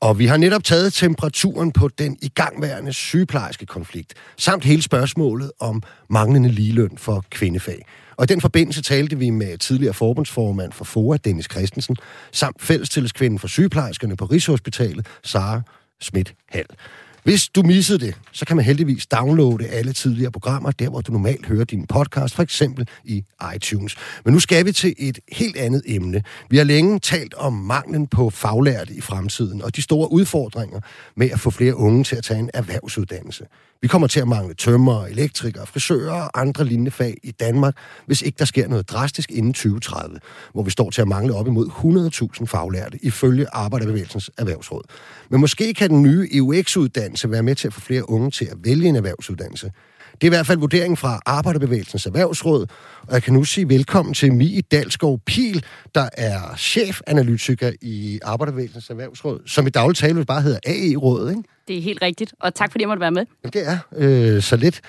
Og 0.00 0.18
vi 0.18 0.26
har 0.26 0.36
netop 0.36 0.64
taget 0.64 0.92
temperaturen 0.92 1.72
på 1.72 1.88
den 1.88 2.18
igangværende 2.22 2.92
sygeplejerske 2.92 3.66
konflikt, 3.66 4.14
samt 4.36 4.64
hele 4.64 4.82
spørgsmålet 4.82 5.52
om 5.60 5.82
manglende 6.10 6.48
ligeløn 6.48 6.98
for 6.98 7.24
kvindefag. 7.30 7.86
Og 8.16 8.24
i 8.24 8.26
den 8.26 8.40
forbindelse 8.40 8.82
talte 8.82 9.18
vi 9.18 9.30
med 9.30 9.58
tidligere 9.58 9.94
forbundsformand 9.94 10.72
for 10.72 10.84
FOA, 10.84 11.16
Dennis 11.16 11.48
Christensen, 11.50 11.96
samt 12.32 12.62
fællestilleskvinden 12.62 13.38
for 13.38 13.48
sygeplejerskerne 13.48 14.16
på 14.16 14.24
Rigshospitalet, 14.24 15.06
Sara 15.24 15.62
Schmidt 16.00 16.34
Hall. 16.48 16.66
Hvis 17.24 17.48
du 17.48 17.62
missede 17.62 17.98
det, 17.98 18.14
så 18.32 18.44
kan 18.44 18.56
man 18.56 18.64
heldigvis 18.64 19.06
downloade 19.06 19.68
alle 19.68 19.92
tidligere 19.92 20.30
programmer, 20.30 20.70
der 20.70 20.88
hvor 20.88 21.00
du 21.00 21.12
normalt 21.12 21.46
hører 21.46 21.64
din 21.64 21.86
podcast, 21.86 22.34
for 22.34 22.42
eksempel 22.42 22.88
i 23.04 23.24
iTunes. 23.56 23.96
Men 24.24 24.34
nu 24.34 24.40
skal 24.40 24.66
vi 24.66 24.72
til 24.72 24.94
et 24.98 25.18
helt 25.32 25.56
andet 25.56 25.82
emne. 25.86 26.22
Vi 26.50 26.56
har 26.56 26.64
længe 26.64 26.98
talt 26.98 27.34
om 27.34 27.52
manglen 27.52 28.06
på 28.06 28.30
faglærte 28.30 28.94
i 28.94 29.00
fremtiden, 29.00 29.62
og 29.62 29.76
de 29.76 29.82
store 29.82 30.12
udfordringer 30.12 30.80
med 31.16 31.30
at 31.30 31.40
få 31.40 31.50
flere 31.50 31.76
unge 31.76 32.04
til 32.04 32.16
at 32.16 32.24
tage 32.24 32.40
en 32.40 32.50
erhvervsuddannelse. 32.54 33.44
Vi 33.82 33.88
kommer 33.88 34.08
til 34.08 34.20
at 34.20 34.28
mangle 34.28 34.54
tømmer, 34.54 35.06
elektrikere, 35.06 35.66
frisører 35.66 36.22
og 36.22 36.40
andre 36.40 36.64
lignende 36.64 36.90
fag 36.90 37.16
i 37.22 37.30
Danmark, 37.30 37.76
hvis 38.06 38.22
ikke 38.22 38.38
der 38.38 38.44
sker 38.44 38.68
noget 38.68 38.90
drastisk 38.90 39.30
inden 39.30 39.52
2030, 39.52 40.18
hvor 40.52 40.62
vi 40.62 40.70
står 40.70 40.90
til 40.90 41.02
at 41.02 41.08
mangle 41.08 41.34
op 41.34 41.46
imod 41.46 41.68
100.000 42.38 42.46
faglærte 42.46 42.98
ifølge 43.02 43.46
Arbejderbevægelsens 43.52 44.30
Erhvervsråd. 44.38 44.82
Men 45.30 45.40
måske 45.40 45.74
kan 45.74 45.90
den 45.90 46.02
nye 46.02 46.28
EUX-uddannelse 46.32 47.11
være 47.24 47.42
med 47.42 47.54
til 47.54 47.66
at 47.66 47.74
få 47.74 47.80
flere 47.80 48.10
unge 48.10 48.30
til 48.30 48.44
at 48.44 48.56
vælge 48.64 48.88
en 48.88 48.96
erhvervsuddannelse. 48.96 49.70
Det 50.12 50.24
er 50.24 50.26
i 50.26 50.36
hvert 50.36 50.46
fald 50.46 50.58
vurderingen 50.58 50.96
fra 50.96 51.20
Arbejderbevægelsens 51.26 52.06
Erhvervsråd, 52.06 52.66
og 53.02 53.14
jeg 53.14 53.22
kan 53.22 53.32
nu 53.32 53.44
sige 53.44 53.68
velkommen 53.68 54.14
til 54.14 54.32
Mie 54.32 54.60
Dalskov 54.60 55.20
Pil, 55.26 55.64
der 55.94 56.08
er 56.12 56.56
chefanalytiker 56.56 57.72
i 57.82 58.20
Arbejderbevægelsens 58.22 58.90
Erhvervsråd, 58.90 59.40
som 59.46 59.66
i 59.66 59.70
daglig 59.70 59.96
tale 59.96 60.24
bare 60.24 60.42
hedder 60.42 60.58
AE-rådet, 60.66 61.30
ikke? 61.30 61.42
Det 61.68 61.78
er 61.78 61.82
helt 61.82 62.02
rigtigt, 62.02 62.34
og 62.40 62.54
tak 62.54 62.70
fordi 62.70 62.82
jeg 62.82 62.88
måtte 62.88 63.00
være 63.00 63.10
med. 63.10 63.26
Det 63.52 63.68
er 63.68 63.78
øh, 63.96 64.42
så 64.42 64.56
lidt. 64.56 64.80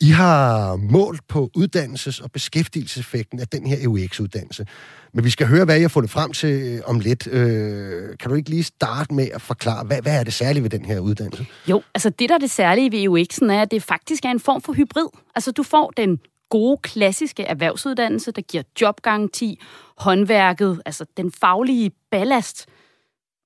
I 0.00 0.10
har 0.10 0.76
målt 0.76 1.20
på 1.28 1.50
uddannelses- 1.58 2.22
og 2.24 2.32
beskæftigelseseffekten 2.32 3.40
af 3.40 3.48
den 3.48 3.66
her 3.66 3.76
EUX-uddannelse. 3.82 4.66
Men 5.12 5.24
vi 5.24 5.30
skal 5.30 5.46
høre, 5.46 5.64
hvad 5.64 5.78
I 5.78 5.80
har 5.80 5.88
fundet 5.88 6.10
frem 6.10 6.32
til 6.32 6.50
øh, 6.50 6.80
om 6.84 7.00
lidt. 7.00 7.26
Øh, 7.26 8.16
kan 8.20 8.30
du 8.30 8.34
ikke 8.34 8.50
lige 8.50 8.64
starte 8.64 9.14
med 9.14 9.28
at 9.34 9.42
forklare, 9.42 9.84
hvad, 9.84 10.02
hvad 10.02 10.20
er 10.20 10.24
det 10.24 10.32
særlige 10.32 10.62
ved 10.62 10.70
den 10.70 10.84
her 10.84 10.98
uddannelse? 11.00 11.46
Jo, 11.66 11.82
altså 11.94 12.10
det, 12.10 12.28
der 12.28 12.34
er 12.34 12.38
det 12.38 12.50
særlige 12.50 12.92
ved 12.92 12.98
EUX'en, 12.98 13.52
er, 13.52 13.62
at 13.62 13.70
det 13.70 13.82
faktisk 13.82 14.24
er 14.24 14.30
en 14.30 14.40
form 14.40 14.62
for 14.62 14.72
hybrid. 14.72 15.08
Altså 15.34 15.52
du 15.52 15.62
får 15.62 15.92
den 15.96 16.18
gode, 16.50 16.76
klassiske 16.82 17.42
erhvervsuddannelse, 17.42 18.32
der 18.32 18.42
giver 18.42 18.62
jobgaranti, 18.80 19.60
håndværket, 19.98 20.82
altså 20.86 21.04
den 21.16 21.32
faglige 21.40 21.90
ballast, 22.10 22.66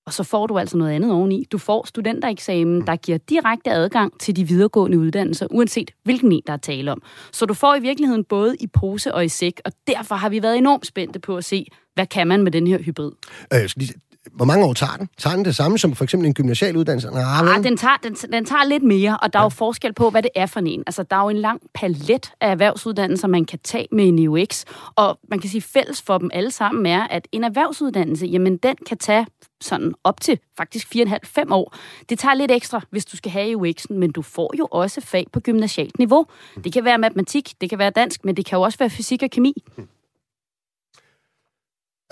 og 0.07 0.13
så 0.13 0.23
får 0.23 0.47
du 0.47 0.59
altså 0.59 0.77
noget 0.77 0.93
andet 0.93 1.13
oveni. 1.13 1.45
Du 1.53 1.59
får 1.59 1.87
studentereksamen, 1.87 2.87
der 2.87 2.97
giver 2.97 3.19
direkte 3.19 3.71
adgang 3.71 4.21
til 4.21 4.37
de 4.37 4.49
videregående 4.49 4.99
uddannelser, 4.99 5.47
uanset 5.51 5.91
hvilken 6.05 6.33
en, 6.33 6.43
der 6.47 6.53
er 6.53 6.57
tale 6.57 6.93
om. 6.93 7.03
Så 7.33 7.47
du 7.47 7.55
får 7.55 7.75
i 7.75 7.81
virkeligheden 7.81 8.25
både 8.25 8.57
i 8.61 8.67
pose 8.67 9.15
og 9.15 9.25
i 9.25 9.29
sæk, 9.29 9.61
og 9.65 9.73
derfor 9.87 10.15
har 10.15 10.29
vi 10.29 10.43
været 10.43 10.59
enormt 10.59 10.87
spændte 10.87 11.19
på 11.19 11.37
at 11.37 11.45
se, 11.45 11.67
hvad 11.95 12.07
kan 12.07 12.27
man 12.27 12.43
med 12.43 12.53
den 12.53 12.67
her 12.67 12.79
hybrid. 12.79 13.13
Øh, 13.55 13.69
skal 13.69 13.81
lige, 13.81 13.95
hvor 14.31 14.45
mange 14.45 14.65
år 14.65 14.73
tager 14.73 14.97
den? 14.97 15.09
Tager 15.19 15.37
den 15.37 15.45
det 15.45 15.57
samme 15.57 15.79
som 15.79 15.95
for 15.95 16.05
eksempel 16.05 16.27
en 16.27 16.35
gymnasial 16.35 16.77
uddannelse? 16.77 17.11
Nej, 17.11 17.23
ah, 17.23 17.65
den, 17.65 17.77
tager, 17.77 17.97
den, 18.03 18.15
den 18.15 18.45
tager 18.45 18.65
lidt 18.65 18.83
mere, 18.83 19.19
og 19.23 19.33
der 19.33 19.39
ja. 19.39 19.43
er 19.43 19.45
jo 19.45 19.49
forskel 19.49 19.93
på, 19.93 20.11
hvad 20.11 20.23
det 20.23 20.31
er 20.35 20.47
for 20.47 20.61
en. 20.61 20.83
Altså, 20.87 21.03
der 21.03 21.17
er 21.17 21.23
jo 21.23 21.29
en 21.29 21.37
lang 21.37 21.61
palet 21.75 22.33
af 22.41 22.51
erhvervsuddannelser, 22.51 23.29
man 23.29 23.45
kan 23.45 23.59
tage 23.65 23.87
med 23.93 24.09
en 24.09 24.19
EUX, 24.19 24.65
og 24.97 25.19
man 25.29 25.39
kan 25.39 25.51
sige, 25.51 25.63
fælles 25.63 26.03
for 26.03 26.19
dem 26.19 26.31
alle 26.33 26.51
sammen 26.51 26.87
er, 26.87 27.07
at 27.07 27.29
en 27.33 27.45
erhvervsuddannelse, 27.45 28.27
jamen 28.27 28.57
den 28.57 28.77
kan 28.89 28.99
tage 28.99 29.27
sådan 29.61 29.95
op 30.05 30.21
til 30.21 30.39
faktisk 30.57 30.95
4,5-5 30.97 31.43
år. 31.51 31.77
Det 32.09 32.19
tager 32.19 32.35
lidt 32.35 32.51
ekstra, 32.51 32.81
hvis 32.91 33.05
du 33.05 33.17
skal 33.17 33.33
have 33.33 33.69
UX'en, 33.69 33.95
men 33.95 34.13
du 34.13 34.23
får 34.23 34.55
jo 34.59 34.69
også 34.71 35.01
fag 35.01 35.27
på 35.33 35.41
gymnasialt 35.41 35.99
niveau. 35.99 36.27
Det 36.65 36.73
kan 36.73 36.85
være 36.85 36.99
matematik, 36.99 37.53
det 37.61 37.71
kan 37.71 37.79
være 37.79 37.91
dansk, 37.91 38.25
men 38.25 38.37
det 38.37 38.47
kan 38.47 38.57
jo 38.57 38.63
også 38.63 38.79
være 38.79 38.91
fysik 38.91 39.23
og 39.23 39.31
kemi. 39.31 39.55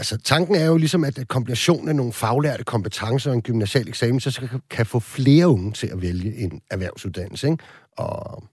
Altså, 0.01 0.19
tanken 0.19 0.55
er 0.55 0.67
jo 0.67 0.77
ligesom, 0.77 1.05
at 1.05 1.19
kombinationen 1.29 1.89
af 1.89 1.97
nogle 1.97 2.13
faglærte 2.13 2.65
kompetencer 2.65 3.31
og 3.31 3.37
en 3.37 3.43
gymnasial 3.43 3.89
eksamen, 3.89 4.21
så 4.21 4.49
kan 4.71 4.87
få 4.87 5.01
flere 5.01 5.49
unge 5.49 5.73
til 5.73 5.87
at 5.87 6.03
vælge 6.03 6.37
en 6.37 6.61
erhvervsuddannelse. 6.71 7.47
Ikke? 7.51 7.65
Og 7.97 8.45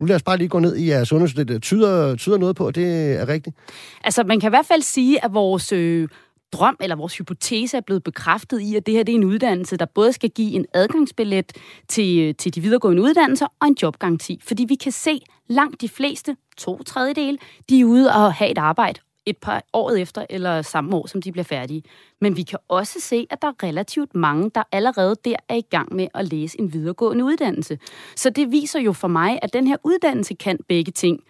nu 0.00 0.06
lad 0.06 0.16
os 0.16 0.22
bare 0.22 0.36
lige 0.36 0.48
gå 0.48 0.58
ned 0.58 0.76
i 0.76 0.88
jeres 0.88 1.12
undersøgelse. 1.12 1.54
Det 1.54 1.62
tyder, 1.62 2.16
tyder 2.16 2.38
noget 2.38 2.56
på, 2.56 2.66
at 2.66 2.74
det 2.74 3.12
er 3.20 3.28
rigtigt? 3.28 3.56
Altså, 4.04 4.24
man 4.24 4.40
kan 4.40 4.48
i 4.48 4.54
hvert 4.56 4.66
fald 4.66 4.82
sige, 4.82 5.24
at 5.24 5.34
vores 5.34 5.72
øh, 5.72 6.08
drøm 6.52 6.76
eller 6.80 6.96
vores 6.96 7.18
hypotese 7.18 7.76
er 7.76 7.80
blevet 7.80 8.04
bekræftet 8.04 8.60
i, 8.60 8.76
at 8.76 8.86
det 8.86 8.94
her 8.94 9.02
det 9.02 9.12
er 9.12 9.16
en 9.16 9.24
uddannelse, 9.24 9.76
der 9.76 9.86
både 9.94 10.12
skal 10.12 10.30
give 10.30 10.52
en 10.52 10.66
adgangsbillet 10.74 11.52
til, 11.88 12.18
øh, 12.20 12.34
til 12.34 12.54
de 12.54 12.60
videregående 12.60 13.02
uddannelser 13.02 13.46
og 13.60 13.68
en 13.68 13.76
jobgaranti. 13.82 14.40
Fordi 14.42 14.64
vi 14.68 14.74
kan 14.74 14.92
se, 14.92 15.20
langt 15.48 15.80
de 15.80 15.88
fleste, 15.88 16.36
to 16.56 16.82
tredjedel, 16.82 17.38
de 17.70 17.80
er 17.80 17.84
ude 17.84 18.08
og 18.08 18.32
have 18.32 18.50
et 18.50 18.58
arbejde 18.58 19.00
et 19.26 19.36
par 19.36 19.64
år 19.72 19.90
efter 19.90 20.26
eller 20.30 20.62
samme 20.62 20.96
år, 20.96 21.06
som 21.06 21.22
de 21.22 21.32
bliver 21.32 21.44
færdige. 21.44 21.82
Men 22.20 22.36
vi 22.36 22.42
kan 22.42 22.58
også 22.68 23.00
se, 23.00 23.26
at 23.30 23.42
der 23.42 23.48
er 23.48 23.62
relativt 23.62 24.14
mange, 24.14 24.50
der 24.54 24.62
allerede 24.72 25.16
der 25.24 25.36
er 25.48 25.54
i 25.54 25.66
gang 25.70 25.94
med 25.94 26.08
at 26.14 26.32
læse 26.32 26.60
en 26.60 26.72
videregående 26.72 27.24
uddannelse. 27.24 27.78
Så 28.16 28.30
det 28.30 28.52
viser 28.52 28.80
jo 28.80 28.92
for 28.92 29.08
mig, 29.08 29.38
at 29.42 29.52
den 29.52 29.66
her 29.66 29.76
uddannelse 29.84 30.34
kan 30.34 30.58
begge 30.68 30.92
ting– 30.92 31.20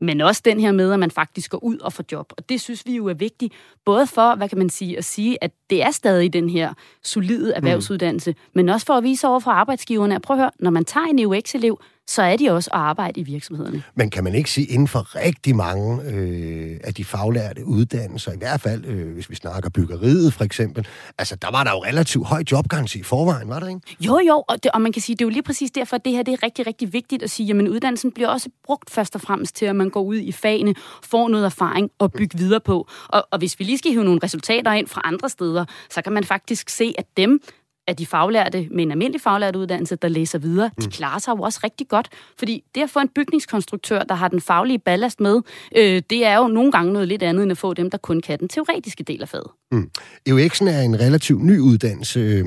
men 0.00 0.20
også 0.20 0.42
den 0.44 0.60
her 0.60 0.72
med, 0.72 0.92
at 0.92 0.98
man 0.98 1.10
faktisk 1.10 1.50
går 1.50 1.64
ud 1.64 1.78
og 1.78 1.92
får 1.92 2.04
job. 2.12 2.32
Og 2.36 2.48
det 2.48 2.60
synes 2.60 2.86
vi 2.86 2.96
jo 2.96 3.06
er 3.06 3.14
vigtigt, 3.14 3.54
både 3.84 4.06
for, 4.06 4.34
hvad 4.34 4.48
kan 4.48 4.58
man 4.58 4.70
sige, 4.70 4.98
at 4.98 5.04
sige, 5.04 5.44
at 5.44 5.50
det 5.70 5.82
er 5.82 5.90
stadig 5.90 6.32
den 6.32 6.50
her 6.50 6.74
solide 7.02 7.52
erhvervsuddannelse, 7.52 8.30
mm. 8.30 8.36
men 8.54 8.68
også 8.68 8.86
for 8.86 8.94
at 8.94 9.04
vise 9.04 9.28
over 9.28 9.40
for 9.40 9.50
arbejdsgiverne, 9.50 10.14
at 10.14 10.22
prøv 10.22 10.36
at 10.36 10.40
høre, 10.40 10.50
når 10.58 10.70
man 10.70 10.84
tager 10.84 11.06
en 11.06 11.18
EUX-elev, 11.18 11.80
så 12.08 12.22
er 12.22 12.36
de 12.36 12.50
også 12.50 12.70
at 12.72 12.78
arbejde 12.78 13.20
i 13.20 13.22
virksomhederne. 13.22 13.82
Men 13.94 14.10
kan 14.10 14.24
man 14.24 14.34
ikke 14.34 14.50
sige, 14.50 14.66
inden 14.66 14.88
for 14.88 15.16
rigtig 15.16 15.56
mange 15.56 16.02
øh, 16.02 16.80
af 16.84 16.94
de 16.94 17.04
faglærte 17.04 17.66
uddannelser, 17.66 18.32
i 18.32 18.38
hvert 18.38 18.60
fald 18.60 18.84
øh, 18.84 19.14
hvis 19.14 19.30
vi 19.30 19.34
snakker 19.34 19.70
byggeriet 19.70 20.34
for 20.34 20.44
eksempel, 20.44 20.86
altså 21.18 21.36
der 21.36 21.50
var 21.50 21.64
der 21.64 21.70
jo 21.70 21.84
relativt 21.84 22.26
høj 22.26 22.42
jobgaranti 22.52 22.98
i 22.98 23.02
forvejen, 23.02 23.48
var 23.48 23.60
der 23.60 23.68
ikke? 23.68 23.80
Jo, 24.00 24.18
jo, 24.28 24.44
og, 24.48 24.62
det, 24.62 24.70
og 24.72 24.80
man 24.80 24.92
kan 24.92 25.02
sige, 25.02 25.16
det 25.16 25.24
er 25.24 25.26
jo 25.26 25.30
lige 25.30 25.42
præcis 25.42 25.70
derfor, 25.70 25.96
at 25.96 26.04
det 26.04 26.12
her 26.12 26.22
det 26.22 26.32
er 26.32 26.42
rigtig, 26.42 26.66
rigtig 26.66 26.92
vigtigt 26.92 27.22
at 27.22 27.30
sige, 27.30 27.46
jamen 27.46 27.68
uddannelsen 27.68 28.12
bliver 28.12 28.28
også 28.28 28.48
brugt 28.64 28.90
først 28.90 29.14
og 29.14 29.20
fremmest 29.20 29.56
til, 29.56 29.66
at 29.66 29.76
man 29.76 29.90
går 29.90 30.02
ud 30.02 30.16
i 30.16 30.32
fagene, 30.32 30.74
får 31.02 31.28
noget 31.28 31.44
erfaring 31.44 31.90
og 31.98 32.12
bygge 32.12 32.38
videre 32.38 32.60
på. 32.60 32.88
Og, 33.08 33.28
og 33.30 33.38
hvis 33.38 33.58
vi 33.58 33.64
lige 33.64 33.78
skal 33.78 33.90
hive 33.90 34.04
nogle 34.04 34.20
resultater 34.22 34.72
ind 34.72 34.86
fra 34.86 35.00
andre 35.04 35.28
steder, 35.28 35.64
så 35.90 36.02
kan 36.02 36.12
man 36.12 36.24
faktisk 36.24 36.68
se, 36.68 36.94
at 36.98 37.06
dem, 37.16 37.40
af 37.86 37.96
de 37.96 38.06
faglærte 38.06 38.68
med 38.70 38.84
en 38.84 38.90
almindelig 38.90 39.20
faglært 39.20 39.56
uddannelse, 39.56 39.96
der 39.96 40.08
læser 40.08 40.38
videre, 40.38 40.70
de 40.80 40.84
mm. 40.84 40.90
klarer 40.90 41.18
sig 41.18 41.32
jo 41.32 41.42
også 41.42 41.60
rigtig 41.64 41.88
godt. 41.88 42.08
Fordi 42.38 42.64
det 42.74 42.82
at 42.82 42.90
få 42.90 42.98
en 42.98 43.08
bygningskonstruktør, 43.08 44.02
der 44.02 44.14
har 44.14 44.28
den 44.28 44.40
faglige 44.40 44.78
ballast 44.78 45.20
med, 45.20 45.40
øh, 45.76 46.02
det 46.10 46.26
er 46.26 46.36
jo 46.36 46.48
nogle 46.48 46.72
gange 46.72 46.92
noget 46.92 47.08
lidt 47.08 47.22
andet, 47.22 47.42
end 47.42 47.52
at 47.52 47.58
få 47.58 47.74
dem, 47.74 47.90
der 47.90 47.98
kun 47.98 48.20
kan 48.20 48.38
den 48.38 48.48
teoretiske 48.48 49.04
del 49.04 49.22
af 49.22 49.28
faget. 49.28 49.50
Mm. 49.72 49.90
EUX'en 50.28 50.68
er 50.68 50.82
en 50.82 51.00
relativt 51.00 51.44
ny 51.44 51.58
uddannelse, 51.58 52.20
øh, 52.20 52.44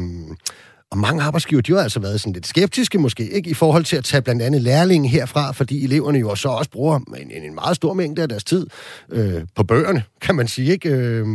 og 0.91 0.97
mange 0.97 1.23
arbejdsgiver, 1.23 1.61
de 1.61 1.71
har 1.71 1.79
altså 1.79 1.99
været 1.99 2.21
sådan 2.21 2.33
lidt 2.33 2.47
skeptiske 2.47 2.97
måske, 2.97 3.29
ikke 3.29 3.49
i 3.49 3.53
forhold 3.53 3.83
til 3.83 3.95
at 3.95 4.03
tage 4.03 4.21
blandt 4.21 4.41
andet 4.41 4.61
lærlinge 4.61 5.09
herfra, 5.09 5.51
fordi 5.51 5.83
eleverne 5.83 6.19
jo 6.19 6.35
så 6.35 6.49
også 6.49 6.71
bruger 6.71 6.95
en, 6.95 7.31
en 7.43 7.55
meget 7.55 7.75
stor 7.75 7.93
mængde 7.93 8.21
af 8.21 8.29
deres 8.29 8.43
tid 8.43 8.67
øh, 9.11 9.41
på 9.55 9.63
bøgerne, 9.63 10.03
kan 10.21 10.35
man 10.35 10.47
sige, 10.47 10.71
ikke? 10.71 10.89
Øh, 10.89 11.25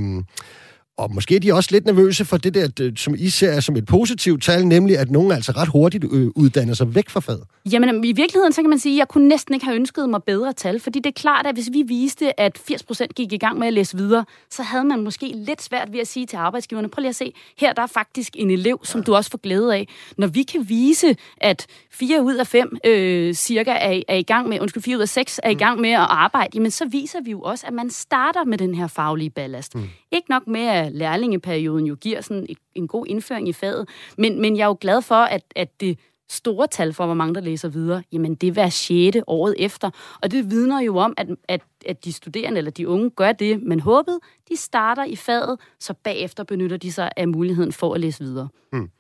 og 0.97 1.15
måske 1.15 1.37
er 1.37 1.41
de 1.41 1.53
også 1.53 1.69
lidt 1.73 1.85
nervøse 1.85 2.25
for 2.25 2.37
det 2.37 2.55
der, 2.55 2.93
som 2.97 3.15
I 3.19 3.31
ser 3.31 3.61
som 3.61 3.77
et 3.77 3.87
positivt 3.87 4.43
tal, 4.43 4.67
nemlig 4.67 4.99
at 4.99 5.11
nogen 5.11 5.33
altså 5.33 5.53
ret 5.53 5.69
hurtigt 5.69 6.05
øh, 6.13 6.31
uddanner 6.35 6.75
sig 6.75 6.95
væk 6.95 7.11
fra 7.11 7.21
faget. 7.21 7.43
Jamen 7.73 8.05
i 8.05 8.13
virkeligheden, 8.13 8.53
så 8.53 8.63
kan 8.63 8.71
man 8.71 8.79
sige, 8.79 8.95
at 8.95 8.99
jeg 8.99 9.09
kunne 9.09 9.29
næsten 9.29 9.55
ikke 9.55 9.67
have 9.67 9.77
ønsket 9.77 10.09
mig 10.09 10.23
bedre 10.23 10.53
tal, 10.53 10.81
fordi 10.81 10.99
det 10.99 11.07
er 11.07 11.21
klart, 11.21 11.47
at 11.47 11.55
hvis 11.55 11.71
vi 11.73 11.83
viste, 11.83 12.41
at 12.41 12.59
80% 12.59 13.07
gik 13.17 13.33
i 13.33 13.37
gang 13.37 13.59
med 13.59 13.67
at 13.67 13.73
læse 13.73 13.97
videre, 13.97 14.25
så 14.51 14.63
havde 14.63 14.85
man 14.85 15.01
måske 15.01 15.33
lidt 15.35 15.63
svært 15.63 15.93
ved 15.93 16.01
at 16.01 16.09
sige 16.09 16.27
til 16.27 16.37
arbejdsgiverne, 16.37 16.89
prøv 16.89 17.01
lige 17.01 17.09
at 17.09 17.17
se, 17.17 17.33
her 17.59 17.73
der 17.73 17.83
er 17.83 17.87
faktisk 17.87 18.37
en 18.39 18.51
elev, 18.51 18.81
som 18.83 19.03
du 19.03 19.15
også 19.15 19.31
får 19.31 19.39
glæde 19.39 19.75
af. 19.75 19.89
Når 20.19 20.27
vi 20.27 20.43
kan 20.43 20.69
vise, 20.69 21.17
at 21.37 21.67
4 21.91 22.23
ud 22.23 22.35
af 22.35 22.47
5 22.47 22.77
øh, 22.87 23.35
cirka 23.35 23.71
er, 23.71 24.03
er 24.09 24.17
i 24.17 24.23
gang 24.23 24.49
med, 24.49 24.61
undskyld, 24.61 24.83
4 24.83 24.97
ud 24.97 25.03
af 25.03 25.09
6 25.09 25.41
er 25.43 25.51
i 25.51 25.55
gang 25.55 25.81
med 25.81 25.91
at 25.91 26.07
arbejde, 26.09 26.51
jamen 26.55 26.71
så 26.71 26.85
viser 26.89 27.21
vi 27.21 27.31
jo 27.31 27.41
også, 27.41 27.67
at 27.67 27.73
man 27.73 27.91
starter 27.91 28.45
med 28.45 28.59
den 28.59 28.75
her 28.75 28.87
faglige 28.87 29.31
ballast. 29.31 29.75
Mm. 29.75 29.89
Ikke 30.15 30.31
nok 30.31 30.47
med, 30.47 30.61
at 30.61 30.93
lærlingeperioden 30.93 31.87
jo 31.87 31.95
giver 31.95 32.21
sådan 32.21 32.47
et, 32.49 32.59
en 32.75 32.89
god 32.89 33.07
indføring 33.07 33.49
i 33.49 33.53
faget, 33.53 33.89
men, 34.19 34.41
men 34.41 34.57
jeg 34.57 34.63
er 34.63 34.67
jo 34.67 34.77
glad 34.81 35.03
for, 35.03 35.15
at, 35.15 35.43
at 35.57 35.81
det 35.81 35.99
store 36.29 36.67
tal 36.67 36.93
for, 36.93 37.07
hvor 37.07 37.15
mange 37.15 37.35
der 37.35 37.41
læser 37.41 37.69
videre, 37.69 38.03
jamen 38.13 38.35
det 38.35 38.47
er 38.47 38.53
hver 38.53 38.69
sjette 38.69 39.29
året 39.29 39.55
efter. 39.59 39.91
Og 40.23 40.31
det 40.31 40.51
vidner 40.51 40.81
jo 40.81 40.97
om, 40.97 41.15
at, 41.17 41.29
at, 41.49 41.61
at 41.87 42.05
de 42.05 42.13
studerende 42.13 42.59
eller 42.59 42.71
de 42.71 42.89
unge 42.89 43.11
gør 43.11 43.33
det, 43.33 43.63
man 43.63 43.81
håbede. 43.81 44.21
De 44.49 44.57
starter 44.57 45.05
i 45.05 45.17
faget, 45.17 45.61
så 45.81 45.95
bagefter 46.05 46.45
benytter 46.45 46.77
de 46.77 46.93
sig 46.93 47.11
af 47.17 47.29
muligheden 47.29 47.73
for 47.73 47.95
at 47.95 48.01
læse 48.01 48.25
videre. 48.25 48.49
Hmm 48.73 48.91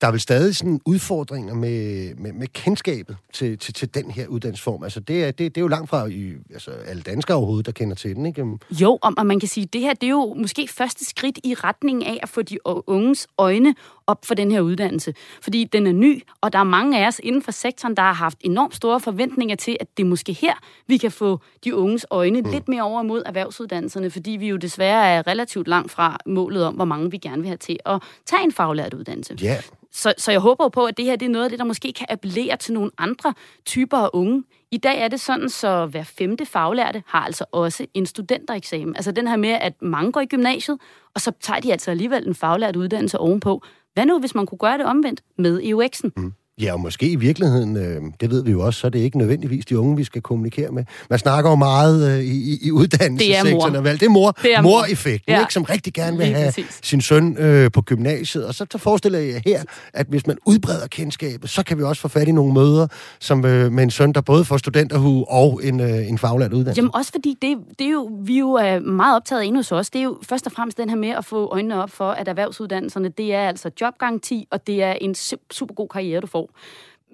der 0.00 0.06
er 0.06 0.10
vel 0.10 0.20
stadig 0.20 0.56
sådan 0.56 0.80
udfordringer 0.84 1.54
med, 1.54 2.14
med, 2.14 2.32
med 2.32 2.46
kendskabet 2.46 3.16
til, 3.32 3.58
til, 3.58 3.74
til 3.74 3.94
den 3.94 4.10
her 4.10 4.26
uddannelsesform. 4.26 4.82
Altså, 4.82 5.00
det 5.00 5.24
er, 5.24 5.30
det, 5.30 5.38
det 5.38 5.56
er 5.56 5.60
jo 5.60 5.68
langt 5.68 5.90
fra 5.90 6.06
i, 6.06 6.32
altså, 6.52 6.70
alle 6.70 7.02
danskere 7.02 7.36
overhovedet, 7.36 7.66
der 7.66 7.72
kender 7.72 7.96
til 7.96 8.16
den, 8.16 8.26
ikke? 8.26 8.40
Øhm. 8.40 8.58
Jo, 8.70 8.98
og, 9.02 9.26
man 9.26 9.40
kan 9.40 9.48
sige, 9.48 9.64
at 9.64 9.72
det 9.72 9.80
her 9.80 9.94
det 9.94 10.06
er 10.06 10.10
jo 10.10 10.34
måske 10.34 10.68
første 10.68 11.04
skridt 11.04 11.38
i 11.44 11.54
retning 11.54 12.06
af 12.06 12.18
at 12.22 12.28
få 12.28 12.42
de 12.42 12.58
unges 12.66 13.26
øjne 13.38 13.74
op 14.06 14.24
for 14.24 14.34
den 14.34 14.50
her 14.50 14.60
uddannelse. 14.60 15.14
Fordi 15.42 15.64
den 15.64 15.86
er 15.86 15.92
ny, 15.92 16.22
og 16.40 16.52
der 16.52 16.58
er 16.58 16.64
mange 16.64 17.04
af 17.04 17.06
os 17.06 17.20
inden 17.22 17.42
for 17.42 17.52
sektoren, 17.52 17.96
der 17.96 18.02
har 18.02 18.12
haft 18.12 18.38
enormt 18.40 18.74
store 18.74 19.00
forventninger 19.00 19.56
til, 19.56 19.76
at 19.80 19.96
det 19.96 20.02
er 20.02 20.08
måske 20.08 20.32
her, 20.32 20.54
vi 20.86 20.96
kan 20.96 21.10
få 21.10 21.40
de 21.64 21.76
unges 21.76 22.06
øjne 22.10 22.40
mm. 22.40 22.50
lidt 22.50 22.68
mere 22.68 22.82
over 22.82 23.02
mod 23.02 23.22
erhvervsuddannelserne, 23.26 24.10
fordi 24.10 24.30
vi 24.30 24.48
jo 24.48 24.56
desværre 24.56 25.08
er 25.08 25.26
relativt 25.26 25.68
langt 25.68 25.90
fra 25.90 26.18
målet 26.26 26.64
om, 26.64 26.74
hvor 26.74 26.84
mange 26.84 27.10
vi 27.10 27.18
gerne 27.18 27.42
vil 27.42 27.46
have 27.46 27.56
til 27.56 27.78
at 27.86 28.02
tage 28.26 28.42
en 28.42 28.52
faglært 28.52 28.94
uddannelse. 28.94 29.36
Ja, 29.42 29.56
så, 29.96 30.14
så 30.18 30.30
jeg 30.30 30.40
håber 30.40 30.68
på, 30.68 30.84
at 30.84 30.96
det 30.96 31.04
her 31.04 31.16
det 31.16 31.26
er 31.26 31.30
noget 31.30 31.44
af 31.44 31.50
det, 31.50 31.58
der 31.58 31.64
måske 31.64 31.92
kan 31.92 32.06
appellere 32.10 32.56
til 32.56 32.74
nogle 32.74 32.90
andre 32.98 33.34
typer 33.64 33.96
af 33.96 34.10
unge. 34.12 34.44
I 34.70 34.76
dag 34.76 35.02
er 35.02 35.08
det 35.08 35.20
sådan, 35.20 35.48
så 35.48 35.86
hver 35.86 36.02
femte 36.02 36.46
faglærte 36.46 37.02
har 37.06 37.20
altså 37.20 37.44
også 37.52 37.86
en 37.94 38.06
studentereksamen. 38.06 38.96
Altså 38.96 39.12
den 39.12 39.28
her 39.28 39.36
med, 39.36 39.48
at 39.48 39.82
mange 39.82 40.12
går 40.12 40.20
i 40.20 40.26
gymnasiet, 40.26 40.78
og 41.14 41.20
så 41.20 41.32
tager 41.40 41.60
de 41.60 41.72
altså 41.72 41.90
alligevel 41.90 42.28
en 42.28 42.34
faglært 42.34 42.76
uddannelse 42.76 43.18
ovenpå. 43.18 43.62
Hvad 43.96 44.06
nu, 44.06 44.18
hvis 44.18 44.34
man 44.34 44.46
kunne 44.46 44.58
gøre 44.58 44.78
det 44.78 44.86
omvendt 44.86 45.22
med 45.38 45.62
EUX'en? 45.62 46.10
Mm. 46.16 46.32
Ja, 46.60 46.72
og 46.72 46.80
måske 46.80 47.08
i 47.10 47.16
virkeligheden, 47.16 47.76
øh, 47.76 48.02
det 48.20 48.30
ved 48.30 48.44
vi 48.44 48.50
jo 48.50 48.60
også, 48.60 48.80
så 48.80 48.86
er 48.86 48.90
det 48.90 48.98
ikke 48.98 49.18
nødvendigvis 49.18 49.64
de 49.66 49.78
unge, 49.78 49.96
vi 49.96 50.04
skal 50.04 50.22
kommunikere 50.22 50.70
med. 50.70 50.84
Man 51.10 51.18
snakker 51.18 51.50
jo 51.50 51.56
meget 51.56 52.10
øh, 52.18 52.24
i, 52.24 52.58
i 52.66 52.70
uddannelsessektoren. 52.72 53.74
Det 53.74 53.78
er 53.78 53.82
mor. 53.82 53.92
Det 53.92 54.02
er 54.02 54.08
mor. 54.08 54.30
Det 54.42 54.54
er 54.54 54.62
mor. 54.62 54.70
Mor-effekten, 54.70 55.32
Ja. 55.32 55.40
ikke, 55.40 55.52
som 55.52 55.62
rigtig 55.62 55.92
gerne 55.92 56.16
vil 56.16 56.26
Lige 56.26 56.36
have 56.36 56.46
præcis. 56.48 56.80
sin 56.82 57.00
søn 57.00 57.36
øh, 57.38 57.70
på 57.72 57.82
gymnasiet. 57.82 58.46
Og 58.46 58.54
så, 58.54 58.66
så 58.72 58.78
forestiller 58.78 59.18
jeg 59.18 59.42
her, 59.46 59.62
at 59.92 60.06
hvis 60.06 60.26
man 60.26 60.36
udbreder 60.46 60.86
kendskabet, 60.86 61.50
så 61.50 61.62
kan 61.64 61.78
vi 61.78 61.82
også 61.82 62.02
få 62.02 62.08
fat 62.08 62.28
i 62.28 62.32
nogle 62.32 62.54
møder 62.54 62.86
som, 63.20 63.44
øh, 63.44 63.72
med 63.72 63.82
en 63.82 63.90
søn, 63.90 64.12
der 64.12 64.20
både 64.20 64.44
får 64.44 64.56
studenterhue 64.56 65.24
og 65.30 65.60
en, 65.64 65.80
øh, 65.80 66.08
en 66.08 66.18
faglært 66.18 66.52
uddannelse. 66.52 66.78
Jamen 66.78 66.94
også 66.94 67.12
fordi, 67.12 67.36
det, 67.42 67.56
det 67.78 67.86
er 67.86 67.90
jo, 67.90 68.10
vi 68.22 68.38
jo 68.38 68.52
er 68.52 68.80
meget 68.80 69.16
optaget 69.16 69.40
af 69.42 69.46
inde 69.46 69.58
hos 69.58 69.72
os, 69.72 69.90
det 69.90 69.98
er 69.98 70.02
jo 70.04 70.18
først 70.28 70.46
og 70.46 70.52
fremmest 70.52 70.78
den 70.78 70.88
her 70.88 70.96
med 70.96 71.08
at 71.08 71.24
få 71.24 71.48
øjnene 71.52 71.82
op 71.82 71.90
for, 71.90 72.10
at 72.10 72.28
erhvervsuddannelserne, 72.28 73.08
det 73.08 73.34
er 73.34 73.48
altså 73.48 73.70
jobgaranti, 73.80 74.46
og 74.50 74.66
det 74.66 74.82
er 74.82 74.92
en 74.92 75.14
su- 75.18 75.46
super 75.52 75.74
god 75.74 75.88
karriere, 75.88 76.20
du 76.20 76.26
får. 76.26 76.45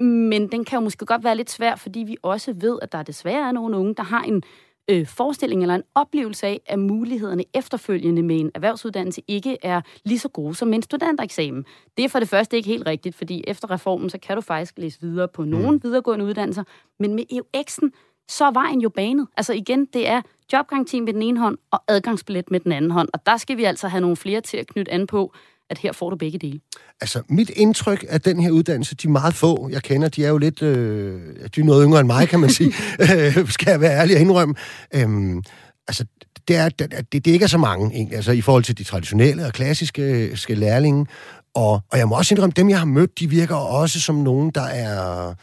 Men 0.01 0.53
den 0.53 0.65
kan 0.65 0.77
jo 0.77 0.81
måske 0.85 1.07
godt 1.07 1.25
være 1.25 1.37
lidt 1.37 1.51
svær, 1.51 1.77
fordi 1.77 2.01
vi 2.01 2.17
også 2.23 2.53
ved, 2.53 2.79
at 2.83 2.93
der 2.93 3.03
desværre 3.03 3.49
er 3.49 3.53
nogle 3.53 3.77
unge, 3.77 3.95
der 3.95 4.03
har 4.03 4.23
en 4.23 4.43
øh, 4.91 5.07
forestilling 5.07 5.63
eller 5.63 5.75
en 5.75 5.83
oplevelse 5.95 6.47
af, 6.47 6.61
at 6.67 6.79
mulighederne 6.79 7.45
efterfølgende 7.55 8.23
med 8.23 8.41
en 8.41 8.51
erhvervsuddannelse 8.55 9.23
ikke 9.29 9.57
er 9.63 9.81
lige 10.05 10.19
så 10.19 10.29
gode 10.29 10.55
som 10.55 10.73
en 10.73 10.83
studentereksamen. 10.83 11.65
Det 11.97 12.05
er 12.05 12.09
for 12.09 12.19
det 12.19 12.29
første 12.29 12.57
ikke 12.57 12.69
helt 12.69 12.87
rigtigt, 12.87 13.17
fordi 13.17 13.45
efter 13.47 13.71
reformen, 13.71 14.11
så 14.11 14.19
kan 14.19 14.37
du 14.37 14.41
faktisk 14.41 14.79
læse 14.79 15.01
videre 15.01 15.29
på 15.29 15.45
nogle 15.45 15.81
videregående 15.83 16.25
uddannelser, 16.25 16.65
men 16.99 17.15
med 17.15 17.25
EUX'en, 17.33 17.91
så 18.29 18.45
er 18.45 18.51
vejen 18.51 18.81
jo 18.81 18.89
banet. 18.89 19.27
Altså 19.37 19.53
igen, 19.53 19.85
det 19.85 20.09
er 20.09 20.23
jobgaranti 20.53 21.01
med 21.01 21.13
den 21.13 21.23
ene 21.23 21.41
hånd 21.41 21.59
og 21.71 21.83
adgangsbillet 21.89 22.51
med 22.51 22.61
den 22.61 22.73
anden 22.73 22.91
hånd. 22.91 23.09
Og 23.13 23.27
der 23.27 23.37
skal 23.37 23.57
vi 23.57 23.65
altså 23.65 23.89
have 23.89 24.01
nogle 24.01 24.17
flere 24.17 24.41
til 24.41 24.57
at 24.57 24.67
knytte 24.67 24.93
an 24.93 25.07
på, 25.07 25.33
at 25.73 25.79
her 25.79 25.93
får 25.93 26.11
du 26.11 26.17
begge 26.17 26.39
dele. 26.39 26.61
Altså, 27.01 27.23
mit 27.29 27.51
indtryk 27.51 28.05
af 28.09 28.21
den 28.21 28.41
her 28.41 28.51
uddannelse, 28.51 28.95
de 28.95 29.11
meget 29.11 29.35
få, 29.35 29.69
jeg 29.73 29.83
kender, 29.83 30.09
de 30.09 30.25
er 30.25 30.29
jo 30.29 30.39
lidt, 30.39 30.63
øh, 30.63 31.21
de 31.57 31.61
er 31.61 31.65
noget 31.65 31.85
yngre 31.87 32.01
end 32.01 32.07
mig, 32.07 32.29
kan 32.29 32.41
man 32.41 32.51
sige, 32.51 32.73
øh, 33.15 33.49
skal 33.49 33.71
jeg 33.71 33.81
være 33.81 34.01
ærlig 34.01 34.17
og 34.17 34.21
indrømme. 34.21 34.55
Øhm, 34.95 35.43
altså, 35.89 36.05
det 36.49 36.57
er, 36.57 36.69
det, 36.69 37.13
det 37.13 37.27
ikke 37.27 37.43
er 37.43 37.49
så 37.49 37.59
mange, 37.59 37.95
egentlig, 37.95 38.17
altså 38.17 38.33
i 38.33 38.41
forhold 38.41 38.65
til 38.65 38.79
de 38.79 38.85
traditionelle 38.85 39.47
og 39.47 39.53
klassiske 39.53 40.37
skal 40.37 40.59
lærlinge. 40.59 41.07
Og, 41.55 41.81
og 41.91 41.99
jeg 41.99 42.09
må 42.09 42.17
også 42.17 42.35
indrømme, 42.35 42.53
dem 42.57 42.69
jeg 42.69 42.79
har 42.79 42.85
mødt, 42.85 43.19
de 43.19 43.31
virker 43.31 43.55
også 43.55 44.01
som 44.01 44.15
nogen, 44.15 44.51
der 44.51 44.63
er 44.63 45.35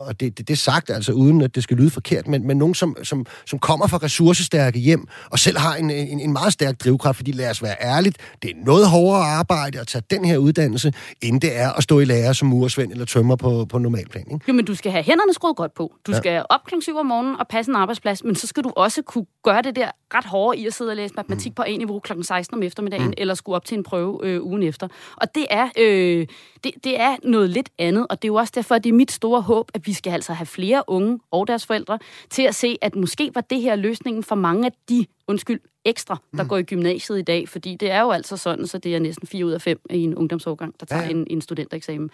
og 0.00 0.20
det, 0.20 0.38
det, 0.38 0.48
det 0.48 0.54
er 0.54 0.58
sagt 0.58 0.90
altså 0.90 1.12
uden, 1.12 1.40
at 1.42 1.54
det 1.54 1.62
skal 1.62 1.76
lyde 1.76 1.90
forkert, 1.90 2.28
men, 2.28 2.46
men 2.46 2.56
nogen, 2.56 2.74
som, 2.74 2.96
som, 3.02 3.26
som 3.46 3.58
kommer 3.58 3.86
fra 3.86 3.96
ressourcestærke 3.96 4.78
hjem, 4.78 5.06
og 5.30 5.38
selv 5.38 5.58
har 5.58 5.74
en, 5.74 5.90
en, 5.90 6.20
en 6.20 6.32
meget 6.32 6.52
stærk 6.52 6.80
drivkraft, 6.84 7.16
fordi 7.16 7.32
lad 7.32 7.50
os 7.50 7.62
være 7.62 7.76
ærligt, 7.80 8.16
det 8.42 8.50
er 8.50 8.54
noget 8.64 8.88
hårdere 8.88 9.24
arbejde 9.24 9.80
at 9.80 9.86
tage 9.86 10.02
den 10.10 10.24
her 10.24 10.36
uddannelse, 10.38 10.92
end 11.22 11.40
det 11.40 11.56
er 11.58 11.70
at 11.72 11.82
stå 11.82 11.98
i 12.00 12.04
lære 12.04 12.34
som 12.34 12.48
muresvend 12.48 12.92
eller 12.92 13.04
tømmer 13.04 13.36
på, 13.36 13.64
på 13.68 13.78
normalplan. 13.78 14.24
Ikke? 14.32 14.44
Jo, 14.48 14.52
men 14.52 14.64
du 14.64 14.74
skal 14.74 14.92
have 14.92 15.04
hænderne 15.04 15.34
skruet 15.34 15.56
godt 15.56 15.74
på. 15.74 15.92
Du 16.06 16.12
Ja. 16.12 16.18
skal 16.18 16.44
op 16.50 16.64
kl. 16.66 16.74
7 16.80 16.96
om 16.96 17.06
morgenen 17.06 17.36
og 17.40 17.48
passe 17.48 17.70
en 17.70 17.76
arbejdsplads, 17.76 18.24
men 18.24 18.34
så 18.36 18.46
skal 18.46 18.64
du 18.64 18.72
også 18.76 19.02
kunne 19.02 19.26
gøre 19.44 19.62
det 19.62 19.76
der 19.76 19.90
ret 20.14 20.24
hårde 20.24 20.58
i 20.58 20.66
at 20.66 20.74
sidde 20.74 20.90
og 20.90 20.96
læse 20.96 21.14
matematik 21.16 21.50
mm. 21.52 21.54
på 21.54 21.62
A-niveau 21.62 21.98
kl. 21.98 22.12
16 22.22 22.54
om 22.54 22.62
eftermiddagen, 22.62 23.06
mm. 23.06 23.12
eller 23.18 23.34
skulle 23.34 23.56
op 23.56 23.64
til 23.64 23.78
en 23.78 23.82
prøve 23.84 24.18
øh, 24.22 24.42
ugen 24.42 24.62
efter. 24.62 24.88
Og 25.16 25.34
det 25.34 25.46
er, 25.50 25.68
øh, 25.78 26.26
det, 26.64 26.72
det 26.84 27.00
er 27.00 27.16
noget 27.24 27.50
lidt 27.50 27.68
andet, 27.78 28.06
og 28.10 28.22
det 28.22 28.28
er 28.28 28.32
jo 28.32 28.34
også 28.34 28.52
derfor, 28.56 28.74
at 28.74 28.84
det 28.84 28.90
er 28.90 28.94
mit 28.94 29.12
store 29.12 29.40
håb, 29.42 29.70
at 29.74 29.86
vi 29.86 29.89
skal 29.94 30.10
altså 30.12 30.32
have 30.32 30.46
flere 30.46 30.82
unge 30.86 31.18
og 31.30 31.46
deres 31.46 31.66
forældre 31.66 31.98
til 32.30 32.42
at 32.42 32.54
se, 32.54 32.78
at 32.80 32.96
måske 32.96 33.30
var 33.34 33.40
det 33.40 33.60
her 33.60 33.76
løsningen 33.76 34.22
for 34.22 34.34
mange 34.34 34.66
af 34.66 34.72
de, 34.88 35.06
undskyld, 35.28 35.60
ekstra, 35.84 36.16
der 36.36 36.42
mm. 36.42 36.48
går 36.48 36.56
i 36.56 36.62
gymnasiet 36.62 37.18
i 37.18 37.22
dag, 37.22 37.48
fordi 37.48 37.74
det 37.74 37.90
er 37.90 38.00
jo 38.00 38.10
altså 38.10 38.36
sådan, 38.36 38.66
så 38.66 38.78
det 38.78 38.94
er 38.94 38.98
næsten 38.98 39.28
4 39.28 39.46
ud 39.46 39.52
af 39.52 39.62
5 39.62 39.80
i 39.90 39.98
en 39.98 40.14
ungdomsårgang, 40.14 40.74
der 40.80 40.86
tager 40.86 41.02
ja. 41.02 41.08
en, 41.08 41.26
en 41.30 41.40
studentereksamen. 41.40 42.10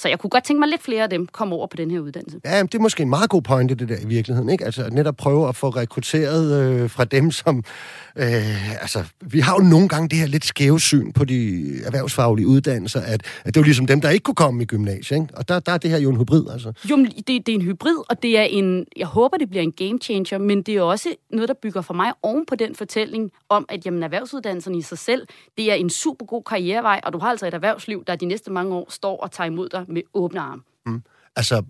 Så 0.00 0.08
jeg 0.08 0.18
kunne 0.18 0.30
godt 0.30 0.44
tænke 0.44 0.60
mig 0.60 0.68
lidt 0.68 0.82
flere 0.82 1.02
af 1.02 1.10
dem 1.10 1.26
komme 1.26 1.54
over 1.54 1.66
på 1.66 1.76
den 1.76 1.90
her 1.90 2.00
uddannelse. 2.00 2.40
Ja, 2.44 2.62
det 2.62 2.74
er 2.74 2.78
måske 2.78 3.02
en 3.02 3.08
meget 3.08 3.30
god 3.30 3.42
pointe, 3.42 3.74
det 3.74 3.88
der 3.88 3.96
i 4.02 4.06
virkeligheden, 4.06 4.48
ikke? 4.48 4.64
Altså 4.64 4.84
at 4.84 4.92
netop 4.92 5.16
prøve 5.16 5.48
at 5.48 5.56
få 5.56 5.68
rekrutteret 5.68 6.62
øh, 6.62 6.90
fra 6.90 7.04
dem, 7.04 7.30
som... 7.30 7.64
Øh, 8.16 8.80
altså, 8.80 9.04
vi 9.20 9.40
har 9.40 9.54
jo 9.54 9.68
nogle 9.68 9.88
gange 9.88 10.08
det 10.08 10.18
her 10.18 10.26
lidt 10.26 10.44
skæve 10.44 10.80
syn 10.80 11.12
på 11.12 11.24
de 11.24 11.64
erhvervsfaglige 11.84 12.46
uddannelser, 12.46 13.00
at, 13.00 13.22
at 13.44 13.46
det 13.46 13.56
er 13.56 13.60
jo 13.60 13.64
ligesom 13.64 13.86
dem, 13.86 14.00
der 14.00 14.10
ikke 14.10 14.22
kunne 14.22 14.34
komme 14.34 14.62
i 14.62 14.66
gymnasiet, 14.66 15.20
ikke? 15.20 15.34
Og 15.36 15.48
der, 15.48 15.60
der 15.60 15.72
er 15.72 15.78
det 15.78 15.90
her 15.90 15.98
jo 15.98 16.10
en 16.10 16.16
hybrid, 16.16 16.44
altså. 16.52 16.72
Jo, 16.90 16.96
det, 16.96 17.26
det 17.26 17.48
er 17.48 17.54
en 17.54 17.62
hybrid, 17.62 17.96
og 18.10 18.22
det 18.22 18.38
er 18.38 18.42
en, 18.42 18.86
jeg 18.96 19.06
håber, 19.06 19.36
det 19.36 19.50
bliver 19.50 19.62
en 19.62 19.72
game 19.72 19.98
changer, 20.02 20.38
men 20.38 20.62
det 20.62 20.76
er 20.76 20.82
også 20.82 21.08
noget, 21.30 21.48
der 21.48 21.54
bygger 21.62 21.80
for 21.80 21.94
mig 21.94 22.12
oven 22.22 22.46
på 22.46 22.54
den 22.54 22.74
fortælling 22.74 23.30
om, 23.48 23.66
at 23.68 23.86
jamen, 23.86 24.02
erhvervsuddannelserne 24.02 24.78
i 24.78 24.82
sig 24.82 24.98
selv, 24.98 25.26
det 25.56 25.70
er 25.70 25.74
en 25.74 25.90
super 25.90 26.26
god 26.26 26.42
karrierevej, 26.42 27.00
og 27.04 27.12
du 27.12 27.18
har 27.18 27.30
altså 27.30 27.46
et 27.46 27.54
erhvervsliv, 27.54 28.04
der 28.06 28.16
de 28.16 28.26
næste 28.26 28.52
mange 28.52 28.74
år 28.74 28.86
står 28.90 29.16
og 29.16 29.30
tager 29.30 29.50
imod 29.50 29.68
dig 29.68 29.84
med 29.88 30.02
åbne 30.14 30.40
arme. 30.40 30.62
Mm. 30.86 31.02
Altså, 31.36 31.62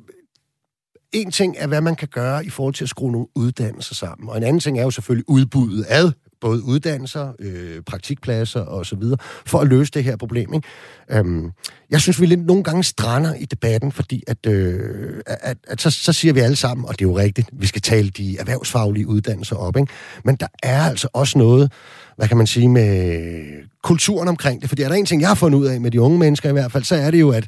en 1.13 1.31
ting 1.31 1.55
er, 1.59 1.67
hvad 1.67 1.81
man 1.81 1.97
kan 1.97 2.09
gøre 2.09 2.47
i 2.47 2.51
forhold 2.51 2.75
til 2.75 2.85
at 2.85 2.89
skrue 2.89 3.13
nogle 3.13 3.27
uddannelser 3.35 3.95
sammen, 3.95 4.29
og 4.29 4.37
en 4.37 4.43
anden 4.43 4.61
ting 4.61 4.79
er 4.79 4.83
jo 4.83 4.91
selvfølgelig 4.91 5.29
udbuddet 5.29 5.87
ad 5.89 6.13
både 6.41 6.63
uddannelser, 6.63 7.33
øh, 7.39 7.83
praktikpladser 7.83 8.61
og 8.61 8.87
så 8.87 8.97
videre, 8.97 9.19
for 9.47 9.59
at 9.59 9.69
løse 9.69 9.91
det 9.95 10.05
her 10.05 10.17
problem. 10.17 10.55
Ikke? 10.55 10.69
Øhm, 11.11 11.51
jeg 11.91 12.01
synes, 12.01 12.21
vi 12.21 12.27
lidt 12.27 12.47
nogle 12.47 12.63
gange 12.63 12.85
strander 12.85 13.35
i 13.35 13.45
debatten, 13.45 13.93
fordi 13.93 14.23
at, 14.27 14.47
øh, 14.47 15.21
at, 15.27 15.59
at 15.69 15.81
så, 15.81 15.91
så 15.91 16.13
siger 16.13 16.35
vi 16.35 16.41
alle 16.41 16.57
sammen, 16.57 16.87
og 16.87 16.99
det 16.99 17.05
er 17.05 17.09
jo 17.09 17.19
rigtigt, 17.19 17.51
vi 17.53 17.67
skal 17.67 17.83
tale 17.83 18.11
de 18.11 18.39
erhvervsfaglige 18.39 19.09
uddannelser 19.09 19.57
op, 19.57 19.77
ikke? 19.77 19.93
men 20.25 20.37
der 20.37 20.47
er 20.63 20.83
altså 20.83 21.09
også 21.13 21.39
noget, 21.39 21.73
hvad 22.17 22.29
kan 22.29 22.37
man 22.37 22.47
sige, 22.47 22.69
med 22.69 23.45
kulturen 23.83 24.29
omkring 24.29 24.61
det, 24.61 24.69
fordi 24.69 24.83
er 24.83 24.89
der 24.89 24.95
en 24.95 25.07
ting, 25.07 25.21
jeg 25.21 25.31
har 25.31 25.35
fundet 25.35 25.59
ud 25.59 25.67
af 25.67 25.81
med 25.81 25.91
de 25.91 26.01
unge 26.01 26.19
mennesker 26.19 26.49
i 26.49 26.53
hvert 26.53 26.73
fald, 26.73 26.85
så 26.85 26.95
er 26.95 27.11
det 27.11 27.21
jo, 27.21 27.31
at 27.31 27.47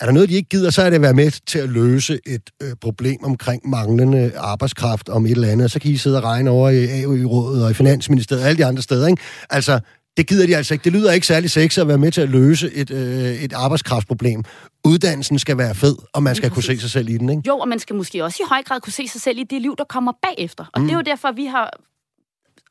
er 0.00 0.06
der 0.06 0.12
noget, 0.12 0.28
de 0.28 0.34
ikke 0.34 0.48
gider, 0.48 0.70
så 0.70 0.82
er 0.82 0.90
det 0.90 0.96
at 0.96 1.02
være 1.02 1.14
med 1.14 1.30
til 1.46 1.58
at 1.58 1.68
løse 1.68 2.20
et 2.26 2.50
øh, 2.62 2.68
problem 2.80 3.24
omkring 3.24 3.68
manglende 3.68 4.32
arbejdskraft 4.36 5.08
om 5.08 5.26
et 5.26 5.30
eller 5.30 5.48
andet. 5.48 5.70
Så 5.70 5.80
kan 5.80 5.90
I 5.90 5.96
sidde 5.96 6.16
og 6.16 6.24
regne 6.24 6.50
over 6.50 6.68
i 6.68 7.02
AU-rådet 7.02 7.64
og 7.64 7.70
i 7.70 7.74
Finansministeriet 7.74 8.42
og 8.42 8.48
alle 8.48 8.58
de 8.58 8.66
andre 8.66 8.82
steder. 8.82 9.06
Ikke? 9.06 9.22
Altså, 9.50 9.80
det 10.16 10.26
gider 10.26 10.46
de 10.46 10.56
altså 10.56 10.74
ikke. 10.74 10.84
Det 10.84 10.92
lyder 10.92 11.12
ikke 11.12 11.26
særlig 11.26 11.50
sexet 11.50 11.82
at 11.82 11.88
være 11.88 11.98
med 11.98 12.12
til 12.12 12.20
at 12.20 12.28
løse 12.28 12.74
et, 12.74 12.90
øh, 12.90 13.34
et 13.34 13.52
arbejdskraftproblem. 13.52 14.44
Uddannelsen 14.84 15.38
skal 15.38 15.58
være 15.58 15.74
fed, 15.74 15.96
og 16.12 16.22
man 16.22 16.34
skal 16.34 16.50
kunne 16.50 16.62
se 16.62 16.80
sig 16.80 16.90
selv 16.90 17.08
i 17.08 17.16
den. 17.16 17.30
Ikke? 17.30 17.42
Jo, 17.46 17.58
og 17.58 17.68
man 17.68 17.78
skal 17.78 17.96
måske 17.96 18.24
også 18.24 18.42
i 18.42 18.46
høj 18.48 18.62
grad 18.62 18.80
kunne 18.80 18.92
se 18.92 19.08
sig 19.08 19.20
selv 19.20 19.38
i 19.38 19.44
det 19.44 19.62
liv, 19.62 19.74
der 19.78 19.84
kommer 19.84 20.12
bagefter. 20.22 20.64
Og 20.74 20.80
mm. 20.80 20.86
det 20.86 20.92
er 20.92 20.98
jo 20.98 21.02
derfor, 21.02 21.32
vi 21.32 21.44
har 21.44 21.70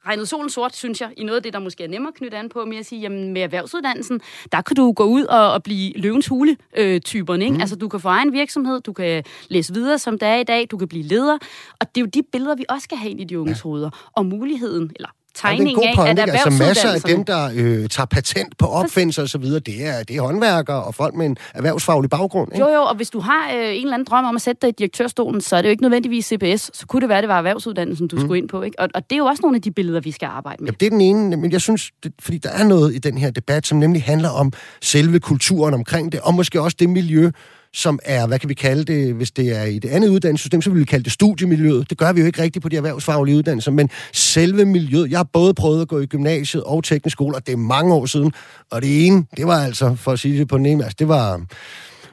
regnet 0.08 0.30
solen 0.30 0.50
sort, 0.50 0.76
synes 0.76 1.02
jeg, 1.02 1.10
i 1.18 1.24
noget 1.24 1.36
af 1.36 1.44
det, 1.44 1.54
der 1.54 1.60
måske 1.60 1.84
er 1.84 1.88
nemmere 1.88 2.08
at 2.08 2.14
knytte 2.14 2.38
an 2.38 2.50
på, 2.50 2.66
med 2.66 2.78
at 2.78 2.86
sige, 2.86 3.02
jamen 3.02 3.34
med 3.34 3.42
erhvervsuddannelsen, 3.42 4.22
der 4.52 4.62
kan 4.62 4.76
du 4.76 4.92
gå 4.92 5.04
ud 5.04 5.24
og, 5.24 5.52
og 5.54 5.64
blive 5.64 5.94
løvens 5.94 6.28
hule-typerne, 6.28 7.44
ikke? 7.46 7.56
Mm. 7.56 7.62
Altså, 7.62 7.76
du 7.76 7.88
kan 7.88 8.00
få 8.00 8.08
egen 8.08 8.34
virksomhed, 8.34 8.82
du 8.82 8.94
kan 8.94 9.24
læse 9.50 9.74
videre, 9.74 10.00
som 10.00 10.20
det 10.20 10.28
er 10.28 10.36
i 10.36 10.44
dag, 10.44 10.68
du 10.72 10.78
kan 10.78 10.88
blive 10.88 11.04
leder, 11.04 11.38
og 11.80 11.96
det 11.96 12.02
er 12.02 12.06
jo 12.06 12.10
de 12.14 12.24
billeder, 12.32 12.56
vi 12.56 12.66
også 12.70 12.84
skal 12.84 12.98
have 12.98 13.12
ind 13.12 13.22
i 13.22 13.24
de 13.24 13.40
unges 13.40 13.60
hoveder, 13.62 14.10
og 14.16 14.26
muligheden, 14.26 14.92
eller 14.96 15.10
Ja, 15.44 15.48
er 15.48 15.52
tegningen 15.52 15.76
god 15.76 15.84
af, 15.84 16.10
at 16.12 16.20
ikke? 16.20 16.32
Altså 16.32 16.50
masser 16.50 16.90
af 16.90 16.96
erhvervsuddannelserne... 16.96 17.16
dem, 17.16 17.26
der 17.26 17.82
øh, 17.82 17.90
tager 17.90 18.06
patent 18.06 18.58
på 18.58 18.66
opfindelser 18.66 19.22
og 19.22 19.30
så 19.30 19.38
videre, 19.38 19.60
det 19.60 19.86
er, 19.88 20.04
det 20.04 20.16
er 20.16 20.22
håndværkere 20.22 20.84
og 20.84 20.96
folk 20.96 21.16
med 21.16 21.26
en 21.26 21.38
erhvervsfaglig 21.54 22.10
baggrund. 22.10 22.54
Ikke? 22.54 22.66
Jo, 22.66 22.74
jo, 22.74 22.82
og 22.82 22.96
hvis 22.96 23.10
du 23.10 23.20
har 23.20 23.52
øh, 23.56 23.76
en 23.76 23.82
eller 23.82 23.94
anden 23.94 24.06
drøm 24.06 24.26
om 24.26 24.36
at 24.36 24.42
sætte 24.42 24.62
dig 24.62 24.70
i 24.70 24.74
direktørstolen, 24.78 25.42
så 25.42 25.56
er 25.56 25.62
det 25.62 25.70
jo 25.70 25.72
ikke 25.72 25.84
nødvendigvis 25.84 26.26
CBS, 26.26 26.78
så 26.78 26.86
kunne 26.88 27.02
det 27.02 27.10
være, 27.10 27.22
det 27.22 27.30
var 27.30 27.38
erhvervsuddannelsen, 27.38 28.08
du 28.08 28.16
mm. 28.16 28.22
skulle 28.22 28.38
ind 28.38 28.50
på. 28.50 28.62
Ikke? 28.62 28.80
Og, 28.80 28.90
og 28.96 29.10
det 29.10 29.16
er 29.16 29.18
jo 29.18 29.26
også 29.26 29.42
nogle 29.42 29.56
af 29.56 29.62
de 29.62 29.72
billeder, 29.72 30.00
vi 30.00 30.12
skal 30.12 30.26
arbejde 30.26 30.64
med. 30.64 30.72
Ja, 30.72 30.76
det 30.80 30.86
er 30.86 30.90
den 30.90 31.02
ene, 31.02 31.38
men 31.38 31.52
jeg 31.52 31.62
synes, 31.62 31.92
det, 32.04 32.14
fordi 32.20 32.38
der 32.38 32.50
er 32.50 32.64
noget 32.64 32.96
i 32.96 32.98
den 32.98 33.18
her 33.18 33.32
debat, 33.32 33.68
som 33.68 33.78
nemlig 33.78 34.04
handler 34.04 34.30
om 34.30 34.54
selve 34.82 35.20
kulturen 35.20 35.74
omkring 35.74 36.12
det, 36.12 36.20
og 36.20 36.34
måske 36.34 36.62
også 36.62 36.78
det 36.80 36.90
miljø, 36.90 37.32
som 37.78 38.00
er, 38.06 38.28
hvad 38.28 38.40
kan 38.40 38.50
vi 38.50 38.54
kalde 38.54 38.84
det, 38.84 39.14
hvis 39.14 39.32
det 39.32 39.58
er 39.58 39.64
i 39.64 39.80
det 39.80 39.90
andet 39.90 40.10
uddannelsessystem, 40.10 40.62
så 40.62 40.70
vil 40.70 40.80
vi 40.80 40.86
kalde 40.86 41.04
det 41.04 41.12
studiemiljøet. 41.12 41.90
Det 41.90 41.98
gør 41.98 42.14
vi 42.14 42.20
jo 42.20 42.26
ikke 42.28 42.42
rigtigt 42.42 42.64
på 42.64 42.70
de 42.70 42.78
erhvervsfaglige 42.78 43.38
uddannelser, 43.38 43.72
men 43.72 43.90
selve 44.14 44.66
miljøet. 44.66 45.12
Jeg 45.12 45.20
har 45.20 45.28
både 45.34 45.54
prøvet 45.54 45.82
at 45.82 45.88
gå 45.88 46.00
i 46.00 46.06
gymnasiet 46.06 46.64
og 46.64 46.84
teknisk 46.84 47.14
skole, 47.14 47.36
og 47.36 47.48
det 47.48 47.54
er 47.54 47.58
mange 47.58 47.94
år 47.94 48.06
siden, 48.06 48.32
og 48.72 48.82
det 48.82 49.08
ene, 49.08 49.26
det 49.38 49.48
var 49.48 49.60
altså, 49.64 49.96
for 49.96 50.12
at 50.12 50.20
sige 50.20 50.40
det 50.40 50.48
på 50.48 50.58
den 50.58 50.66
ene, 50.66 50.84
altså 50.84 50.96
det 51.00 51.08
var... 51.08 51.42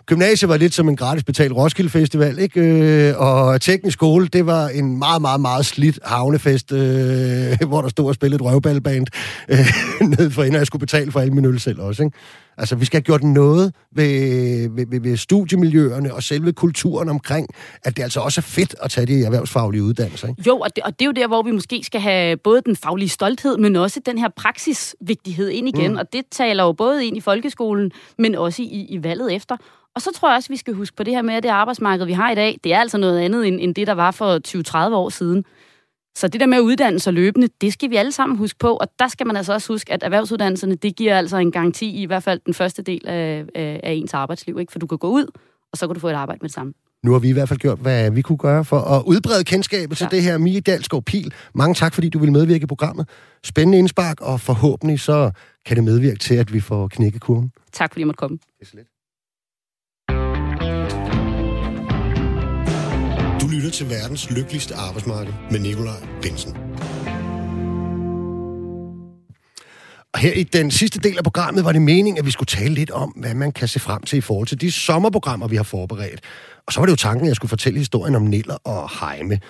Gymnasiet 0.07 0.49
var 0.49 0.57
lidt 0.57 0.75
som 0.75 0.89
en 0.89 0.97
gratis 0.97 1.25
betalt 1.25 1.53
Roskilde 1.53 1.91
Festival, 1.91 2.39
ikke? 2.39 2.61
Øh, 2.61 3.15
og 3.21 3.61
teknisk 3.61 3.95
skole, 3.95 4.29
det 4.29 4.47
var 4.47 4.69
en 4.69 4.99
meget, 4.99 5.23
meget, 5.23 5.41
meget 5.41 5.67
slidt 5.67 5.99
havnefest, 6.05 6.73
øh, 6.73 7.59
hvor 7.69 7.83
der 7.83 7.89
stod 7.89 8.09
og 8.09 8.15
spillede 8.15 8.37
et 8.37 8.51
røvballband 8.51 9.07
øh, 9.49 9.59
nede 10.19 10.31
for 10.31 10.43
inden, 10.43 10.55
og 10.55 10.59
jeg 10.59 10.67
skulle 10.67 10.81
betale 10.81 11.12
for 11.12 11.21
alle 11.21 11.35
mine 11.35 11.49
øl 11.49 11.61
selv 11.61 11.81
også, 11.81 12.03
ikke? 12.03 12.17
Altså, 12.59 12.77
vi 12.77 12.85
skal 12.85 12.97
have 12.97 13.05
gjort 13.05 13.23
noget 13.23 13.75
ved, 13.93 14.71
ved, 14.71 14.87
ved, 14.91 15.01
ved 15.01 15.17
studiemiljøerne 15.17 16.15
og 16.15 16.23
selve 16.23 16.53
kulturen 16.53 17.09
omkring, 17.09 17.49
at 17.85 17.97
det 17.97 18.03
altså 18.03 18.21
også 18.21 18.41
er 18.41 18.43
fedt 18.43 18.75
at 18.83 18.91
tage 18.91 19.07
de 19.07 19.25
erhvervsfaglige 19.25 19.83
uddannelser, 19.83 20.29
ikke? 20.29 20.43
Jo, 20.47 20.59
og 20.59 20.77
det, 20.77 20.85
og 20.85 20.99
det 20.99 21.05
er 21.05 21.07
jo 21.07 21.13
der, 21.13 21.27
hvor 21.27 21.43
vi 21.43 21.51
måske 21.51 21.83
skal 21.85 22.01
have 22.01 22.37
både 22.37 22.63
den 22.67 22.77
faglige 22.77 23.09
stolthed, 23.09 23.59
men 23.59 23.77
også 23.77 24.01
den 24.07 24.19
her 24.19 24.29
praksisvigtighed 24.37 25.49
ind 25.49 25.69
igen. 25.69 25.91
Mm. 25.91 25.99
Og 25.99 26.13
det 26.13 26.23
taler 26.31 26.65
jo 26.65 26.73
både 26.73 27.07
ind 27.07 27.17
i 27.17 27.21
folkeskolen, 27.21 27.93
men 28.19 28.35
også 28.35 28.63
i, 28.63 28.87
i 28.89 29.03
valget 29.03 29.35
efter. 29.35 29.57
Og 29.95 30.03
så 30.03 30.11
tror 30.15 30.29
jeg 30.29 30.37
også, 30.37 30.49
vi 30.49 30.57
skal 30.57 30.75
huske 30.75 30.97
på 30.97 31.03
det 31.03 31.15
her 31.15 31.23
med, 31.23 31.35
at 31.35 31.43
det 31.43 31.49
arbejdsmarked, 31.49 32.07
vi 32.07 32.13
har 32.13 32.31
i 32.31 32.35
dag, 32.35 32.59
det 32.65 32.73
er 32.73 32.81
altså 32.81 32.99
noget 32.99 33.21
andet 33.21 33.49
end, 33.49 33.61
end 33.61 33.75
det, 33.75 33.87
der 33.87 33.93
var 33.93 34.11
for 34.11 34.89
20-30 34.89 34.95
år 34.95 35.09
siden. 35.09 35.45
Så 36.17 36.29
det 36.29 36.41
der 36.41 36.47
med 36.47 36.59
at 36.59 36.62
uddanne 36.62 36.99
sig 36.99 37.12
løbende, 37.12 37.49
det 37.61 37.73
skal 37.73 37.91
vi 37.91 37.97
alle 37.97 38.12
sammen 38.12 38.39
huske 38.39 38.59
på, 38.59 38.77
og 38.77 38.89
der 38.99 39.09
skal 39.09 39.27
man 39.27 39.37
altså 39.37 39.53
også 39.53 39.73
huske, 39.73 39.93
at 39.93 40.03
erhvervsuddannelserne, 40.03 40.75
det 40.75 40.97
giver 40.97 41.19
altså 41.19 41.37
en 41.37 41.53
garanti 41.53 41.87
i, 41.87 42.03
i 42.03 42.07
hvert 42.07 42.23
fald 42.23 42.41
den 42.47 42.55
første 42.55 42.83
del 42.83 43.09
af, 43.09 43.45
af, 43.55 43.93
ens 43.93 44.15
arbejdsliv, 44.15 44.59
ikke? 44.61 44.73
For 44.73 44.79
du 44.79 44.87
kan 44.87 44.99
gå 44.99 45.09
ud, 45.09 45.27
og 45.73 45.79
så 45.79 45.87
kan 45.87 45.95
du 45.95 46.01
få 46.01 46.09
et 46.09 46.15
arbejde 46.15 46.39
med 46.43 46.49
det 46.49 46.55
samme. 46.55 46.73
Nu 47.03 47.12
har 47.12 47.19
vi 47.19 47.29
i 47.29 47.33
hvert 47.33 47.49
fald 47.49 47.59
gjort, 47.59 47.79
hvad 47.79 48.11
vi 48.11 48.23
kunne 48.23 48.39
gøre 48.39 48.65
for 48.65 48.79
at 48.79 49.03
udbrede 49.07 49.45
kendskabet 49.45 49.99
til 49.99 50.07
det 50.11 50.23
her. 50.23 50.39
Mie 50.39 50.61
Dalsgaard 50.61 51.05
Pil, 51.05 51.33
mange 51.55 51.75
tak, 51.75 51.95
fordi 51.95 52.09
du 52.09 52.19
vil 52.19 52.33
medvirke 52.33 52.62
i 52.62 52.67
programmet. 52.67 53.09
Spændende 53.45 53.79
indspark, 53.79 54.21
og 54.21 54.41
forhåbentlig 54.41 55.01
så 55.01 55.31
kan 55.67 55.77
det 55.77 55.85
medvirke 55.85 56.19
til, 56.19 56.35
at 56.35 56.53
vi 56.53 56.61
får 56.61 56.89
knækket 56.89 57.21
kurven. 57.21 57.53
Tak 57.73 57.93
fordi 57.93 58.01
jeg 58.01 58.07
måtte 58.07 58.19
komme. 58.19 58.37
Det 58.37 58.67
er 58.67 58.67
så 58.67 58.77
lidt. 58.77 58.89
Lytter 63.65 63.77
til 63.77 63.91
verdens 63.91 64.31
lykkeligste 64.31 64.75
arbejdsmarked 64.75 65.33
med 65.51 65.61
Nikolaj 65.61 66.01
Bensen. 66.23 66.57
Og 70.12 70.21
her 70.21 70.33
i 70.33 70.43
den 70.43 70.71
sidste 70.71 71.01
del 71.01 71.19
af 71.19 71.25
programmet 71.25 71.65
var 71.65 71.73
det 71.73 71.83
meningen, 71.83 72.19
at 72.19 72.27
vi 72.27 72.31
skulle 72.31 72.47
tale 72.47 72.75
lidt 72.75 72.91
om, 72.91 73.11
hvad 73.11 73.35
man 73.35 73.53
kan 73.53 73.69
se 73.69 73.81
frem 73.81 74.03
til 74.03 74.17
i 74.17 74.21
forhold 74.21 74.47
til 74.47 74.61
de 74.61 74.73
sommerprogrammer, 74.73 75.49
vi 75.49 75.57
har 75.57 75.62
forberedt. 75.62 76.21
Og 76.67 76.73
så 76.73 76.81
var 76.81 76.87
det 76.87 76.91
jo 76.91 76.97
tanken, 76.97 77.27
at 77.27 77.29
jeg 77.29 77.37
skulle 77.37 77.49
fortælle 77.49 77.79
historien 77.79 78.15
om 78.15 78.23
Niller 78.23 78.55
og 78.65 78.91
Heime. 79.01 79.41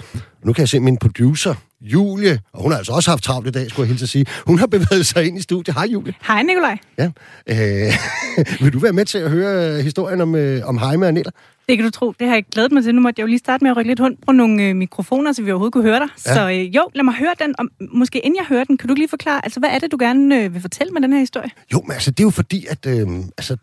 Nu 0.45 0.53
kan 0.53 0.61
jeg 0.61 0.69
se 0.69 0.81
min 0.81 0.97
producer, 0.97 1.55
Julie, 1.81 2.41
og 2.53 2.62
hun 2.62 2.71
har 2.71 2.79
altså 2.79 2.93
også 2.93 3.11
haft 3.11 3.25
travlt 3.25 3.49
i 3.49 3.51
dag, 3.51 3.71
skulle 3.71 3.85
jeg 3.85 3.89
hilse 3.89 4.03
at 4.03 4.09
sige. 4.09 4.27
Hun 4.47 4.59
har 4.59 4.67
bevæget 4.67 5.07
sig 5.07 5.27
ind 5.27 5.39
i 5.39 5.43
studiet. 5.43 5.77
Hej, 5.77 5.87
Julie. 5.93 6.15
Hej, 6.27 6.43
Nikolaj. 6.43 6.79
Ja. 6.99 7.11
Øh, 7.47 7.93
vil 8.62 8.73
du 8.73 8.79
være 8.79 8.93
med 8.93 9.05
til 9.05 9.19
at 9.19 9.31
høre 9.31 9.83
historien 9.83 10.21
om, 10.21 10.35
øh, 10.35 10.69
om 10.69 10.79
Heime 10.79 11.07
og 11.07 11.15
Niller? 11.15 11.31
Det 11.69 11.77
kan 11.79 11.85
du 11.85 11.91
tro. 11.91 12.12
Det 12.21 12.29
har 12.29 12.35
jeg 12.35 12.45
glædet 12.53 12.73
mig 12.73 12.83
til. 12.85 12.95
Nu 12.95 13.01
måtte 13.01 13.21
jeg 13.21 13.23
jo 13.23 13.29
lige 13.29 13.39
starte 13.39 13.65
med 13.65 13.71
at 13.71 13.77
rykke 13.77 13.91
lidt 13.91 14.01
rundt 14.01 14.27
på 14.27 14.33
nogle 14.33 14.62
øh, 14.62 14.77
mikrofoner, 14.77 15.33
så 15.33 15.43
vi 15.43 15.51
overhovedet 15.51 15.73
kunne 15.73 15.85
høre 15.85 15.99
dig. 15.99 16.09
Ja. 16.27 16.35
Så 16.35 16.51
øh, 16.51 16.77
jo, 16.77 16.91
lad 16.95 17.05
mig 17.05 17.15
høre 17.15 17.35
den. 17.39 17.55
Og 17.59 17.65
måske 17.93 18.19
inden 18.19 18.37
jeg 18.37 18.47
hører 18.49 18.65
den, 18.65 18.79
kan 18.79 18.89
du 18.89 18.95
lige 18.95 19.09
forklare, 19.09 19.41
altså 19.45 19.61
hvad 19.61 19.71
er 19.71 19.79
det, 19.79 19.93
du 19.93 19.97
gerne 20.01 20.43
øh, 20.43 20.55
vil 20.55 20.61
fortælle 20.61 20.93
med 20.93 21.03
den 21.03 21.12
her 21.12 21.21
historie? 21.21 21.51
Jo, 21.73 21.81
men 21.81 21.93
altså, 21.93 22.11
det 22.11 22.21
er 22.21 22.25
jo 22.25 22.31
fordi, 22.31 22.67
at 22.67 22.87
øh, 22.87 23.09
altså, 23.39 23.57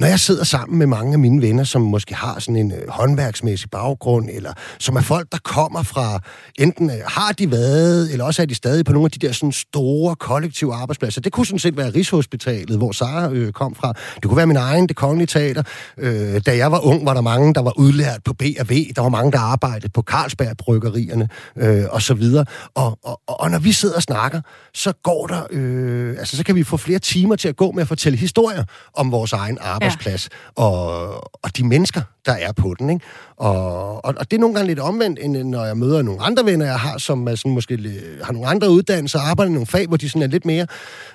når 0.00 0.06
jeg 0.06 0.20
sidder 0.20 0.44
sammen 0.44 0.78
med 0.78 0.86
mange 0.86 1.12
af 1.12 1.18
mine 1.18 1.42
venner, 1.42 1.64
som 1.64 1.82
måske 1.82 2.14
har 2.14 2.38
sådan 2.38 2.56
en 2.56 2.72
øh, 2.72 2.88
håndværksmæssig 2.88 3.70
baggrund, 3.70 4.28
eller 4.32 4.52
som 4.78 4.96
er 4.96 5.00
folk, 5.00 5.32
der 5.32 5.38
kommer 5.44 5.82
fra, 5.82 6.20
enten 6.58 6.90
øh, 6.90 6.96
har 7.06 7.32
de 7.32 7.50
været, 7.50 8.12
eller 8.12 8.24
også 8.24 8.42
er 8.42 8.46
de 8.46 8.54
stadig 8.54 8.84
på 8.84 8.92
nogle 8.92 9.04
af 9.04 9.10
de 9.10 9.26
der 9.26 9.32
sådan 9.32 9.52
store 9.52 10.16
kollektive 10.16 10.74
arbejdspladser. 10.74 11.20
Det 11.20 11.32
kunne 11.32 11.46
sådan 11.46 11.58
set 11.58 11.76
være 11.76 11.90
Rigshospitalet, 11.90 12.76
hvor 12.76 12.92
Sara 12.92 13.30
øh, 13.32 13.52
kom 13.52 13.74
fra. 13.74 13.92
Det 14.14 14.24
kunne 14.24 14.36
være 14.36 14.46
min 14.46 14.56
egen, 14.56 14.88
det 14.88 14.96
kongelige 14.96 15.26
teater. 15.26 15.62
Øh, 15.98 16.40
da 16.46 16.56
jeg 16.56 16.72
var 16.72 16.86
ung, 16.86 17.06
var 17.06 17.14
der 17.14 17.20
mange, 17.20 17.54
der 17.54 17.62
var 17.62 17.78
udlært 17.78 18.20
på 18.24 18.32
B&V. 18.32 18.92
Der 18.96 19.00
var 19.00 19.08
mange, 19.08 19.32
der 19.32 19.38
arbejdede 19.38 19.88
på 19.88 20.02
Carlsberg-bryggerierne, 20.02 21.28
øh, 21.56 21.84
og 21.90 22.02
så 22.02 22.14
videre. 22.14 22.44
Og, 22.74 22.98
og, 23.04 23.20
og 23.26 23.50
når 23.50 23.58
vi 23.58 23.72
sidder 23.72 23.96
og 23.96 24.02
snakker, 24.02 24.40
så 24.74 24.92
går 25.02 25.26
der, 25.26 25.42
øh, 25.50 26.16
altså 26.18 26.36
så 26.36 26.44
kan 26.44 26.54
vi 26.54 26.62
få 26.62 26.76
flere 26.76 26.98
timer 26.98 27.36
til 27.36 27.48
at 27.48 27.56
gå 27.56 27.72
med 27.72 27.82
at 27.82 27.88
fortælle 27.88 28.18
historier 28.18 28.64
om 28.94 29.12
vores 29.12 29.32
egen 29.32 29.58
arbejde 29.60 29.83
arbejdsplads, 29.84 30.28
ja. 30.58 30.64
og, 30.64 31.14
og 31.44 31.56
de 31.56 31.66
mennesker, 31.66 32.02
der 32.26 32.32
er 32.32 32.52
på 32.52 32.74
den. 32.78 32.90
Ikke? 32.90 33.04
Og, 33.36 34.04
og, 34.04 34.14
og 34.16 34.30
det 34.30 34.36
er 34.36 34.40
nogle 34.40 34.54
gange 34.54 34.68
lidt 34.68 34.78
omvendt, 34.78 35.18
end 35.22 35.36
når 35.36 35.64
jeg 35.64 35.76
møder 35.76 36.02
nogle 36.02 36.22
andre 36.22 36.44
venner, 36.44 36.66
jeg 36.66 36.78
har, 36.78 36.98
som 36.98 37.28
er 37.28 37.34
sådan, 37.34 37.52
måske 37.52 37.78
har 38.22 38.32
nogle 38.32 38.48
andre 38.48 38.70
uddannelser 38.70 39.18
og 39.18 39.28
arbejder 39.30 39.50
i 39.50 39.54
nogle 39.54 39.66
fag, 39.66 39.86
hvor 39.86 39.96
de 39.96 40.08
sådan 40.08 40.22
er 40.22 40.26
lidt 40.26 40.44
mere 40.44 40.66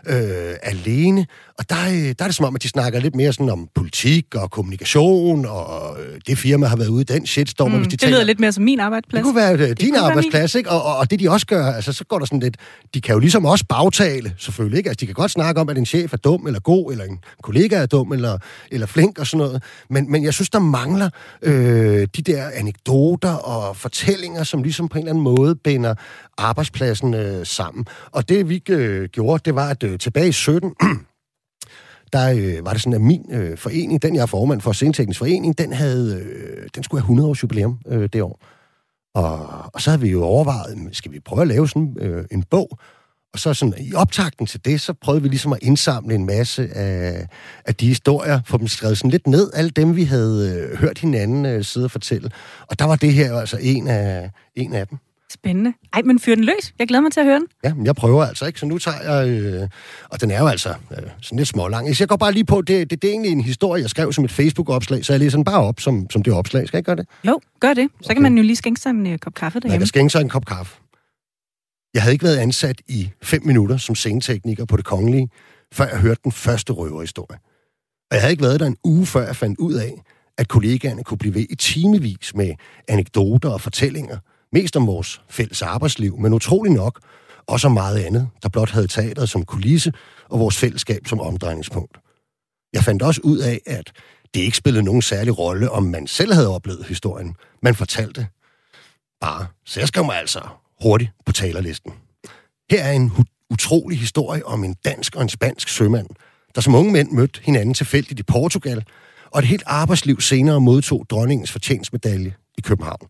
øh, 0.08 0.54
alene. 0.64 1.26
Og 1.58 1.70
der, 1.70 1.76
der 2.20 2.24
er 2.24 2.28
det 2.28 2.36
som 2.36 2.46
om, 2.46 2.56
at 2.56 2.64
de 2.64 2.70
snakker 2.70 3.00
lidt 3.00 3.16
mere 3.16 3.34
sådan 3.34 3.50
om 3.50 3.68
politik 3.76 4.36
og 4.36 4.52
kommunikation, 4.52 5.46
og 5.46 5.98
øh, 6.00 6.20
det 6.28 6.38
firma 6.38 6.68
har 6.68 6.76
været 6.76 6.88
ude 6.88 7.02
i 7.02 7.04
den 7.04 7.28
shitstorm. 7.28 7.72
Mm, 7.72 7.78
hvis 7.78 7.88
de 7.88 7.92
det 7.92 8.08
lyder 8.08 8.18
taler, 8.18 8.26
lidt 8.26 8.40
mere 8.40 8.52
som 8.52 8.64
min 8.64 8.80
arbejdsplads. 8.80 9.18
Det 9.18 9.24
kunne 9.24 9.36
være 9.36 9.58
det 9.58 9.82
din 9.82 9.96
arbejdsplads, 9.96 10.56
ikke? 10.56 10.70
Og, 10.70 10.84
og, 10.84 10.98
og 10.98 11.12
det 11.12 11.20
de 11.20 11.30
også 11.30 11.46
gør, 11.46 11.66
altså 11.66 11.94
så 11.94 12.04
går 12.04 12.20
der 12.20 12.26
sådan 12.26 12.40
lidt, 12.40 12.58
de 12.94 13.02
kan 13.02 13.14
jo 13.14 13.20
ligesom 13.20 13.46
også 13.46 13.66
bagtale, 13.70 14.34
selvfølgelig, 14.38 14.78
ikke? 14.78 14.90
Altså 14.90 15.00
de 15.02 15.06
kan 15.06 15.16
godt 15.16 15.32
snakke 15.32 15.62
om, 15.62 15.70
at 15.70 15.78
en 15.78 15.86
chef 15.86 16.14
er 16.14 16.18
dum 16.18 16.48
eller 16.48 16.60
god, 16.60 16.92
eller 16.92 17.06
en 17.06 17.20
kollega 17.44 17.76
er 17.76 17.86
dum 17.86 18.12
eller, 18.12 18.38
eller 18.72 18.88
flink 18.88 19.20
og 19.20 19.28
sådan 19.28 19.46
noget. 19.46 19.64
Men, 19.90 20.12
men 20.12 20.24
jeg 20.24 20.34
synes, 20.34 20.50
der 20.50 20.60
mangler 20.60 21.10
øh, 21.42 22.08
Øh, 22.10 22.24
de 22.24 22.32
der 22.32 22.50
anekdoter 22.54 23.34
og 23.34 23.76
fortællinger, 23.76 24.44
som 24.44 24.64
ligesom 24.64 24.90
på 24.90 24.98
en 24.98 25.02
eller 25.02 25.12
anden 25.12 25.24
måde 25.24 25.56
binder 25.56 25.96
arbejdspladsen 26.38 27.14
øh, 27.14 27.46
sammen. 27.46 27.86
Og 28.12 28.30
det 28.30 28.50
vi 28.50 28.64
øh, 28.70 29.10
gjorde, 29.10 29.42
det 29.46 29.56
var, 29.56 29.70
at 29.70 29.84
øh, 29.84 30.00
tilbage 30.00 30.28
i 30.28 30.32
17 30.32 30.76
der 32.14 32.32
øh, 32.32 32.66
var 32.66 32.72
det 32.72 32.82
sådan, 32.82 32.94
at 32.94 33.02
min 33.02 33.26
øh, 33.32 33.58
forening, 33.58 34.02
den 34.02 34.16
jeg 34.16 34.22
er 34.22 34.26
formand 34.26 34.62
for, 34.62 34.72
Sceneteknisk 34.72 35.20
Forening, 35.20 35.58
den, 35.58 35.74
havde, 35.74 36.16
øh, 36.16 36.68
den 36.76 36.84
skulle 36.84 37.02
have 37.02 37.06
100 37.06 37.30
års 37.30 37.44
jubilæum 37.44 37.80
øh, 37.88 38.10
det 38.14 38.22
år. 38.22 38.40
Og, 39.16 39.48
og 39.74 39.82
så 39.82 39.90
havde 39.90 40.02
vi 40.02 40.10
jo 40.10 40.24
overvejet, 40.24 40.90
skal 40.92 41.12
vi 41.12 41.20
prøve 41.20 41.42
at 41.42 41.48
lave 41.48 41.68
sådan 41.68 41.96
øh, 42.00 42.26
en 42.32 42.44
bog? 42.44 42.80
Og 43.34 43.40
så 43.40 43.54
sådan, 43.54 43.74
i 43.80 43.94
optakten 43.94 44.46
til 44.46 44.66
det, 44.66 44.82
så 44.82 44.94
prøvede 44.94 45.24
vi 45.24 45.30
ligesom 45.30 45.54
at 45.54 45.60
indsamle 45.62 46.16
en 46.16 46.26
masse 46.26 46.70
af, 46.76 47.28
af 47.66 47.76
de 47.76 47.88
historier, 47.88 48.42
få 48.46 48.58
dem 48.58 48.68
skrevet 48.68 48.98
sådan 48.98 49.12
lidt 49.12 49.28
ned, 49.28 49.52
alle 49.54 49.70
dem, 49.70 49.96
vi 49.96 50.04
havde 50.04 50.68
øh, 50.72 50.78
hørt 50.78 50.98
hinanden 50.98 51.46
øh, 51.46 51.64
sidde 51.64 51.86
og 51.86 51.92
fortælle. 51.92 52.32
Og 52.68 52.80
der 52.80 52.86
var 52.86 52.96
det 52.96 53.14
her 53.14 53.34
altså 53.34 53.58
en 53.62 53.88
af, 53.88 54.30
en 54.56 54.74
af 54.74 54.88
dem. 54.88 54.98
Spændende. 55.34 55.74
Ej, 55.94 56.02
men 56.02 56.20
fyr 56.20 56.36
den 56.36 56.44
løs. 56.44 56.74
Jeg 56.80 56.88
glæder 56.88 57.02
mig 57.02 57.12
til 57.12 57.20
at 57.20 57.26
høre 57.26 57.40
den. 57.40 57.48
Ja, 57.64 57.74
men 57.74 57.86
jeg 57.86 57.96
prøver 57.96 58.26
altså 58.26 58.46
ikke, 58.46 58.60
så 58.60 58.66
nu 58.66 58.78
tager 58.78 59.22
jeg... 59.22 59.30
Øh, 59.30 59.68
og 60.10 60.22
den 60.22 60.32
er 60.32 60.40
jo 60.40 60.48
altså 60.48 60.70
øh, 60.70 60.98
sådan 61.22 61.38
lidt 61.38 61.48
smålang. 61.48 61.96
Så 61.96 62.04
jeg 62.04 62.10
går 62.10 62.16
bare 62.16 62.32
lige 62.32 62.46
på, 62.46 62.62
det, 62.62 62.90
det, 62.90 63.02
det 63.02 63.08
er 63.08 63.12
egentlig 63.12 63.32
en 63.32 63.42
historie, 63.42 63.82
jeg 63.82 63.90
skrev 63.90 64.14
som 64.14 64.26
et 64.26 64.32
Facebook-opslag, 64.32 65.06
så 65.06 65.14
jeg 65.14 65.20
læser 65.20 65.38
den 65.38 65.46
bare 65.46 65.60
op 65.60 65.80
som, 65.80 66.10
som 66.10 66.24
det 66.24 66.34
opslag. 66.34 66.68
Skal 66.68 66.78
jeg 66.78 66.84
gøre 66.84 66.96
det? 66.96 67.08
Jo, 67.28 67.40
gør 67.60 67.74
det. 67.74 67.90
Så 68.02 68.06
okay. 68.06 68.14
kan 68.14 68.24
man 68.24 68.38
jo 68.38 68.44
lige 68.44 68.56
skænke 68.56 68.82
sig 68.82 68.90
en 68.90 69.14
uh, 69.14 69.18
kop 69.18 69.34
kaffe 69.34 69.60
derhjemme. 69.60 69.74
Nej, 69.74 69.80
der 69.80 69.86
skænke 69.86 70.10
sig 70.10 70.22
en 70.22 70.30
kop 70.30 70.46
kaffe. 70.46 70.76
Jeg 71.94 72.02
havde 72.02 72.14
ikke 72.14 72.26
været 72.26 72.38
ansat 72.38 72.82
i 72.88 73.12
fem 73.24 73.46
minutter 73.46 73.78
som 73.78 73.96
scenetekniker 73.96 74.66
på 74.66 74.78
det 74.78 74.86
kongelige, 74.86 75.30
før 75.74 75.88
jeg 75.88 76.00
hørte 76.00 76.22
den 76.24 76.32
første 76.32 76.74
røverhistorie. 76.74 77.40
Og 78.12 78.16
jeg 78.16 78.22
havde 78.22 78.32
ikke 78.32 78.44
været 78.44 78.60
der 78.60 78.66
en 78.66 78.78
uge 78.84 79.06
før 79.06 79.26
jeg 79.26 79.36
fandt 79.36 79.60
ud 79.60 79.74
af, 79.74 80.04
at 80.38 80.48
kollegaerne 80.48 81.04
kunne 81.04 81.18
blive 81.18 81.34
ved 81.34 81.46
i 81.50 81.56
timevis 81.56 82.36
med 82.36 82.54
anekdoter 82.88 83.50
og 83.50 83.62
fortællinger, 83.62 84.18
mest 84.52 84.76
om 84.76 84.88
vores 84.88 85.22
fælles 85.30 85.62
arbejdsliv, 85.62 86.20
men 86.20 86.34
utrolig 86.34 86.74
nok 86.74 87.00
også 87.48 87.68
om 87.68 87.74
meget 87.74 88.00
andet, 88.00 88.30
der 88.44 88.50
blot 88.50 88.70
havde 88.70 88.88
teateret 88.88 89.30
som 89.30 89.46
kulisse 89.46 89.94
og 90.30 90.40
vores 90.40 90.58
fællesskab 90.58 91.08
som 91.08 91.20
omdrejningspunkt. 91.20 91.98
Jeg 92.74 92.84
fandt 92.84 93.02
også 93.02 93.22
ud 93.24 93.38
af, 93.38 93.62
at 93.66 93.92
det 94.34 94.40
ikke 94.40 94.58
spillede 94.58 94.84
nogen 94.84 95.02
særlig 95.02 95.40
rolle, 95.40 95.72
om 95.72 95.84
man 95.84 96.08
selv 96.08 96.34
havde 96.34 96.56
oplevet 96.56 96.86
historien. 96.86 97.36
Man 97.62 97.76
fortalte 97.76 98.28
bare. 99.22 99.48
Så 99.66 99.80
jeg 99.80 99.88
skrev 99.88 100.06
mig 100.06 100.20
altså 100.20 100.50
hurtigt 100.84 101.12
på 101.26 101.32
talerlisten. 101.32 101.94
Her 102.72 102.84
er 102.84 102.92
en 102.92 103.12
utrolig 103.50 104.00
historie 104.00 104.46
om 104.46 104.64
en 104.64 104.76
dansk 104.86 105.16
og 105.16 105.22
en 105.22 105.30
spansk 105.30 105.70
sømand, 105.70 106.08
der 106.56 106.62
som 106.62 106.76
unge 106.76 106.92
mænd 106.92 107.12
mødte 107.12 107.42
hinanden 107.44 107.74
tilfældigt 107.74 108.20
i 108.20 108.24
Portugal, 108.24 108.86
og 109.32 109.40
et 109.40 109.46
helt 109.46 109.64
arbejdsliv 109.66 110.22
senere 110.22 110.62
modtog 110.62 111.06
dronningens 111.10 111.52
fortjensmedalje 111.52 112.36
i 112.58 112.62
København. 112.62 113.08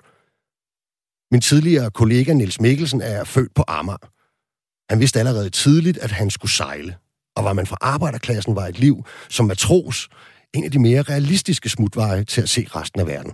Min 1.32 1.42
tidligere 1.42 1.92
kollega 1.92 2.34
Niels 2.34 2.62
Mikkelsen 2.62 3.02
er 3.02 3.24
født 3.24 3.54
på 3.54 3.64
Amager. 3.68 4.12
Han 4.90 5.00
vidste 5.00 5.20
allerede 5.20 5.50
tidligt, 5.50 5.98
at 5.98 6.12
han 6.12 6.30
skulle 6.30 6.52
sejle. 6.52 6.96
Og 7.36 7.44
var 7.44 7.54
man 7.54 7.66
fra 7.66 7.78
arbejderklassen, 7.82 8.56
var 8.56 8.68
et 8.68 8.80
liv 8.80 9.06
som 9.30 9.46
matros 9.46 10.10
en 10.54 10.64
af 10.64 10.72
de 10.72 10.80
mere 10.80 11.02
realistiske 11.02 11.70
smutveje 11.70 12.24
til 12.24 12.42
at 12.42 12.50
se 12.50 12.68
resten 12.76 13.00
af 13.00 13.08
verden. 13.08 13.34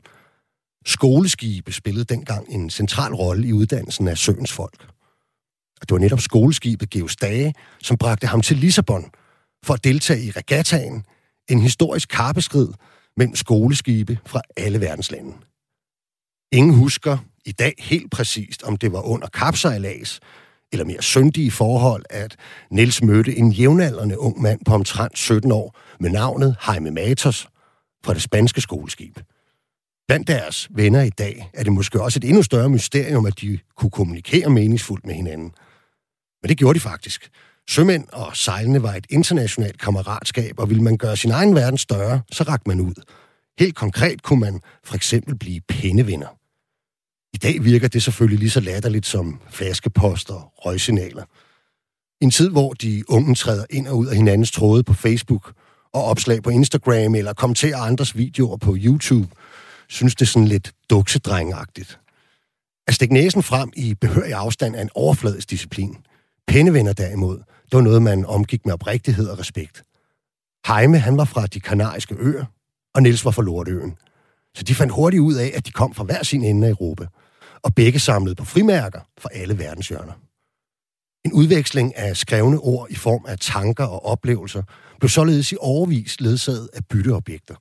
Skoleskibe 0.86 1.71
spillede 1.71 2.05
dengang 2.05 2.45
en 2.49 2.69
central 2.69 3.13
rolle 3.13 3.47
i 3.47 3.53
uddannelsen 3.53 4.07
af 4.07 4.17
søens 4.17 4.51
folk. 4.51 4.88
Og 5.81 5.89
det 5.89 5.91
var 5.91 5.97
netop 5.99 6.19
skoleskibet 6.19 6.89
Geos 6.89 7.15
Dage, 7.15 7.53
som 7.81 7.97
bragte 7.97 8.27
ham 8.27 8.41
til 8.41 8.57
Lissabon 8.57 9.11
for 9.63 9.73
at 9.73 9.83
deltage 9.83 10.23
i 10.23 10.31
regattaen, 10.31 11.03
en 11.49 11.61
historisk 11.61 12.09
karpeskrid 12.09 12.67
mellem 13.17 13.36
skoleskibe 13.36 14.19
fra 14.25 14.41
alle 14.57 14.81
verdens 14.81 15.11
lande. 15.11 15.33
Ingen 16.51 16.73
husker 16.73 17.17
i 17.45 17.51
dag 17.51 17.73
helt 17.79 18.11
præcist, 18.11 18.63
om 18.63 18.77
det 18.77 18.91
var 18.91 19.01
under 19.01 19.27
kapsejlads, 19.27 20.19
eller 20.71 20.86
mere 20.86 21.01
syndige 21.01 21.51
forhold, 21.51 22.03
at 22.09 22.36
Niels 22.71 23.03
mødte 23.03 23.38
en 23.38 23.51
jævnaldrende 23.51 24.19
ung 24.19 24.41
mand 24.41 24.59
på 24.65 24.73
omtrent 24.73 25.17
17 25.17 25.51
år 25.51 25.77
med 25.99 26.09
navnet 26.09 26.55
Jaime 26.67 26.91
Matos 26.91 27.47
fra 28.05 28.13
det 28.13 28.21
spanske 28.21 28.61
skoleskib. 28.61 29.19
Blandt 30.08 30.28
deres 30.28 30.68
venner 30.72 31.01
i 31.01 31.10
dag 31.10 31.49
er 31.53 31.64
det 31.64 31.74
måske 31.74 32.01
også 32.01 32.20
et 32.20 32.24
endnu 32.24 32.43
større 32.43 32.70
mysterium, 32.70 33.26
at 33.26 33.41
de 33.41 33.60
kunne 33.78 33.91
kommunikere 33.91 34.49
meningsfuldt 34.49 35.06
med 35.06 35.16
hinanden. 35.16 35.51
Men 36.41 36.49
det 36.49 36.58
gjorde 36.58 36.80
de 36.80 36.80
faktisk. 36.80 37.30
Sømænd 37.70 38.08
og 38.12 38.38
sejlende 38.38 38.84
var 38.84 38.93
et 38.93 39.06
internationalt 39.10 39.80
kammeratskab, 39.80 40.60
og 40.60 40.70
ville 40.70 40.84
man 40.84 40.97
gøre 40.97 41.18
sin 41.18 41.32
egen 41.32 41.56
verden 41.56 41.78
større, 41.78 42.22
så 42.32 42.43
rakte 42.43 42.70
man 42.70 42.82
ud. 42.82 42.93
Helt 43.60 43.76
konkret 43.76 44.24
kunne 44.24 44.39
man 44.39 44.62
for 44.84 44.95
eksempel 44.95 45.38
blive 45.38 45.62
pindevinder. 45.62 46.28
I 47.34 47.38
dag 47.38 47.64
virker 47.64 47.88
det 47.88 48.03
selvfølgelig 48.03 48.39
lige 48.39 48.49
så 48.49 48.60
latterligt 48.60 49.06
som 49.06 49.39
flaskeposter 49.49 50.34
og 50.34 50.51
røgsignaler. 50.56 51.24
I 52.22 52.24
en 52.24 52.32
tid, 52.32 52.49
hvor 52.49 52.74
de 52.74 53.03
unge 53.08 53.36
træder 53.36 53.66
ind 53.70 53.88
og 53.88 53.97
ud 53.97 54.08
af 54.08 54.16
hinandens 54.16 54.51
tråde 54.51 54.84
på 54.84 54.93
Facebook 54.93 55.53
og 55.93 56.03
opslag 56.03 56.43
på 56.43 56.49
Instagram 56.49 57.16
eller 57.16 57.34
kommenterer 57.34 57.78
andres 57.78 58.18
videoer 58.18 58.58
på 58.58 58.76
YouTube, 58.80 59.28
synes 59.89 60.15
det 60.15 60.27
sådan 60.27 60.47
lidt 60.47 60.71
duksedrengagtigt. 60.89 61.99
At 62.88 62.95
stikke 62.95 63.13
næsen 63.13 63.43
frem 63.43 63.71
i 63.75 63.93
behørig 63.93 64.33
afstand 64.33 64.75
er 64.75 64.81
en 64.81 64.89
overfladisk 64.95 65.49
disciplin. 65.49 65.97
Pindevenner 66.47 66.93
derimod, 66.93 67.38
det 67.38 67.73
var 67.73 67.81
noget, 67.81 68.01
man 68.01 68.25
omgik 68.25 68.65
med 68.65 68.73
oprigtighed 68.73 69.27
og 69.27 69.39
respekt. 69.39 69.83
Heime, 70.67 70.99
han 70.99 71.17
var 71.17 71.25
fra 71.25 71.47
de 71.47 71.59
kanariske 71.59 72.15
øer, 72.19 72.45
og 72.95 73.03
Niels 73.03 73.25
var 73.25 73.31
fra 73.31 73.41
Lortøen. 73.43 73.97
Så 74.55 74.63
de 74.63 74.75
fandt 74.75 74.93
hurtigt 74.93 75.21
ud 75.21 75.33
af, 75.33 75.51
at 75.55 75.65
de 75.65 75.71
kom 75.71 75.93
fra 75.93 76.03
hver 76.03 76.23
sin 76.23 76.43
ende 76.43 76.67
af 76.67 76.71
Europa, 76.71 77.07
og 77.63 77.75
begge 77.75 77.99
samlede 77.99 78.36
på 78.36 78.45
frimærker 78.45 78.99
fra 79.17 79.29
alle 79.33 79.59
verdenshjørner. 79.59 80.13
En 81.25 81.33
udveksling 81.33 81.95
af 81.95 82.17
skrevne 82.17 82.59
ord 82.59 82.88
i 82.89 82.95
form 82.95 83.25
af 83.27 83.39
tanker 83.39 83.86
og 83.86 84.05
oplevelser 84.05 84.63
blev 84.99 85.09
således 85.09 85.51
i 85.51 85.55
overvis 85.59 86.21
ledsaget 86.21 86.69
af 86.73 86.86
bytteobjekter. 86.86 87.55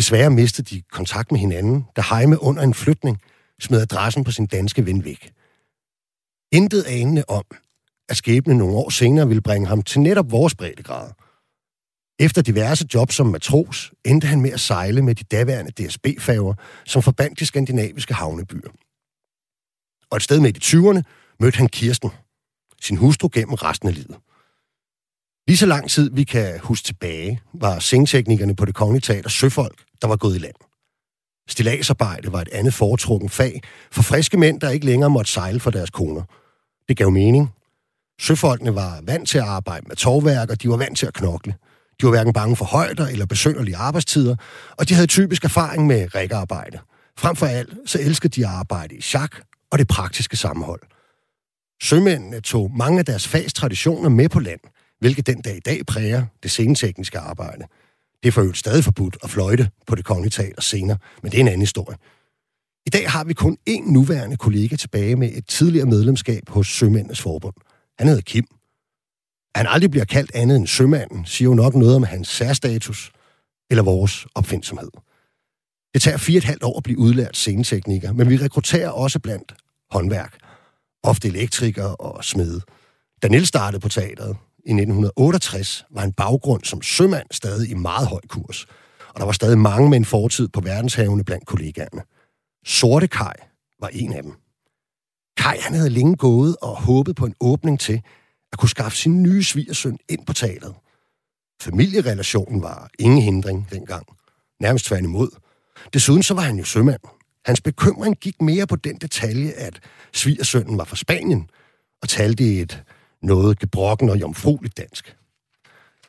Desværre 0.00 0.30
mistede 0.30 0.76
de 0.76 0.82
kontakt 0.82 1.32
med 1.32 1.40
hinanden, 1.40 1.86
da 1.96 2.02
Heime 2.10 2.42
under 2.42 2.62
en 2.62 2.74
flytning 2.74 3.20
smed 3.60 3.80
adressen 3.80 4.24
på 4.24 4.30
sin 4.30 4.46
danske 4.46 4.86
ven 4.86 5.04
væk. 5.04 5.32
Intet 6.52 6.82
anende 6.82 7.24
om, 7.28 7.44
at 8.08 8.16
skæbne 8.16 8.54
nogle 8.54 8.76
år 8.76 8.90
senere 8.90 9.28
ville 9.28 9.40
bringe 9.42 9.68
ham 9.68 9.82
til 9.82 10.00
netop 10.00 10.30
vores 10.30 10.54
breddegrader. 10.54 11.12
Efter 12.18 12.42
diverse 12.42 12.86
jobs 12.94 13.14
som 13.14 13.26
matros, 13.26 13.92
endte 14.04 14.26
han 14.26 14.40
med 14.40 14.50
at 14.50 14.60
sejle 14.60 15.02
med 15.02 15.14
de 15.14 15.24
daværende 15.24 15.72
DSB-færger, 15.72 16.54
som 16.86 17.02
forbandt 17.02 17.40
de 17.40 17.46
skandinaviske 17.46 18.14
havnebyer. 18.14 18.70
Og 20.10 20.16
et 20.16 20.22
sted 20.22 20.40
midt 20.40 20.56
i 20.56 20.76
20'erne 20.76 21.02
mødte 21.40 21.58
han 21.58 21.68
Kirsten, 21.68 22.10
sin 22.80 22.96
hustru 22.96 23.28
gennem 23.32 23.54
resten 23.54 23.88
af 23.88 23.94
livet. 23.94 24.16
Lige 25.50 25.58
så 25.58 25.66
lang 25.66 25.90
tid 25.90 26.10
vi 26.12 26.24
kan 26.24 26.60
huske 26.60 26.84
tilbage, 26.84 27.40
var 27.54 27.78
sengteknikerne 27.78 28.56
på 28.56 28.64
det 28.64 28.74
kongelige 28.74 29.00
teater 29.00 29.30
søfolk, 29.30 29.84
der 30.02 30.08
var 30.08 30.16
gået 30.16 30.36
i 30.36 30.38
land. 30.38 30.54
Stilagsarbejde 31.48 32.32
var 32.32 32.40
et 32.40 32.48
andet 32.52 32.74
foretrukken 32.74 33.28
fag 33.28 33.62
for 33.92 34.02
friske 34.02 34.36
mænd, 34.36 34.60
der 34.60 34.70
ikke 34.70 34.86
længere 34.86 35.10
måtte 35.10 35.30
sejle 35.30 35.60
for 35.60 35.70
deres 35.70 35.90
koner. 35.90 36.22
Det 36.88 36.96
gav 36.96 37.10
mening. 37.10 37.50
Søfolkene 38.20 38.74
var 38.74 39.00
vant 39.02 39.28
til 39.28 39.38
at 39.38 39.44
arbejde 39.44 39.86
med 39.88 39.96
tovværk, 39.96 40.50
og 40.50 40.62
de 40.62 40.68
var 40.68 40.76
vant 40.76 40.98
til 40.98 41.06
at 41.06 41.14
knokle. 41.14 41.54
De 42.00 42.06
var 42.06 42.10
hverken 42.10 42.32
bange 42.32 42.56
for 42.56 42.64
højder 42.64 43.06
eller 43.06 43.26
besønderlige 43.26 43.76
arbejdstider, 43.76 44.36
og 44.78 44.88
de 44.88 44.94
havde 44.94 45.06
typisk 45.06 45.44
erfaring 45.44 45.86
med 45.86 46.14
rækkearbejde. 46.14 46.78
Frem 47.18 47.36
for 47.36 47.46
alt, 47.46 47.74
så 47.86 47.98
elskede 48.00 48.40
de 48.40 48.46
at 48.46 48.52
arbejde 48.52 48.94
i 48.94 49.00
chak 49.00 49.36
og 49.70 49.78
det 49.78 49.88
praktiske 49.88 50.36
sammenhold. 50.36 50.80
Sømændene 51.82 52.40
tog 52.40 52.70
mange 52.76 52.98
af 52.98 53.04
deres 53.04 53.28
fags 53.28 53.52
traditioner 53.52 54.08
med 54.08 54.28
på 54.28 54.40
land, 54.40 54.60
hvilket 55.00 55.26
den 55.26 55.40
dag 55.40 55.56
i 55.56 55.60
dag 55.60 55.86
præger 55.86 56.26
det 56.42 56.50
scenetekniske 56.50 57.18
arbejde. 57.18 57.64
Det 58.22 58.28
er 58.28 58.32
for 58.32 58.40
øvrigt 58.40 58.58
stadig 58.58 58.84
forbudt 58.84 59.16
at 59.22 59.30
fløjte 59.30 59.70
på 59.86 59.94
det 59.94 60.04
kongelige 60.04 60.30
teater 60.30 60.62
senere, 60.62 60.98
men 61.22 61.32
det 61.32 61.38
er 61.38 61.40
en 61.40 61.48
anden 61.48 61.60
historie. 61.60 61.96
I 62.86 62.90
dag 62.90 63.10
har 63.10 63.24
vi 63.24 63.34
kun 63.34 63.58
én 63.70 63.92
nuværende 63.92 64.36
kollega 64.36 64.76
tilbage 64.76 65.16
med 65.16 65.30
et 65.32 65.46
tidligere 65.46 65.86
medlemskab 65.86 66.48
hos 66.48 66.68
Sømændenes 66.68 67.20
Forbund. 67.20 67.54
Han 67.98 68.08
hedder 68.08 68.22
Kim. 68.22 68.46
Han 69.54 69.66
aldrig 69.66 69.90
bliver 69.90 70.04
kaldt 70.04 70.30
andet 70.34 70.56
end 70.56 70.66
sømanden, 70.66 71.26
siger 71.26 71.48
jo 71.48 71.54
nok 71.54 71.74
noget 71.74 71.96
om 71.96 72.02
hans 72.02 72.28
særstatus 72.28 73.12
eller 73.70 73.82
vores 73.82 74.26
opfindsomhed. 74.34 74.90
Det 75.94 76.02
tager 76.02 76.16
fire 76.16 76.38
et 76.38 76.44
halvt 76.44 76.62
år 76.62 76.76
at 76.76 76.82
blive 76.82 76.98
udlært 76.98 77.36
scenetekniker, 77.36 78.12
men 78.12 78.30
vi 78.30 78.36
rekrutterer 78.36 78.90
også 78.90 79.18
blandt 79.18 79.54
håndværk, 79.90 80.38
ofte 81.02 81.28
elektrikere 81.28 81.96
og 81.96 82.24
smede. 82.24 82.60
Da 83.22 83.28
Niels 83.28 83.48
startede 83.48 83.80
på 83.80 83.88
teateret 83.88 84.36
i 84.66 84.70
1968, 84.70 85.84
var 85.90 86.02
en 86.02 86.12
baggrund 86.12 86.64
som 86.64 86.82
sømand 86.82 87.26
stadig 87.30 87.70
i 87.70 87.74
meget 87.74 88.06
høj 88.06 88.20
kurs, 88.28 88.66
og 89.14 89.20
der 89.20 89.24
var 89.24 89.32
stadig 89.32 89.58
mange 89.58 89.90
med 89.90 89.96
en 89.96 90.04
fortid 90.04 90.48
på 90.48 90.60
verdenshavene 90.60 91.24
blandt 91.24 91.46
kollegaerne. 91.46 92.02
Sorte 92.66 93.08
Kai 93.08 93.34
var 93.80 93.88
en 93.88 94.12
af 94.12 94.22
dem. 94.22 94.32
Kai 95.36 95.58
han 95.60 95.74
havde 95.74 95.90
længe 95.90 96.16
gået 96.16 96.56
og 96.62 96.76
håbet 96.76 97.16
på 97.16 97.26
en 97.26 97.34
åbning 97.40 97.80
til 97.80 98.02
at 98.52 98.58
kunne 98.58 98.68
skaffe 98.68 98.98
sin 98.98 99.22
nye 99.22 99.44
svigersøn 99.44 99.98
ind 100.08 100.26
på 100.26 100.32
talet. 100.32 100.74
Familierelationen 101.62 102.62
var 102.62 102.90
ingen 102.98 103.22
hindring 103.22 103.68
dengang. 103.70 104.06
Nærmest 104.60 104.84
tværtimod. 104.84 105.28
Desuden 105.92 106.22
så 106.22 106.34
var 106.34 106.42
han 106.42 106.56
jo 106.56 106.64
sømand. 106.64 107.00
Hans 107.44 107.60
bekymring 107.60 108.16
gik 108.16 108.42
mere 108.42 108.66
på 108.66 108.76
den 108.76 108.96
detalje, 108.96 109.50
at 109.50 109.80
svigersønnen 110.12 110.78
var 110.78 110.84
fra 110.84 110.96
Spanien 110.96 111.50
og 112.02 112.08
talte 112.08 112.60
et 112.60 112.82
noget 113.22 113.58
gebrokken 113.58 114.10
og 114.10 114.20
jomfrueligt 114.20 114.76
dansk. 114.76 115.16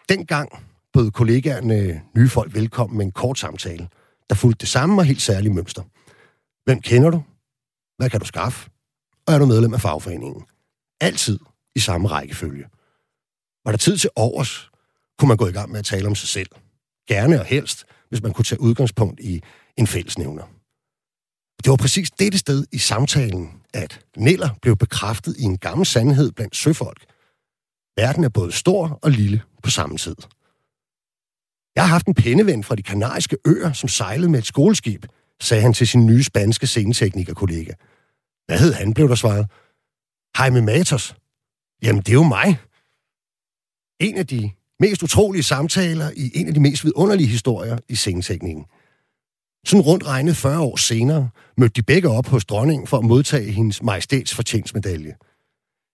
Dengang 0.09 0.49
bød 0.93 1.11
kollegaerne 1.11 2.01
nye 2.15 2.29
folk 2.29 2.53
velkommen 2.53 2.97
med 2.97 3.05
en 3.05 3.11
kort 3.11 3.39
samtale, 3.39 3.87
der 4.29 4.35
fulgte 4.35 4.61
det 4.61 4.69
samme 4.69 5.01
og 5.01 5.05
helt 5.05 5.21
særlige 5.21 5.53
mønster. 5.53 5.83
Hvem 6.65 6.81
kender 6.81 7.09
du? 7.09 7.23
Hvad 7.97 8.09
kan 8.09 8.19
du 8.19 8.25
skaffe? 8.25 8.69
Og 9.27 9.33
er 9.33 9.39
du 9.39 9.45
medlem 9.45 9.73
af 9.73 9.81
fagforeningen? 9.81 10.45
Altid 11.01 11.39
i 11.75 11.79
samme 11.79 12.07
rækkefølge. 12.07 12.65
Var 13.65 13.71
der 13.71 13.77
tid 13.77 13.97
til 13.97 14.09
overs, 14.15 14.71
kunne 15.17 15.27
man 15.27 15.37
gå 15.37 15.47
i 15.47 15.51
gang 15.51 15.71
med 15.71 15.79
at 15.79 15.85
tale 15.85 16.07
om 16.07 16.15
sig 16.15 16.29
selv. 16.29 16.49
Gerne 17.07 17.39
og 17.39 17.45
helst, 17.45 17.85
hvis 18.09 18.21
man 18.21 18.33
kunne 18.33 18.45
tage 18.45 18.61
udgangspunkt 18.61 19.19
i 19.19 19.41
en 19.77 19.87
fællesnævner. 19.87 20.43
Det 21.63 21.69
var 21.69 21.75
præcis 21.75 22.11
dette 22.11 22.37
sted 22.37 22.65
i 22.71 22.77
samtalen, 22.77 23.49
at 23.73 24.05
Neller 24.17 24.49
blev 24.61 24.77
bekræftet 24.77 25.35
i 25.37 25.43
en 25.43 25.57
gammel 25.57 25.85
sandhed 25.85 26.31
blandt 26.31 26.55
søfolk. 26.55 27.05
Verden 27.97 28.23
er 28.23 28.29
både 28.29 28.51
stor 28.51 28.99
og 29.01 29.11
lille 29.11 29.41
på 29.63 29.69
samme 29.69 29.97
tid. 29.97 30.15
Jeg 31.75 31.83
har 31.83 31.89
haft 31.89 32.07
en 32.07 32.13
pindeven 32.13 32.63
fra 32.63 32.75
de 32.75 32.83
kanariske 32.83 33.37
øer, 33.45 33.73
som 33.73 33.89
sejlede 33.89 34.29
med 34.29 34.39
et 34.39 34.45
skoleskib, 34.45 35.05
sagde 35.41 35.63
han 35.63 35.73
til 35.73 35.87
sin 35.87 36.05
nye 36.05 36.23
spanske 36.23 36.67
sceneteknikerkollega. 36.67 37.73
Hvad 38.45 38.59
hed 38.59 38.73
han, 38.73 38.93
blev 38.93 39.09
der 39.09 39.15
svaret. 39.15 39.47
Jaime 40.39 40.61
Matos. 40.61 41.15
Jamen, 41.83 42.01
det 42.01 42.09
er 42.09 42.13
jo 42.13 42.23
mig. 42.23 42.57
En 43.99 44.17
af 44.17 44.27
de 44.27 44.51
mest 44.79 45.03
utrolige 45.03 45.43
samtaler 45.43 46.11
i 46.15 46.31
en 46.35 46.47
af 46.47 46.53
de 46.53 46.59
mest 46.59 46.85
vidunderlige 46.85 47.27
historier 47.27 47.77
i 47.89 47.95
sceneteknikken. 47.95 48.65
Sådan 49.65 49.81
rundt 49.81 50.07
regnet 50.07 50.37
40 50.37 50.59
år 50.59 50.75
senere 50.75 51.29
mødte 51.57 51.73
de 51.73 51.81
begge 51.81 52.09
op 52.09 52.27
hos 52.27 52.45
dronningen 52.45 52.87
for 52.87 52.97
at 52.97 53.05
modtage 53.05 53.51
hendes 53.51 53.83
majestæts 53.83 54.35
fortjensmedalje. 54.35 55.13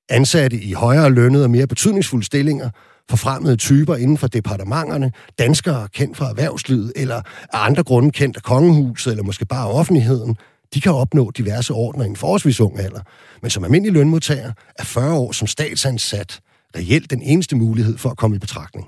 Ansatte 0.09 0.57
i 0.61 0.73
højere 0.73 1.09
lønnede 1.09 1.43
og 1.43 1.49
mere 1.49 1.67
betydningsfulde 1.67 2.25
stillinger, 2.25 2.69
forfremmede 3.09 3.55
typer 3.55 3.95
inden 3.95 4.17
for 4.17 4.27
departementerne, 4.27 5.11
danskere 5.39 5.87
kendt 5.87 6.17
fra 6.17 6.29
erhvervslivet, 6.29 6.93
eller 6.95 7.15
af 7.53 7.65
andre 7.65 7.83
grunde 7.83 8.11
kendt 8.11 8.37
af 8.37 8.43
kongehuset, 8.43 9.11
eller 9.11 9.23
måske 9.23 9.45
bare 9.45 9.67
offentligheden, 9.67 10.37
de 10.73 10.81
kan 10.81 10.91
opnå 10.91 11.31
diverse 11.31 11.73
ordner 11.73 12.05
i 12.05 12.07
en 12.07 12.15
forholdsvis 12.15 12.59
ung 12.59 12.79
alder. 12.79 13.01
Men 13.41 13.51
som 13.51 13.63
almindelig 13.63 13.93
lønmodtager 13.93 14.53
er 14.79 14.83
40 14.83 15.13
år 15.13 15.31
som 15.31 15.47
statsansat 15.47 16.39
reelt 16.75 17.09
den 17.09 17.21
eneste 17.21 17.55
mulighed 17.55 17.97
for 17.97 18.09
at 18.09 18.17
komme 18.17 18.35
i 18.35 18.39
betragtning. 18.39 18.87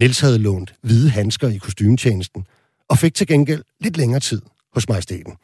Niels 0.00 0.20
havde 0.20 0.38
lånt 0.38 0.74
hvide 0.82 1.10
handsker 1.10 1.48
i 1.48 1.56
kostymetjenesten, 1.56 2.46
og 2.88 2.98
fik 2.98 3.14
til 3.14 3.26
gengæld 3.26 3.64
lidt 3.80 3.96
længere 3.96 4.20
tid 4.20 4.42
hos 4.74 4.88
majestæten. 4.88 5.36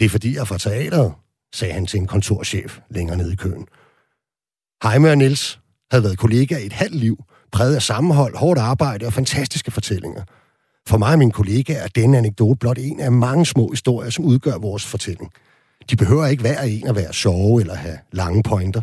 Det 0.00 0.06
er 0.06 0.10
fordi, 0.10 0.34
jeg 0.34 0.40
er 0.40 0.44
fra 0.44 0.58
teateret, 0.58 1.14
sagde 1.54 1.74
han 1.74 1.86
til 1.86 2.00
en 2.00 2.06
kontorchef 2.06 2.78
længere 2.90 3.16
nede 3.16 3.32
i 3.32 3.36
køen. 3.36 3.66
Heime 4.82 5.10
og 5.10 5.18
Niels 5.18 5.60
havde 5.90 6.04
været 6.04 6.18
kollegaer 6.18 6.58
i 6.58 6.66
et 6.66 6.72
halvt 6.72 6.94
liv, 6.94 7.24
præget 7.52 7.74
af 7.74 7.82
sammenhold, 7.82 8.36
hårdt 8.36 8.60
arbejde 8.60 9.06
og 9.06 9.12
fantastiske 9.12 9.70
fortællinger. 9.70 10.22
For 10.86 10.98
mig 10.98 11.12
og 11.12 11.18
mine 11.18 11.32
kollegaer 11.32 11.82
er 11.82 11.88
denne 11.88 12.18
anekdote 12.18 12.58
blot 12.58 12.78
en 12.78 13.00
af 13.00 13.12
mange 13.12 13.46
små 13.46 13.70
historier, 13.70 14.10
som 14.10 14.24
udgør 14.24 14.58
vores 14.58 14.86
fortælling. 14.86 15.32
De 15.90 15.96
behøver 15.96 16.26
ikke 16.26 16.40
hver 16.40 16.62
en 16.62 16.86
at 16.86 16.96
være 16.96 17.12
sjove 17.12 17.60
eller 17.60 17.74
have 17.74 17.98
lange 18.12 18.42
pointer. 18.42 18.82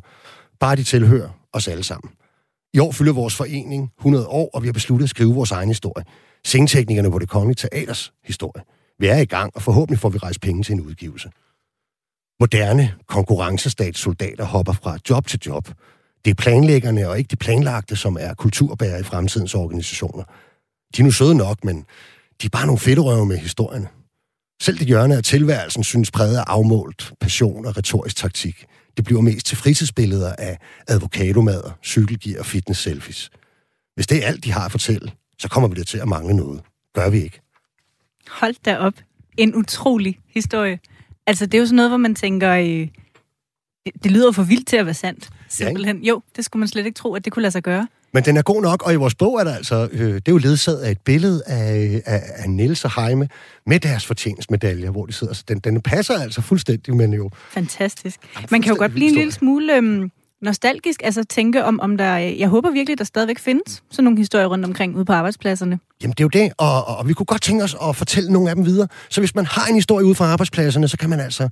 Bare 0.59 0.75
de 0.75 0.83
tilhører 0.83 1.29
os 1.53 1.67
alle 1.67 1.83
sammen. 1.83 2.11
I 2.73 2.79
år 2.79 2.91
fylder 2.91 3.13
vores 3.13 3.35
forening 3.35 3.91
100 3.99 4.27
år, 4.27 4.49
og 4.53 4.61
vi 4.61 4.67
har 4.67 4.73
besluttet 4.73 5.05
at 5.05 5.09
skrive 5.09 5.33
vores 5.33 5.51
egen 5.51 5.69
historie. 5.69 6.05
Sceneteknikerne 6.45 7.11
på 7.11 7.19
det 7.19 7.29
kongelige 7.29 7.55
teaters 7.55 8.13
historie. 8.23 8.63
Vi 8.99 9.07
er 9.07 9.17
i 9.17 9.25
gang, 9.25 9.51
og 9.55 9.61
forhåbentlig 9.61 9.99
får 9.99 10.09
vi 10.09 10.17
rejst 10.17 10.41
penge 10.41 10.63
til 10.63 10.73
en 10.73 10.81
udgivelse. 10.81 11.29
Moderne 12.39 12.93
konkurrencestatssoldater 13.07 14.43
hopper 14.43 14.73
fra 14.73 14.97
job 15.09 15.27
til 15.27 15.39
job. 15.45 15.67
Det 16.25 16.31
er 16.31 16.35
planlæggerne 16.35 17.09
og 17.09 17.17
ikke 17.17 17.27
de 17.27 17.35
planlagte, 17.35 17.95
som 17.95 18.17
er 18.19 18.33
kulturbærere 18.33 18.99
i 18.99 19.03
fremtidens 19.03 19.55
organisationer. 19.55 20.23
De 20.95 21.01
er 21.01 21.03
nu 21.03 21.11
søde 21.11 21.35
nok, 21.35 21.63
men 21.63 21.85
de 22.41 22.45
er 22.45 22.49
bare 22.49 22.65
nogle 22.65 22.79
fedterøve 22.79 23.25
med 23.25 23.37
historierne. 23.37 23.87
Selv 24.61 24.79
det 24.79 24.87
hjørne 24.87 25.17
af 25.17 25.23
tilværelsen 25.23 25.83
synes 25.83 26.11
præget 26.11 26.37
af 26.37 26.43
afmålt 26.47 27.13
passion 27.19 27.65
og 27.65 27.77
retorisk 27.77 28.15
taktik. 28.15 28.65
Det 28.97 29.05
bliver 29.05 29.21
mest 29.21 29.45
til 29.45 29.57
fritidsbilleder 29.57 30.35
af 30.35 30.57
advokatomader, 30.87 31.71
cykelgear 31.83 32.39
og 32.39 32.45
fitness-selfies. 32.45 33.29
Hvis 33.95 34.07
det 34.07 34.23
er 34.23 34.27
alt, 34.27 34.43
de 34.43 34.51
har 34.51 34.65
at 34.65 34.71
fortælle, 34.71 35.11
så 35.39 35.49
kommer 35.49 35.69
vi 35.69 35.75
det 35.75 35.87
til 35.87 35.97
at 35.97 36.07
mangle 36.07 36.35
noget. 36.35 36.61
Gør 36.93 37.09
vi 37.09 37.17
ikke? 37.23 37.41
Hold 38.27 38.55
da 38.65 38.77
op. 38.77 38.93
En 39.37 39.55
utrolig 39.55 40.19
historie. 40.27 40.79
Altså, 41.27 41.45
det 41.45 41.53
er 41.53 41.59
jo 41.59 41.65
sådan 41.65 41.75
noget, 41.75 41.89
hvor 41.89 41.97
man 41.97 42.15
tænker, 42.15 42.51
øh, 42.53 42.87
det, 44.03 44.11
lyder 44.11 44.31
for 44.31 44.43
vildt 44.43 44.67
til 44.67 44.77
at 44.77 44.85
være 44.85 44.93
sandt. 44.93 45.29
Simpelthen. 45.49 46.03
Jo, 46.03 46.21
det 46.35 46.45
skulle 46.45 46.59
man 46.59 46.67
slet 46.67 46.85
ikke 46.85 46.95
tro, 46.95 47.15
at 47.15 47.25
det 47.25 47.33
kunne 47.33 47.41
lade 47.41 47.51
sig 47.51 47.63
gøre. 47.63 47.87
Men 48.13 48.25
den 48.25 48.37
er 48.37 48.41
god 48.41 48.61
nok, 48.61 48.83
og 48.83 48.93
i 48.93 48.95
vores 48.95 49.15
bog 49.15 49.39
er 49.39 49.43
der 49.43 49.55
altså, 49.55 49.89
øh, 49.91 49.99
det 49.99 50.27
er 50.27 50.31
jo 50.31 50.37
ledsaget 50.37 50.79
af 50.79 50.91
et 50.91 51.01
billede 51.01 51.43
af, 51.47 52.01
af, 52.05 52.21
af 52.35 52.49
Niels 52.49 52.85
og 52.85 53.01
Heime 53.01 53.29
med 53.65 53.79
deres 53.79 54.05
fortjenestmedaljer, 54.05 54.91
hvor 54.91 55.05
de 55.05 55.13
sidder. 55.13 55.33
Så 55.33 55.43
den, 55.47 55.59
den 55.59 55.81
passer 55.81 56.13
altså 56.13 56.41
fuldstændig, 56.41 56.95
men 56.95 57.13
jo... 57.13 57.29
Fantastisk. 57.49 58.19
Man 58.51 58.61
kan 58.61 58.73
jo 58.73 58.79
godt 58.79 58.91
blive 58.91 59.07
en 59.07 59.15
lille 59.15 59.31
smule 59.31 59.75
øhm, 59.75 60.11
nostalgisk, 60.41 61.01
altså 61.03 61.23
tænke 61.23 61.65
om, 61.65 61.79
om 61.79 61.97
der... 61.97 62.15
Jeg 62.17 62.47
håber 62.47 62.71
virkelig, 62.71 62.97
der 62.97 63.03
stadigvæk 63.03 63.39
findes 63.39 63.83
sådan 63.91 64.03
nogle 64.03 64.17
historier 64.17 64.47
rundt 64.47 64.65
omkring 64.65 64.95
ude 64.95 65.05
på 65.05 65.13
arbejdspladserne. 65.13 65.79
Jamen, 66.01 66.11
det 66.11 66.19
er 66.19 66.23
jo 66.23 66.43
det, 66.43 66.53
og, 66.57 66.87
og, 66.87 66.97
og 66.97 67.07
vi 67.07 67.13
kunne 67.13 67.25
godt 67.25 67.41
tænke 67.41 67.63
os 67.63 67.75
at 67.89 67.95
fortælle 67.95 68.33
nogle 68.33 68.49
af 68.49 68.55
dem 68.55 68.65
videre. 68.65 68.87
Så 69.09 69.21
hvis 69.21 69.35
man 69.35 69.45
har 69.45 69.67
en 69.67 69.75
historie 69.75 70.05
ude 70.05 70.15
fra 70.15 70.25
arbejdspladserne, 70.25 70.87
så 70.87 70.97
kan 70.97 71.09
man 71.09 71.19
altså 71.19 71.49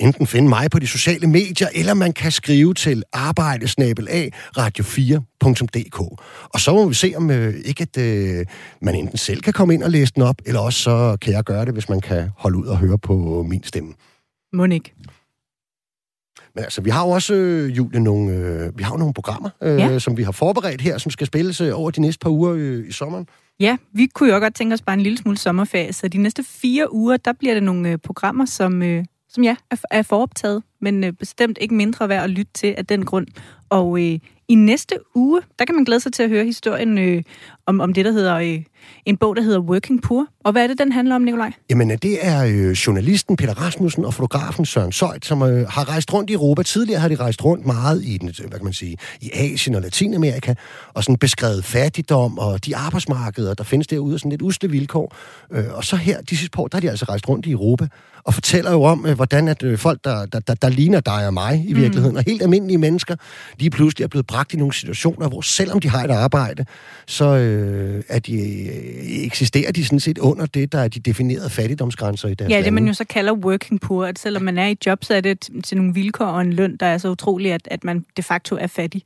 enten 0.00 0.26
finde 0.26 0.48
mig 0.48 0.70
på 0.70 0.78
de 0.78 0.86
sociale 0.86 1.26
medier, 1.26 1.68
eller 1.74 1.94
man 1.94 2.12
kan 2.12 2.32
skrive 2.32 2.74
til 2.74 3.02
arbejdesnabel 3.12 4.08
af 4.10 4.32
radio4.dk. 4.58 6.00
Og 6.54 6.60
så 6.60 6.72
må 6.72 6.88
vi 6.88 6.94
se, 6.94 7.12
om 7.16 7.30
øh, 7.30 7.54
ikke 7.64 7.82
at 7.82 8.02
øh, 8.02 8.46
man 8.82 8.94
enten 8.94 9.18
selv 9.18 9.40
kan 9.40 9.52
komme 9.52 9.74
ind 9.74 9.82
og 9.82 9.90
læse 9.90 10.12
den 10.14 10.22
op, 10.22 10.36
eller 10.46 10.60
også 10.60 10.78
så 10.78 11.16
kan 11.22 11.32
jeg 11.32 11.44
gøre 11.44 11.64
det, 11.64 11.72
hvis 11.72 11.88
man 11.88 12.00
kan 12.00 12.30
holde 12.36 12.58
ud 12.58 12.66
og 12.66 12.78
høre 12.78 12.98
på 12.98 13.46
min 13.48 13.64
stemme. 13.64 13.92
Monik. 14.52 14.94
Men 16.54 16.64
altså, 16.64 16.80
vi 16.82 16.90
har 16.90 17.04
jo 17.04 17.10
også, 17.10 17.34
øh, 17.34 17.76
Julie, 17.76 18.00
nogle, 18.00 18.32
øh, 18.32 18.78
vi 18.78 18.82
har 18.82 18.92
jo 18.92 18.98
nogle 18.98 19.14
programmer, 19.14 19.50
øh, 19.62 19.78
Ja. 19.78 19.98
som 19.98 20.16
vi 20.16 20.22
har 20.22 20.32
forberedt 20.32 20.80
her, 20.80 20.98
som 20.98 21.10
skal 21.10 21.26
spilles 21.26 21.60
øh, 21.60 21.80
over 21.80 21.90
de 21.90 22.00
næste 22.00 22.18
par 22.22 22.30
uger 22.30 22.52
øh, 22.56 22.88
i 22.88 22.92
sommeren. 22.92 23.26
Ja, 23.60 23.76
vi 23.92 24.06
kunne 24.06 24.32
jo 24.32 24.38
godt 24.38 24.54
tænke 24.54 24.74
os 24.74 24.82
bare 24.82 24.94
en 24.94 25.00
lille 25.00 25.18
smule 25.18 25.38
sommerferie, 25.38 25.92
så 25.92 26.08
de 26.08 26.18
næste 26.18 26.44
fire 26.48 26.92
uger, 26.94 27.16
der 27.16 27.32
bliver 27.32 27.54
det 27.54 27.62
nogle 27.62 27.88
øh, 27.90 27.98
programmer, 27.98 28.44
som, 28.44 28.82
øh, 28.82 29.04
som 29.28 29.44
ja, 29.44 29.56
er, 29.70 29.76
er 29.90 30.02
foroptaget, 30.02 30.62
men 30.80 31.04
øh, 31.04 31.12
bestemt 31.12 31.58
ikke 31.60 31.74
mindre 31.74 32.08
værd 32.08 32.24
at 32.24 32.30
lytte 32.30 32.52
til 32.54 32.74
af 32.78 32.86
den 32.86 33.04
grund. 33.04 33.26
Og 33.68 34.02
øh, 34.12 34.18
i 34.50 34.54
næste 34.54 34.94
uge, 35.14 35.42
der 35.58 35.64
kan 35.64 35.74
man 35.74 35.84
glæde 35.84 36.00
sig 36.00 36.12
til 36.12 36.22
at 36.22 36.28
høre 36.28 36.44
historien 36.44 36.98
øh, 36.98 37.22
om, 37.66 37.80
om 37.80 37.92
det, 37.92 38.04
der 38.04 38.12
hedder 38.12 38.36
øh, 38.36 38.62
en 39.06 39.16
bog, 39.16 39.36
der 39.36 39.42
hedder 39.42 39.60
Working 39.60 40.02
Poor. 40.02 40.26
Og 40.44 40.52
hvad 40.52 40.62
er 40.62 40.66
det, 40.66 40.78
den 40.78 40.92
handler 40.92 41.14
om, 41.14 41.22
Nikolaj? 41.22 41.52
Jamen, 41.70 41.90
øh, 41.90 41.98
det 42.02 42.18
er 42.26 42.44
øh, 42.44 42.70
journalisten 42.70 43.36
Peter 43.36 43.54
Rasmussen 43.54 44.04
og 44.04 44.14
fotografen 44.14 44.64
Søren 44.64 44.92
Søjt, 44.92 45.24
som 45.24 45.42
øh, 45.42 45.68
har 45.68 45.88
rejst 45.88 46.12
rundt 46.12 46.30
i 46.30 46.32
Europa. 46.32 46.62
Tidligere 46.62 47.00
har 47.00 47.08
de 47.08 47.14
rejst 47.14 47.44
rundt 47.44 47.66
meget 47.66 48.04
i, 48.04 48.18
den, 48.18 48.28
øh, 48.28 48.48
hvad 48.48 48.58
kan 48.58 48.64
man 48.64 48.72
sige, 48.72 48.96
i 49.20 49.30
Asien 49.34 49.74
og 49.74 49.82
Latinamerika, 49.82 50.54
og 50.94 51.04
sådan 51.04 51.16
beskrevet 51.16 51.64
fattigdom 51.64 52.38
og 52.38 52.66
de 52.66 52.76
arbejdsmarkeder, 52.76 53.54
der 53.54 53.64
findes 53.64 53.86
derude, 53.86 54.14
og 54.14 54.20
sådan 54.20 54.30
lidt 54.30 54.42
usle 54.42 54.70
vilkår. 54.70 55.16
Øh, 55.52 55.64
og 55.70 55.84
så 55.84 55.96
her, 55.96 56.20
de 56.20 56.36
sidste 56.36 56.50
par 56.50 56.62
år, 56.62 56.68
der 56.68 56.76
har 56.76 56.80
de 56.80 56.90
altså 56.90 57.04
rejst 57.04 57.28
rundt 57.28 57.46
i 57.46 57.50
Europa, 57.50 57.88
og 58.24 58.34
fortæller 58.34 58.72
jo 58.72 58.82
om, 58.82 59.06
øh, 59.06 59.14
hvordan 59.14 59.48
at 59.48 59.62
øh, 59.62 59.78
folk, 59.78 60.04
der, 60.04 60.26
der, 60.26 60.40
der, 60.40 60.54
der 60.54 60.68
ligner 60.68 61.00
dig 61.00 61.26
og 61.26 61.34
mig 61.34 61.64
i 61.68 61.72
virkeligheden, 61.72 62.12
mm. 62.12 62.16
og 62.16 62.24
helt 62.26 62.42
almindelige 62.42 62.78
mennesker, 62.78 63.16
lige 63.58 63.70
pludselig 63.70 64.04
er 64.04 64.08
blevet 64.08 64.26
bragt 64.26 64.54
i 64.54 64.56
nogle 64.56 64.74
situationer, 64.74 65.28
hvor 65.28 65.40
selvom 65.40 65.80
de 65.80 65.88
har 65.88 66.04
et 66.04 66.10
arbejde, 66.10 66.64
så 67.06 67.24
øh, 67.24 68.02
er 68.08 68.18
de, 68.18 68.32
øh, 68.32 69.24
eksisterer 69.24 69.72
de 69.72 69.84
sådan 69.84 70.00
set 70.00 70.18
under 70.18 70.46
det, 70.46 70.72
der 70.72 70.78
er 70.78 70.88
de 70.88 71.00
definerede 71.00 71.50
fattigdomsgrænser 71.50 72.28
i 72.28 72.34
deres 72.34 72.50
Ja, 72.50 72.62
det 72.62 72.72
man 72.72 72.86
jo 72.86 72.94
så 72.94 73.04
kalder 73.04 73.32
working 73.32 73.80
poor, 73.80 74.06
at 74.06 74.18
selvom 74.18 74.42
man 74.42 74.58
er 74.58 74.66
i 74.66 74.76
job, 74.86 75.04
så 75.04 75.14
er 75.14 75.20
det 75.20 75.48
til 75.64 75.76
nogle 75.76 75.94
vilkår 75.94 76.26
og 76.26 76.40
en 76.40 76.52
løn, 76.52 76.76
der 76.76 76.86
er 76.86 76.98
så 76.98 77.08
utrolig, 77.08 77.52
at, 77.52 77.68
at 77.70 77.84
man 77.84 78.04
de 78.16 78.22
facto 78.22 78.56
er 78.56 78.66
fattig. 78.66 79.02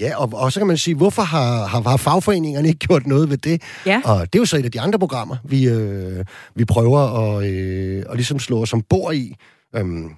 Ja, 0.00 0.16
og, 0.16 0.30
og 0.32 0.52
så 0.52 0.60
kan 0.60 0.66
man 0.66 0.76
sige, 0.76 0.94
hvorfor 0.94 1.22
har, 1.22 1.66
har, 1.66 1.82
har 1.82 1.96
fagforeningerne 1.96 2.68
ikke 2.68 2.78
gjort 2.78 3.06
noget 3.06 3.30
ved 3.30 3.36
det? 3.36 3.62
Ja. 3.86 4.00
Og 4.04 4.20
det 4.32 4.38
er 4.38 4.42
jo 4.42 4.44
så 4.44 4.56
et 4.56 4.64
af 4.64 4.72
de 4.72 4.80
andre 4.80 4.98
programmer, 4.98 5.36
vi, 5.44 5.68
øh, 5.68 6.24
vi 6.54 6.64
prøver 6.64 7.00
at, 7.00 7.46
øh, 7.46 8.04
at 8.10 8.16
ligesom 8.16 8.38
slå 8.38 8.62
os 8.62 8.72
ombord 8.72 9.14
i. 9.14 9.34
Øhm, 9.76 10.10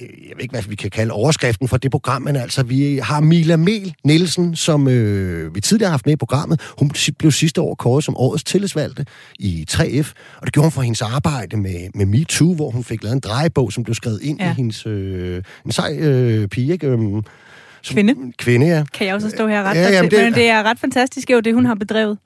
jeg 0.00 0.08
ved 0.36 0.42
ikke, 0.42 0.52
hvad 0.52 0.62
vi 0.62 0.74
kan 0.74 0.90
kalde 0.90 1.12
overskriften 1.12 1.68
for 1.68 1.76
det 1.76 1.90
program, 1.90 2.22
men 2.22 2.36
altså, 2.36 2.62
vi 2.62 3.00
har 3.02 3.20
Mila 3.20 3.56
Mel 3.56 3.94
Nielsen, 4.04 4.56
som 4.56 4.88
øh, 4.88 5.54
vi 5.54 5.60
tidligere 5.60 5.88
har 5.88 5.92
haft 5.92 6.06
med 6.06 6.12
i 6.12 6.16
programmet. 6.16 6.60
Hun 6.78 6.90
blev 7.18 7.32
sidste 7.32 7.60
år 7.60 7.74
kåret 7.74 8.04
som 8.04 8.16
årets 8.16 8.44
tillidsvalgte 8.44 9.06
i 9.38 9.66
3F, 9.70 10.12
og 10.38 10.46
det 10.46 10.52
gjorde 10.52 10.64
hun 10.64 10.72
for 10.72 10.82
hendes 10.82 11.02
arbejde 11.02 11.56
med, 11.56 11.88
med 11.94 12.06
MeToo, 12.06 12.54
hvor 12.54 12.70
hun 12.70 12.84
fik 12.84 13.02
lavet 13.02 13.14
en 13.14 13.20
drejebog, 13.20 13.72
som 13.72 13.84
blev 13.84 13.94
skrevet 13.94 14.22
ind 14.22 14.40
Ja. 14.40 14.50
i 14.50 14.54
hendes... 14.54 14.86
Øh, 14.86 15.42
en 15.66 15.72
sej 15.72 15.96
øh, 15.98 16.48
pige, 16.48 16.72
ikke? 16.72 16.86
Øhm, 16.86 17.22
som, 17.82 17.94
Kvinde. 17.94 18.32
Kvinde, 18.38 18.66
ja. 18.66 18.84
Kan 18.94 19.06
jeg 19.06 19.14
også 19.14 19.30
stå 19.30 19.46
her 19.46 19.62
ret 19.62 19.76
Ja, 19.76 19.82
ja, 19.82 19.90
jamen, 19.90 20.10
det... 20.10 20.24
Men 20.24 20.34
det 20.34 20.48
er 20.48 20.62
ret 20.62 20.78
fantastisk, 20.78 21.30
jo, 21.30 21.40
det 21.40 21.54
hun 21.54 21.66
har 21.66 21.74
bedrevet. 21.74 22.18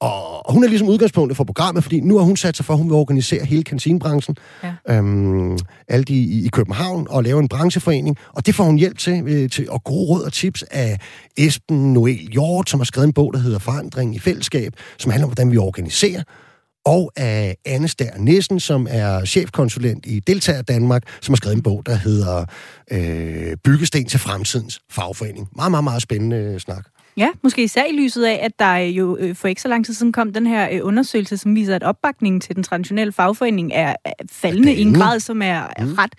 Og, 0.00 0.46
og 0.46 0.52
hun 0.52 0.64
er 0.64 0.68
ligesom 0.68 0.88
udgangspunktet 0.88 1.36
for 1.36 1.44
programmet, 1.44 1.82
fordi 1.82 2.00
nu 2.00 2.18
har 2.18 2.24
hun 2.24 2.36
sat 2.36 2.56
sig 2.56 2.66
for, 2.66 2.72
at 2.72 2.78
hun 2.78 2.88
vil 2.88 2.94
organisere 2.94 3.44
hele 3.44 3.64
kantinebranchen. 3.64 4.36
Ja. 4.62 4.72
Øhm, 4.88 5.58
alt 5.88 6.08
i, 6.08 6.44
i 6.44 6.48
København 6.48 7.06
og 7.10 7.22
lave 7.22 7.40
en 7.40 7.48
brancheforening. 7.48 8.16
Og 8.32 8.46
det 8.46 8.54
får 8.54 8.64
hun 8.64 8.78
hjælp 8.78 8.98
til, 8.98 9.22
øh, 9.26 9.50
til 9.50 9.70
og 9.70 9.84
gode 9.84 10.06
råd 10.08 10.22
og 10.22 10.32
tips 10.32 10.62
af 10.62 10.98
Esben 11.36 11.92
Noel 11.92 12.28
Hjort, 12.32 12.70
som 12.70 12.80
har 12.80 12.84
skrevet 12.84 13.06
en 13.06 13.12
bog, 13.12 13.32
der 13.32 13.38
hedder 13.38 13.58
Forandring 13.58 14.16
i 14.16 14.18
fællesskab, 14.18 14.72
som 14.98 15.10
handler 15.10 15.26
om, 15.26 15.30
hvordan 15.30 15.52
vi 15.52 15.58
organiserer. 15.58 16.22
Og 16.84 17.12
af 17.16 17.56
Anne 17.64 17.88
Stær 17.88 18.18
Nissen, 18.18 18.60
som 18.60 18.86
er 18.90 19.24
chefkonsulent 19.24 20.06
i 20.06 20.20
Deltager 20.20 20.62
Danmark, 20.62 21.02
som 21.20 21.32
har 21.32 21.36
skrevet 21.36 21.56
en 21.56 21.62
bog, 21.62 21.82
der 21.86 21.94
hedder 21.94 22.44
øh, 22.90 23.56
Byggesten 23.64 24.06
til 24.06 24.20
fremtidens 24.20 24.80
fagforening. 24.90 25.48
Meget, 25.56 25.70
meget, 25.70 25.84
meget 25.84 26.02
spændende 26.02 26.36
øh, 26.36 26.60
snak. 26.60 26.84
Ja, 27.16 27.28
måske 27.42 27.64
især 27.64 27.84
i 27.84 27.96
lyset 27.96 28.24
af, 28.24 28.40
at 28.42 28.58
der 28.58 28.76
jo 28.76 29.16
øh, 29.20 29.36
for 29.36 29.48
ikke 29.48 29.62
så 29.62 29.68
lang 29.68 29.86
tid 29.86 29.94
siden 29.94 30.12
kom 30.12 30.32
den 30.32 30.46
her 30.46 30.68
øh, 30.72 30.80
undersøgelse, 30.82 31.36
som 31.36 31.54
viser, 31.54 31.74
at 31.74 31.82
opbakningen 31.82 32.40
til 32.40 32.56
den 32.56 32.64
traditionelle 32.64 33.12
fagforening 33.12 33.70
er, 33.74 33.94
faldende 34.32 34.74
i 34.74 34.82
en 34.82 34.94
grad, 34.94 35.20
som 35.20 35.42
er 35.42 35.66
mm. 35.78 35.94
ret 35.94 36.12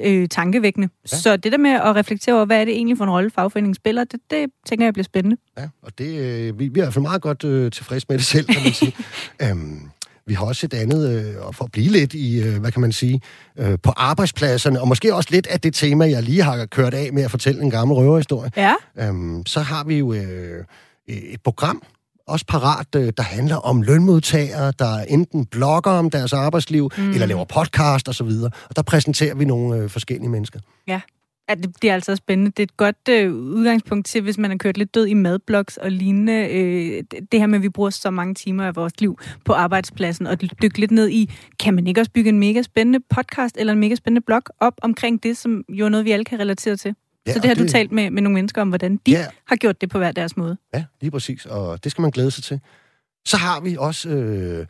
øh, 0.00 0.28
tankevækkende. 0.28 0.88
Ja. 1.12 1.16
Så 1.16 1.36
det 1.36 1.52
der 1.52 1.58
med 1.58 1.70
at 1.70 1.96
reflektere 1.96 2.34
over, 2.34 2.44
hvad 2.44 2.60
er 2.60 2.64
det 2.64 2.74
egentlig 2.74 2.96
for 2.96 3.04
en 3.04 3.10
rolle 3.10 3.30
fagforeningen 3.30 3.74
spiller, 3.74 4.04
det, 4.04 4.20
det 4.30 4.50
tænker 4.66 4.86
jeg 4.86 4.94
bliver 4.94 5.04
spændende. 5.04 5.36
Ja, 5.58 5.68
og 5.82 5.98
det, 5.98 6.18
øh, 6.18 6.58
vi, 6.58 6.68
vi 6.68 6.80
er 6.80 6.82
i 6.82 6.84
hvert 6.84 6.94
fald 6.94 7.02
meget 7.02 7.22
godt 7.22 7.44
øh, 7.44 7.70
tilfredse 7.70 8.06
med 8.08 8.18
det 8.18 8.26
selv, 8.26 8.46
kan 8.46 8.62
man 8.62 8.72
sige. 8.72 8.96
øhm, 9.42 9.80
vi 10.30 10.34
har 10.34 10.44
også 10.44 10.66
et 10.66 10.74
andet, 10.74 11.10
øh, 11.10 11.46
og 11.46 11.54
for 11.54 11.64
at 11.64 11.72
blive 11.72 11.92
lidt 11.92 12.14
i, 12.14 12.42
øh, 12.42 12.60
hvad 12.60 12.72
kan 12.72 12.80
man 12.80 12.92
sige, 12.92 13.20
øh, 13.58 13.78
på 13.82 13.92
arbejdspladserne, 13.96 14.80
og 14.80 14.88
måske 14.88 15.14
også 15.14 15.28
lidt 15.32 15.46
af 15.46 15.60
det 15.60 15.74
tema, 15.74 16.10
jeg 16.10 16.22
lige 16.22 16.42
har 16.42 16.66
kørt 16.66 16.94
af 16.94 17.12
med 17.12 17.22
at 17.22 17.30
fortælle 17.30 17.62
en 17.62 17.70
gammel 17.70 17.94
røverhistorie. 17.94 18.50
Ja, 18.56 18.74
Øhm, 18.98 19.46
så 19.46 19.60
har 19.60 19.84
vi 19.84 19.98
jo 19.98 20.12
øh, 20.12 20.64
et 21.08 21.40
program, 21.44 21.82
også 22.26 22.46
parat, 22.46 22.86
øh, 22.96 23.12
der 23.16 23.22
handler 23.22 23.56
om 23.56 23.82
lønmodtagere, 23.82 24.72
der 24.78 24.98
enten 24.98 25.46
blogger 25.46 25.90
om 25.90 26.10
deres 26.10 26.32
arbejdsliv, 26.32 26.90
mm. 26.98 27.10
eller 27.10 27.26
laver 27.26 27.44
podcast 27.44 28.08
og 28.08 28.14
så 28.14 28.24
videre. 28.24 28.50
Og 28.68 28.76
der 28.76 28.82
præsenterer 28.82 29.34
vi 29.34 29.44
nogle 29.44 29.76
øh, 29.76 29.90
forskellige 29.90 30.28
mennesker. 30.28 30.60
ja. 30.88 31.00
Ja, 31.50 31.54
det, 31.54 31.82
det 31.82 31.90
er 31.90 31.94
altså 31.94 32.16
spændende. 32.16 32.50
Det 32.50 32.58
er 32.58 32.62
et 32.64 32.76
godt 32.76 33.08
øh, 33.10 33.32
udgangspunkt 33.34 34.06
til, 34.06 34.22
hvis 34.22 34.38
man 34.38 34.50
har 34.50 34.58
kørt 34.58 34.76
lidt 34.76 34.94
død 34.94 35.06
i 35.06 35.14
madblogs 35.14 35.76
og 35.76 35.90
lignende. 35.90 36.48
Øh, 36.48 37.04
det, 37.10 37.32
det 37.32 37.40
her 37.40 37.46
med, 37.46 37.58
at 37.58 37.62
vi 37.62 37.68
bruger 37.68 37.90
så 37.90 38.10
mange 38.10 38.34
timer 38.34 38.64
af 38.66 38.76
vores 38.76 39.00
liv 39.00 39.18
på 39.44 39.52
arbejdspladsen, 39.52 40.26
og 40.26 40.40
dykke 40.62 40.80
lidt 40.80 40.90
ned 40.90 41.08
i, 41.10 41.30
kan 41.58 41.74
man 41.74 41.86
ikke 41.86 42.00
også 42.00 42.10
bygge 42.10 42.28
en 42.28 42.38
mega 42.38 42.62
spændende 42.62 43.00
podcast 43.14 43.56
eller 43.58 43.72
en 43.72 43.78
mega 43.78 43.94
spændende 43.94 44.20
blog 44.26 44.42
op 44.60 44.74
omkring 44.82 45.22
det, 45.22 45.36
som 45.36 45.64
jo 45.68 45.84
er 45.84 45.88
noget, 45.88 46.04
vi 46.06 46.10
alle 46.10 46.24
kan 46.24 46.38
relatere 46.38 46.76
til. 46.76 46.94
Ja, 47.26 47.32
så 47.32 47.38
det 47.38 47.48
har 47.48 47.54
du 47.54 47.68
talt 47.68 47.92
med, 47.92 48.10
med 48.10 48.22
nogle 48.22 48.34
mennesker 48.34 48.62
om, 48.62 48.68
hvordan 48.68 48.96
de 49.06 49.10
Ja. 49.10 49.26
har 49.46 49.56
gjort 49.56 49.80
det 49.80 49.90
på 49.90 49.98
hver 49.98 50.12
deres 50.12 50.36
måde. 50.36 50.56
Ja, 50.74 50.84
lige 51.00 51.10
præcis, 51.10 51.46
og 51.46 51.84
det 51.84 51.92
skal 51.92 52.02
man 52.02 52.10
glæde 52.10 52.30
sig 52.30 52.44
til. 52.44 52.60
Så 53.26 53.36
har 53.36 53.60
vi 53.60 53.76
også 53.78 54.08
øh, 54.08 54.66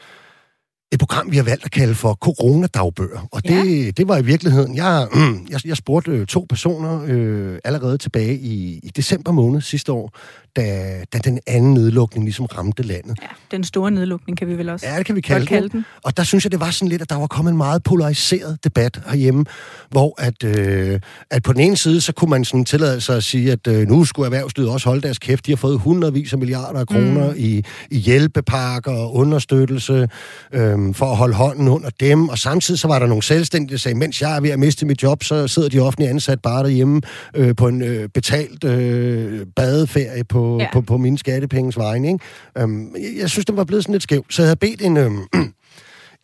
et 0.93 0.99
program, 0.99 1.31
vi 1.31 1.37
har 1.37 1.45
valgt 1.45 1.65
at 1.65 1.71
kalde 1.71 1.95
for 1.95 2.15
coronadagbøger. 2.15 3.29
Og 3.33 3.43
det, 3.45 3.85
ja. 3.85 3.91
det 3.91 4.09
var 4.09 4.17
i 4.19 4.25
virkeligheden, 4.25 4.77
jeg, 4.77 5.09
jeg, 5.51 5.67
jeg 5.67 5.77
spurgte 5.77 6.11
øh, 6.11 6.27
to 6.27 6.47
personer 6.49 7.03
øh, 7.07 7.59
allerede 7.65 7.99
tilbage 7.99 8.35
i, 8.35 8.81
i 8.83 8.91
december 8.97 9.33
måned 9.33 9.61
sidste 9.61 9.93
år, 9.93 10.13
da, 10.57 10.97
da 11.13 11.19
den 11.19 11.39
anden 11.47 11.75
nedlukning 11.75 12.25
ligesom 12.25 12.47
ramte 12.47 12.83
landet. 12.83 13.19
Ja, 13.23 13.57
den 13.57 13.65
store 13.65 13.91
nedlukning 13.91 14.39
kan 14.39 14.49
vi 14.49 14.59
vel 14.59 14.69
også 14.69 14.87
Ja, 14.87 14.99
det 14.99 15.07
kan 15.07 15.17
vi 15.17 15.21
kalde, 15.21 15.47
kalde 15.47 15.69
den. 15.69 15.77
den. 15.77 15.85
Og 16.05 16.17
der 16.17 16.23
synes 16.23 16.45
jeg, 16.45 16.53
det 16.53 16.61
var 16.61 16.71
sådan 16.71 16.89
lidt, 16.89 17.03
at 17.03 17.11
der 17.11 17.17
var 17.17 17.27
kommet 17.27 17.51
en 17.51 17.57
meget 17.57 17.83
polariseret 17.83 18.65
debat 18.65 19.01
herhjemme, 19.07 19.45
hvor 19.91 20.15
at, 20.19 20.45
øh, 20.45 21.01
at 21.31 21.43
på 21.43 21.53
den 21.53 21.61
ene 21.61 21.77
side, 21.77 22.01
så 22.01 22.13
kunne 22.13 22.31
man 22.31 22.45
sådan 22.45 22.65
tillade 22.65 23.01
sig 23.01 23.17
at 23.17 23.25
sige, 23.25 23.53
at 23.53 23.67
øh, 23.67 23.89
nu 23.89 24.05
skulle 24.05 24.27
erhvervslivet 24.27 24.71
også 24.71 24.89
holde 24.89 25.03
deres 25.03 25.19
kæft. 25.19 25.47
De 25.47 25.51
har 25.53 25.57
fået 25.57 25.79
hundredvis 25.79 26.33
af 26.33 26.39
milliarder 26.39 26.81
af 26.81 26.87
kroner 26.87 27.31
mm. 27.31 27.37
i, 27.39 27.65
i 27.91 27.99
hjælpepakker 27.99 28.93
og 28.93 29.15
understøttelse 29.15 30.09
øh, 30.53 30.80
for 30.95 31.07
at 31.07 31.17
holde 31.17 31.35
hånden 31.35 31.69
under 31.69 31.91
dem. 32.01 32.29
Og 32.29 32.39
samtidig 32.39 32.81
så 32.81 32.89
var 32.89 32.99
der 32.99 33.07
nogle 33.07 33.23
selvstændige, 33.23 33.71
der 33.73 33.79
sagde, 33.79 33.99
mens 33.99 34.23
jeg 34.23 34.37
er 34.37 34.41
ved 34.41 34.51
at 34.51 34.59
miste 34.59 34.87
mit 34.87 35.03
job, 35.03 35.23
så 35.23 35.49
sidder 35.49 35.69
de 35.69 35.79
offentlige 35.79 36.11
ansat 36.11 36.43
bare 36.43 36.63
derhjemme 36.63 37.01
øh, 37.37 37.57
på 37.57 37.69
en 37.69 37.83
øh, 37.83 38.09
betalt 38.09 38.65
øh, 38.65 39.47
badeferie 39.57 40.25
på, 40.25 40.59
Ja. 40.61 40.67
på, 40.73 40.81
på 40.81 40.97
mine 40.97 41.19
skattepenges 41.19 41.77
vegne. 41.79 42.09
Ikke? 42.09 42.25
Øhm, 42.59 42.95
jeg, 42.97 43.11
jeg 43.21 43.31
synes, 43.31 43.47
det 43.47 43.57
var 43.57 43.65
blevet 43.65 43.85
sådan 43.85 43.93
lidt 43.93 44.03
skævt. 44.03 44.35
Så 44.35 44.43
jeg 44.43 44.47
havde 44.49 44.57
bedt 44.57 44.83
en, 44.83 44.97
øhm, 44.97 45.19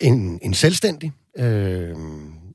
en, 0.00 0.38
en 0.42 0.54
selvstændig, 0.54 1.12
øh, 1.38 1.88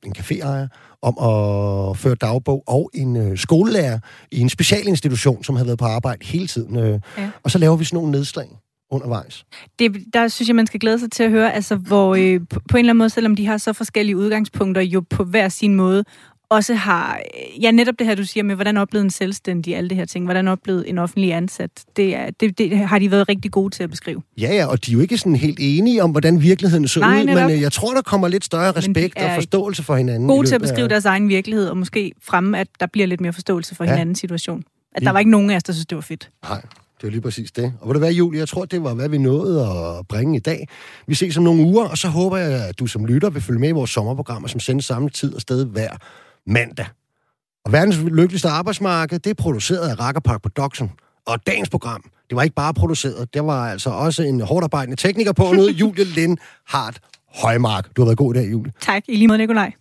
en 0.06 0.16
caféejer, 0.18 0.68
om 1.04 1.18
at 1.18 1.98
føre 1.98 2.16
dagbog, 2.16 2.64
og 2.68 2.90
en 2.94 3.16
øh, 3.16 3.38
skolelærer 3.38 4.00
i 4.32 4.40
en 4.40 4.50
specialinstitution, 4.50 5.44
som 5.44 5.56
havde 5.56 5.68
været 5.68 5.80
på 5.80 5.86
arbejde 5.86 6.26
hele 6.26 6.48
tiden. 6.48 6.78
Øh, 6.78 7.00
Ja. 7.18 7.30
Og 7.44 7.52
så 7.52 7.58
laver 7.58 7.76
vi 7.76 7.84
sådan 7.86 7.98
nogle 7.98 8.12
nedslag 8.12 8.46
undervejs. 8.92 9.46
det, 9.80 9.96
der 10.14 10.28
synes 10.28 10.48
jeg, 10.50 10.56
man 10.56 10.68
skal 10.68 10.80
glæde 10.80 11.00
sig 11.00 11.12
til 11.12 11.24
at 11.24 11.30
høre, 11.32 11.54
altså, 11.54 11.76
hvor 11.76 12.16
øh, 12.16 12.40
på, 12.50 12.60
på 12.70 12.78
en 12.78 12.80
eller 12.80 12.90
anden 12.92 12.98
måde, 12.98 13.10
selvom 13.10 13.36
de 13.36 13.46
har 13.48 13.58
så 13.58 13.74
forskellige 13.74 14.18
udgangspunkter, 14.18 14.82
jo 14.82 15.02
på 15.10 15.24
hver 15.24 15.50
sin 15.50 15.76
måde, 15.76 16.04
også 16.50 16.74
har, 16.74 17.16
øh, 17.58 17.64
ja, 17.64 17.72
netop 17.72 17.96
det 18.00 18.08
her, 18.08 18.16
du 18.16 18.26
siger 18.26 18.44
med, 18.44 18.56
hvordan 18.56 18.78
oplevede 18.78 19.04
en 19.06 19.10
selvstændig, 19.10 19.76
alle 19.76 19.90
det 19.90 19.98
her 19.98 20.06
ting, 20.06 20.26
hvordan 20.26 20.48
oplevede 20.48 20.88
en 20.88 20.98
offentlig 20.98 21.34
ansat, 21.34 21.70
det, 21.96 22.16
er, 22.16 22.30
det, 22.40 22.58
det 22.58 22.78
har 22.78 23.00
de 23.00 23.12
været 23.12 23.30
rigtig 23.30 23.52
gode 23.52 23.70
til 23.76 23.84
at 23.84 23.90
beskrive. 23.90 24.22
Ja, 24.42 24.54
ja, 24.56 24.66
og 24.66 24.86
de 24.86 24.92
er 24.92 24.94
jo 24.94 25.02
ikke 25.02 25.18
sådan 25.18 25.36
helt 25.36 25.58
enige 25.62 26.04
om, 26.04 26.12
hvordan 26.12 26.42
virkeligheden 26.42 26.88
så 26.88 27.00
Nej, 27.00 27.20
ud, 27.22 27.26
netop. 27.26 27.44
men 27.50 27.52
øh, 27.56 27.62
jeg 27.62 27.72
tror, 27.72 27.94
der 27.94 28.02
kommer 28.02 28.28
lidt 28.28 28.46
større 28.46 28.72
respekt 28.72 29.18
og 29.18 29.32
forståelse 29.36 29.84
for 29.84 29.96
hinanden. 29.96 30.28
Gode 30.28 30.48
til 30.48 30.56
at 30.56 30.62
løbet 30.62 30.70
af- 30.70 30.74
beskrive 30.74 30.88
deres 30.88 31.06
egen 31.06 31.30
virkelighed, 31.30 31.68
og 31.68 31.78
måske 31.78 32.12
fremme, 32.24 32.60
at 32.60 32.68
der 32.80 32.86
bliver 32.86 33.08
lidt 33.08 33.22
mere 33.22 33.34
forståelse 33.34 33.76
for 33.76 33.84
Ja. 33.84 33.92
hinandens 33.92 34.20
situation. 34.20 34.64
At 34.96 35.02
der 35.04 35.12
var 35.12 35.20
ikke 35.20 35.32
nogen 35.32 35.50
af 35.50 35.56
os, 35.56 35.64
der 35.64 35.74
synes, 35.74 35.86
det 35.86 35.96
var 35.96 36.02
fedt. 36.02 36.30
Nej, 36.50 36.62
Det 37.02 37.08
er 37.08 37.12
lige 37.12 37.22
præcis 37.22 37.52
det. 37.52 37.74
Og 37.80 37.88
vil 37.88 37.94
det 37.94 38.02
være, 38.02 38.12
Julie, 38.12 38.40
jeg 38.40 38.48
tror, 38.48 38.66
det 38.66 38.84
var, 38.84 38.94
hvad 38.94 39.10
vi 39.10 39.18
nåede 39.18 39.68
at 39.68 40.08
bringe 40.08 40.38
i 40.38 40.40
dag. 40.40 40.68
Vi 41.08 41.16
ses 41.16 41.38
om 41.38 41.44
nogle 41.44 41.64
uger, 41.64 41.86
og 41.86 41.98
så 41.98 42.08
håber 42.08 42.38
jeg, 42.38 42.68
at 42.68 42.80
du 42.80 42.88
som 42.88 43.06
lytter 43.06 43.30
vil 43.30 43.42
følge 43.42 43.60
med 43.60 43.70
i 43.70 43.72
vores 43.72 43.90
sommerprogrammer, 43.90 44.48
som 44.48 44.60
sendes 44.60 44.86
samme 44.86 45.10
tid 45.10 45.36
og 45.36 45.42
sted 45.42 45.66
hver 45.66 45.90
mandag. 46.48 46.86
Og 47.66 47.72
verdens 47.72 47.98
lykkeligste 47.98 48.50
arbejdsmarked, 48.50 49.20
det 49.20 49.30
er 49.30 49.34
produceret 49.34 49.90
af 49.90 50.00
Rackerpark 50.00 50.42
Production. 50.42 50.92
Og 51.28 51.48
dagens 51.48 51.70
program, 51.70 52.04
det 52.30 52.36
var 52.36 52.44
ikke 52.44 52.56
bare 52.56 52.74
produceret, 52.74 53.34
det 53.34 53.44
var 53.44 53.72
altså 53.72 53.90
også 53.90 54.24
en 54.24 54.42
hårdt 54.42 55.00
tekniker 55.00 55.34
på 55.34 55.44
noget, 55.54 55.72
Julie 55.82 56.04
Lind 56.04 56.38
Hart 56.68 57.00
Højmark. 57.36 57.96
Du 57.96 58.02
har 58.02 58.06
været 58.06 58.18
god 58.18 58.36
i 58.36 58.38
dag, 58.38 58.52
Julie. 58.52 58.74
Tak, 58.82 59.04
i 59.08 59.16
lige 59.16 59.28
måde, 59.28 59.38
Nikolaj. 59.38 59.72